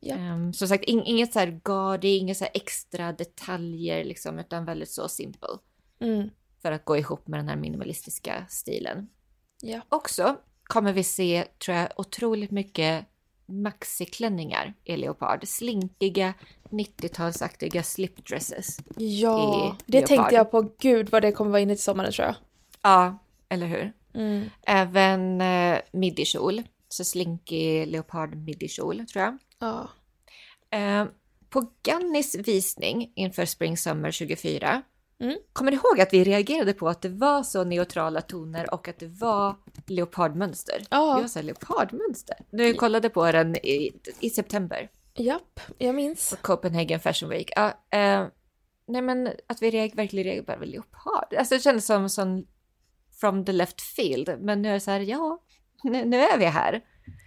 Ja. 0.00 0.14
Ehm, 0.16 0.52
som 0.52 0.68
sagt, 0.68 0.84
ing- 0.84 1.02
inget 1.06 1.32
så 1.32 1.38
här 1.38 1.60
gaudy, 1.64 2.08
inga 2.16 2.34
så 2.34 2.46
extra 2.54 3.12
detaljer 3.12 4.04
liksom, 4.04 4.38
utan 4.38 4.64
väldigt 4.64 4.90
så 4.90 5.08
simpel. 5.08 5.50
Mm. 6.00 6.30
För 6.62 6.72
att 6.72 6.84
gå 6.84 6.96
ihop 6.96 7.28
med 7.28 7.40
den 7.40 7.48
här 7.48 7.56
minimalistiska 7.56 8.46
stilen. 8.48 9.08
Ja. 9.62 9.80
Också 9.88 10.36
kommer 10.64 10.92
vi 10.92 11.04
se, 11.04 11.44
tror 11.64 11.76
jag, 11.76 11.88
otroligt 11.96 12.50
mycket 12.50 13.06
maxiklänningar 13.46 14.74
i 14.84 14.96
leopard. 14.96 15.48
Slinkiga, 15.48 16.34
90-talsaktiga 16.70 17.82
slipdresses. 17.82 18.78
Ja, 18.96 19.76
det 19.86 19.92
leopard. 19.92 20.08
tänkte 20.08 20.34
jag 20.34 20.50
på. 20.50 20.70
Gud 20.78 21.10
vad 21.10 21.22
det 21.22 21.32
kommer 21.32 21.50
vara 21.50 21.60
inne 21.60 21.74
till 21.74 21.84
sommaren 21.84 22.12
tror 22.12 22.26
jag. 22.26 22.34
Ja, 22.82 23.18
eller 23.48 23.66
hur? 23.66 23.92
Mm. 24.18 24.50
Även 24.66 25.40
eh, 25.40 25.78
midikjol. 25.92 26.62
Så 26.88 27.04
slinkig 27.04 27.86
leopard 27.86 28.36
midikjol, 28.36 29.06
tror 29.06 29.24
jag. 29.24 29.38
Ja. 29.58 29.88
Eh, 30.78 31.06
på 31.50 31.72
Gannis 31.82 32.34
visning 32.34 33.12
inför 33.14 33.44
Spring 33.44 33.76
Summer 33.76 34.10
24 34.10 34.82
Mm. 35.20 35.38
Kommer 35.52 35.70
du 35.70 35.76
ihåg 35.76 36.00
att 36.00 36.12
vi 36.12 36.24
reagerade 36.24 36.72
på 36.72 36.88
att 36.88 37.02
det 37.02 37.08
var 37.08 37.42
så 37.42 37.64
neutrala 37.64 38.20
toner 38.20 38.74
och 38.74 38.88
att 38.88 38.98
det 38.98 39.06
var 39.06 39.56
leopardmönster? 39.86 40.86
Ja. 40.90 41.14
Det 41.14 41.20
var 41.20 41.28
så 41.28 41.42
leopardmönster. 41.42 42.36
Nu 42.50 42.66
jag 42.66 42.76
kollade 42.76 43.08
på 43.08 43.32
den 43.32 43.56
i, 43.56 43.92
i 44.20 44.30
september 44.30 44.88
Japp, 45.14 45.60
jag 45.78 45.94
minns. 45.94 46.30
på 46.30 46.36
Copenhagen 46.36 47.00
Fashion 47.00 47.30
Week. 47.30 47.50
Ja, 47.56 47.66
eh, 47.90 48.26
nej 48.86 49.02
men 49.02 49.28
att 49.46 49.62
vi 49.62 49.70
reag, 49.70 49.96
verkligen 49.96 50.24
reagerade 50.24 50.58
på 50.58 50.64
leopard. 50.64 51.34
Alltså 51.38 51.54
det 51.54 51.60
kändes 51.60 51.86
som 51.86 52.08
sån 52.08 52.46
from 53.20 53.44
the 53.44 53.52
left 53.52 53.80
field. 53.80 54.36
Men 54.40 54.62
nu 54.62 54.68
är 54.68 54.72
det 54.72 54.80
så 54.80 54.90
här, 54.90 55.00
ja, 55.00 55.42
nu, 55.84 56.04
nu 56.04 56.16
är 56.20 56.38
vi 56.38 56.44
här. 56.44 56.84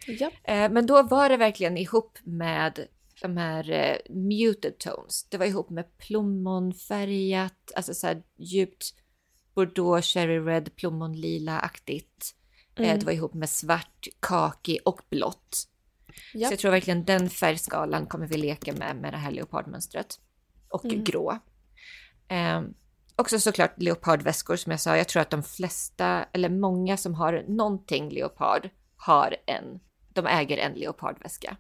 Japp. 0.07 0.33
Eh, 0.43 0.71
men 0.71 0.85
då 0.85 1.03
var 1.03 1.29
det 1.29 1.37
verkligen 1.37 1.77
ihop 1.77 2.17
med 2.23 2.87
de 3.21 3.37
här 3.37 3.71
eh, 3.71 3.97
muted 4.15 4.77
tones. 4.77 5.23
Det 5.29 5.37
var 5.37 5.45
ihop 5.45 5.69
med 5.69 5.97
plommonfärgat, 5.97 7.71
alltså 7.75 7.93
så 7.93 8.07
här 8.07 8.23
djupt 8.37 8.93
bordeaux, 9.55 10.07
cherry 10.13 10.39
red, 10.39 10.75
plommonlila-aktigt. 10.75 12.35
Eh, 12.75 12.85
Mm. 12.85 12.99
det 12.99 13.05
var 13.05 13.13
ihop 13.13 13.33
med 13.33 13.49
svart, 13.49 14.07
kaki 14.19 14.79
och 14.85 15.01
blått. 15.09 15.67
Japp. 16.33 16.47
Så 16.47 16.53
jag 16.53 16.59
tror 16.59 16.71
verkligen 16.71 17.05
den 17.05 17.29
färgskalan 17.29 18.05
kommer 18.05 18.27
vi 18.27 18.37
leka 18.37 18.73
med 18.73 18.95
med 18.95 19.13
det 19.13 19.17
här 19.17 19.31
leopardmönstret. 19.31 20.19
Och 20.69 20.85
Mm. 20.85 21.03
grå. 21.03 21.31
Eh, 22.27 22.61
också 23.16 23.39
såklart 23.39 23.74
leopardväskor 23.82 24.55
som 24.55 24.72
jag 24.72 24.80
sa. 24.80 24.97
Jag 24.97 25.07
tror 25.07 25.22
att 25.22 25.30
de 25.30 25.43
flesta, 25.43 26.26
eller 26.34 26.49
många 26.49 26.97
som 26.97 27.16
har 27.16 27.43
någonting 27.47 28.09
leopard 28.09 28.70
har 28.97 29.36
en. 29.45 29.80
De 30.14 30.28
äger 30.28 30.57
en 30.57 30.74
leopardväska. 30.74 31.57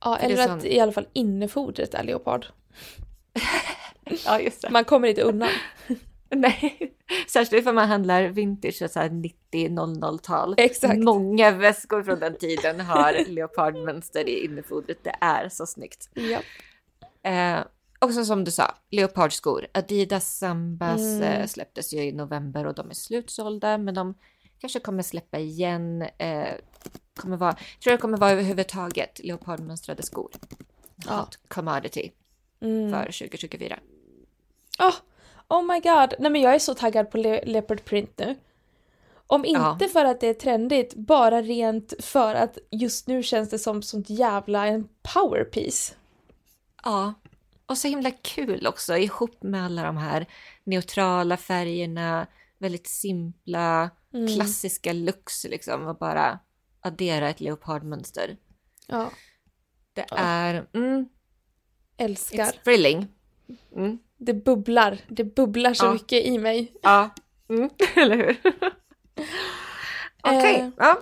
Ja, 0.00 0.16
För 0.20 0.26
eller 0.26 0.38
att 0.42 0.48
sån- 0.62 0.66
i 0.66 0.80
alla 0.80 0.92
fall 0.92 1.06
innefodret 1.12 1.94
är 1.94 2.02
leopard. 2.02 2.46
Ja, 4.26 4.40
just 4.40 4.62
det. 4.62 4.70
Man 4.70 4.84
kommer 4.84 5.08
inte 5.08 5.22
undan. 5.22 5.48
Nej, 6.30 6.94
särskilt 7.28 7.62
ifall 7.62 7.74
man 7.74 7.88
handlar 7.88 8.22
vintage 8.28 8.90
så 8.90 9.00
här 9.00 9.08
90-00-tal. 9.52 10.54
Exakt. 10.58 10.98
Många 10.98 11.50
väskor 11.50 12.02
från 12.02 12.18
den 12.20 12.36
tiden 12.38 12.80
har 12.80 13.24
leopardmönster 13.28 14.28
i 14.28 14.44
innefodret. 14.44 14.98
Det 15.04 15.14
är 15.20 15.48
så 15.48 15.66
snyggt. 15.66 16.08
Japp. 16.14 16.44
Eh, 17.22 17.58
också 18.04 18.24
som 18.24 18.44
du 18.44 18.50
sa, 18.50 18.74
leopardskor. 18.90 19.66
Adidas 19.74 20.38
Sambas 20.38 21.00
Mm. 21.00 21.22
eh, 21.22 21.46
släpptes 21.46 21.92
ju 21.94 22.02
i 22.04 22.12
november 22.12 22.66
och 22.66 22.74
de 22.74 22.90
är 22.90 22.94
slutsålda. 22.94 23.78
Men 23.78 23.94
de 23.94 24.14
kanske 24.58 24.80
kommer 24.80 25.02
släppa 25.02 25.38
igen. 25.38 26.02
Eh, 26.18 26.48
kommer 27.16 27.36
vara, 27.36 27.56
tror 27.82 27.90
det 27.92 27.98
kommer 27.98 28.18
vara 28.18 28.30
överhuvudtaget 28.30 29.20
leopardmönstrade 29.24 30.02
skor. 30.02 30.30
Ja. 31.06 31.16
Hot 31.20 31.38
commodity 31.48 32.10
Mm. 32.60 32.90
för 32.92 33.12
2024. 33.12 33.78
Oh, 34.78 34.94
oh 35.48 35.62
my 35.62 35.80
god, 35.80 36.14
nej 36.18 36.30
men 36.30 36.40
jag 36.40 36.54
är 36.54 36.58
så 36.58 36.74
taggad 36.74 37.10
på 37.10 37.18
le- 37.18 37.44
leopard 37.44 37.84
print 37.84 38.10
nu. 38.18 38.36
Om 39.26 39.44
inte 39.44 39.60
Ja. 39.84 39.88
för 39.92 40.04
att 40.04 40.20
det 40.20 40.26
är 40.26 40.34
trendigt, 40.34 40.94
bara 40.94 41.42
rent 41.42 41.94
för 42.00 42.34
att 42.34 42.58
just 42.70 43.06
nu 43.06 43.22
känns 43.22 43.50
det 43.50 43.58
som 43.58 43.82
sånt 43.82 44.10
jävla 44.10 44.66
en 44.66 44.88
powerpiece. 45.14 45.94
Ja, 46.84 47.14
och 47.66 47.78
så 47.78 47.88
himla 47.88 48.10
kul 48.10 48.66
också 48.66 48.96
ihop 48.96 49.42
med 49.42 49.64
alla 49.64 49.82
de 49.82 49.96
här 49.96 50.26
neutrala 50.64 51.36
färgerna, 51.36 52.26
väldigt 52.58 52.86
simpla, 52.86 53.90
Mm. 54.14 54.26
klassiska 54.36 54.92
looks 54.92 55.44
liksom 55.44 55.86
och 55.86 55.98
bara 55.98 56.38
addera 56.80 57.28
ett 57.28 57.40
leopardmönster. 57.40 58.36
Ja, 58.86 59.10
Det 59.92 60.06
Ja. 60.10 60.16
är, 60.16 60.66
mm, 60.74 61.08
älskar. 61.96 62.44
it's 62.44 62.62
thrilling. 62.64 63.08
Mm, 63.76 63.98
Det 64.16 64.34
bubblar, 64.34 64.98
det 65.08 65.24
bubblar 65.24 65.74
så 65.74 65.84
Ja. 65.84 65.92
mycket 65.92 66.24
i 66.24 66.38
mig. 66.38 66.72
ja, 66.82 67.10
mm, 67.48 67.70
eller 67.96 68.16
hur? 68.16 68.36
Okej, 70.22 70.60
Eh, 70.60 70.68
ja. 70.76 71.00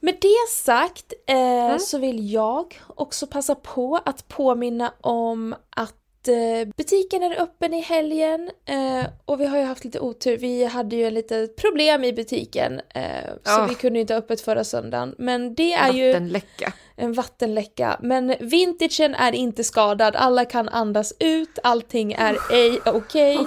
Med 0.00 0.14
det 0.20 0.48
sagt 0.50 1.12
eh, 1.26 1.36
Mm. 1.68 1.78
så 1.78 1.98
vill 1.98 2.32
jag 2.32 2.74
också 2.96 3.26
passa 3.26 3.54
på 3.54 4.00
att 4.04 4.28
påminna 4.28 4.92
om 5.00 5.54
att 5.70 5.94
eh, 6.28 6.68
butiken 6.76 7.22
är 7.22 7.40
öppen 7.42 7.74
i 7.74 7.80
helgen 7.80 8.50
eh, 8.64 9.06
och 9.24 9.40
vi 9.40 9.46
har 9.46 9.58
ju 9.58 9.64
haft 9.64 9.84
lite 9.84 10.00
otur. 10.00 10.36
Vi 10.36 10.64
hade 10.64 10.96
ju 10.96 11.06
ett 11.06 11.12
litet 11.12 11.56
problem 11.56 12.04
i 12.04 12.12
butiken 12.12 12.80
eh, 12.94 13.02
så 13.44 13.60
Ah. 13.60 13.66
vi 13.66 13.74
kunde 13.74 14.00
inte 14.00 14.14
ha 14.14 14.18
öppet 14.18 14.40
förra 14.40 14.64
söndagen. 14.64 15.14
Men 15.18 15.54
det 15.54 15.72
är 15.72 15.92
ju 15.92 16.06
Vattenläcka. 16.12 16.72
en 16.96 17.12
vattenläcka. 17.12 17.96
Men 18.02 18.34
vintagen 18.40 19.14
är 19.14 19.32
inte 19.34 19.64
skadad, 19.64 20.16
alla 20.16 20.44
kan 20.44 20.68
andas 20.68 21.12
ut, 21.20 21.58
allting 21.62 22.12
är 22.12 22.36
ej 22.52 22.80
okej. 22.84 23.38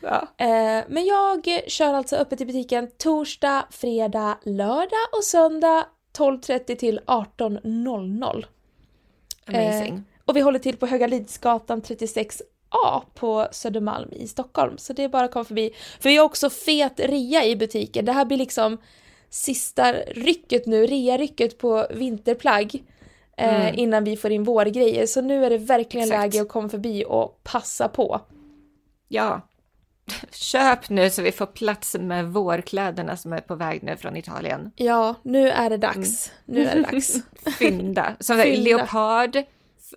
ja. 0.00 0.28
Eh, 0.38 0.84
men 0.88 1.04
jag 1.06 1.62
kör 1.66 1.94
alltså 1.94 2.16
öppet 2.16 2.40
i 2.40 2.46
butiken 2.46 2.90
torsdag, 2.98 3.64
fredag, 3.70 4.38
lördag 4.44 5.08
och 5.16 5.24
söndag 5.24 5.86
12.30 6.18 6.74
till 6.76 7.00
18.00. 7.06 8.44
Amazing. 9.46 10.04
Och 10.24 10.36
vi 10.36 10.40
håller 10.40 10.58
till 10.58 10.76
på 10.76 10.86
Höga 10.86 11.06
Lidsgatan 11.06 11.82
36A 11.82 13.02
på 13.14 13.48
Södermalm 13.52 14.12
i 14.12 14.26
Stockholm. 14.28 14.78
Så 14.78 14.92
det 14.92 15.04
är 15.04 15.08
bara 15.08 15.24
att 15.24 15.32
komma 15.32 15.44
förbi. 15.44 15.70
För 16.00 16.08
vi 16.10 16.16
har 16.16 16.24
också 16.24 16.50
fet 16.50 17.00
rea 17.00 17.44
i 17.44 17.56
butiken. 17.56 18.04
Det 18.04 18.12
här 18.12 18.24
blir 18.24 18.38
liksom 18.38 18.78
sista 19.30 19.92
rycket 19.92 20.66
nu, 20.66 20.86
rea-rycket 20.86 21.58
på 21.58 21.86
vinterplagg. 21.90 22.74
Eh, 22.74 22.82
Mm. 23.60 23.74
Innan 23.78 24.04
vi 24.04 24.16
får 24.16 24.30
in 24.32 24.44
vårgrejer. 24.44 25.06
Så 25.06 25.20
nu 25.20 25.44
är 25.44 25.50
det 25.50 25.58
verkligen 25.58 26.08
Exakt. 26.08 26.20
läge 26.34 26.42
att 26.42 26.48
komma 26.48 26.68
förbi 26.68 27.04
och 27.08 27.40
passa 27.44 27.88
på. 27.88 28.20
ja. 29.08 29.40
Köp 30.32 30.88
nu 30.88 31.10
så 31.10 31.22
vi 31.22 31.32
får 31.32 31.46
plats 31.46 31.96
med 32.00 32.26
vårkläderna 32.32 33.16
som 33.16 33.32
är 33.32 33.40
på 33.40 33.54
väg 33.54 33.82
nu 33.82 33.96
från 33.96 34.16
Italien. 34.16 34.70
Ja, 34.76 35.14
nu 35.22 35.50
är 35.50 35.70
det 35.70 35.76
dags. 35.76 36.32
Nu 36.44 36.66
är 36.66 36.74
det 36.76 36.82
dags. 36.82 37.14
Fynda. 37.58 38.16
Som 38.20 38.38
Fynda. 38.38 38.60
leopard, 38.62 39.36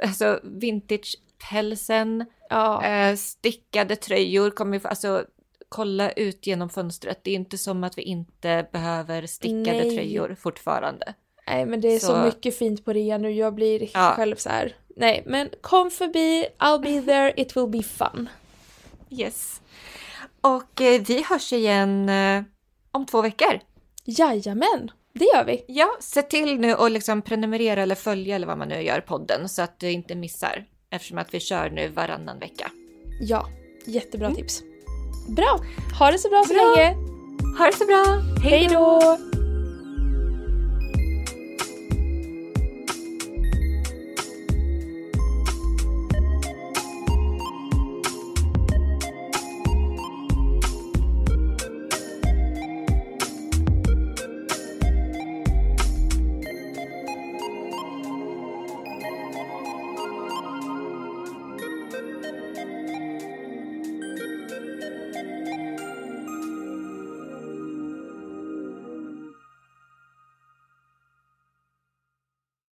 alltså 0.01 0.39
vintage-pälsen, 0.43 2.25
Ja, 2.49 2.83
eh, 2.85 3.15
stickade 3.15 3.95
tröjor 3.95 4.49
kommer 4.49 4.85
alltså 4.87 5.25
kolla 5.69 6.11
ut 6.11 6.47
genom 6.47 6.69
fönstret. 6.69 7.19
Det 7.23 7.31
är 7.31 7.35
inte 7.35 7.57
som 7.57 7.83
att 7.83 7.97
vi 7.97 8.01
inte 8.01 8.67
behöver 8.71 9.25
stickade 9.27 9.77
Nej. 9.83 9.95
tröjor 9.95 10.35
fortfarande. 10.39 11.13
nej 11.47 11.65
men 11.65 11.81
det 11.81 11.87
är 11.95 11.99
så, 11.99 12.05
så- 12.07 12.17
mycket 12.21 12.57
fint 12.57 12.85
på 12.85 12.93
rea 12.93 13.17
nu. 13.17 13.31
Jag 13.31 13.53
blir 13.55 13.89
Ja. 13.93 14.13
själv 14.15 14.35
så 14.35 14.49
här. 14.49 14.75
Nej, 14.95 15.23
men 15.25 15.49
kom 15.61 15.91
förbi, 15.91 16.45
I'll 16.59 16.81
be 16.81 17.01
there, 17.01 17.33
it 17.41 17.57
will 17.57 17.67
be 17.67 17.83
fun. 17.83 18.29
Yes. 19.09 19.61
Och 20.41 20.81
eh, 20.81 21.01
vi 21.07 21.23
hörs 21.29 21.53
igen 21.53 22.09
eh, 22.09 22.43
om 22.91 23.05
två 23.05 23.21
veckor. 23.21 23.59
Jajamän, 24.05 24.91
det 25.19 25.25
gör 25.25 25.45
vi. 25.45 25.65
Ja, 25.67 25.87
se 25.99 26.21
till 26.21 26.59
nu 26.59 26.73
och 26.73 26.91
liksom 26.91 27.21
prenumerera 27.21 27.81
eller 27.81 27.95
följa 27.95 28.35
eller 28.35 28.47
vad 28.47 28.57
man 28.57 28.67
nu 28.67 28.81
gör 28.81 29.01
podden 29.01 29.49
så 29.49 29.61
att 29.61 29.79
du 29.79 29.91
inte 29.91 30.15
missar. 30.15 30.65
Eftersom 30.91 31.17
att 31.17 31.33
vi 31.33 31.39
kör 31.39 31.69
nu 31.69 31.87
varannan 31.87 32.39
vecka. 32.39 32.71
Ja, 33.21 33.47
jättebra 33.85 34.31
tips. 34.31 34.61
Bra, 35.35 35.59
ha 35.99 36.11
det 36.11 36.19
så 36.19 36.29
bra 36.29 36.43
så 36.47 36.53
Bra. 36.53 36.75
länge. 36.75 36.95
Ha 37.57 37.65
det 37.65 37.73
så 37.77 37.85
bra! 37.85 38.05
Hej 38.43 38.67
då! 38.71 39.17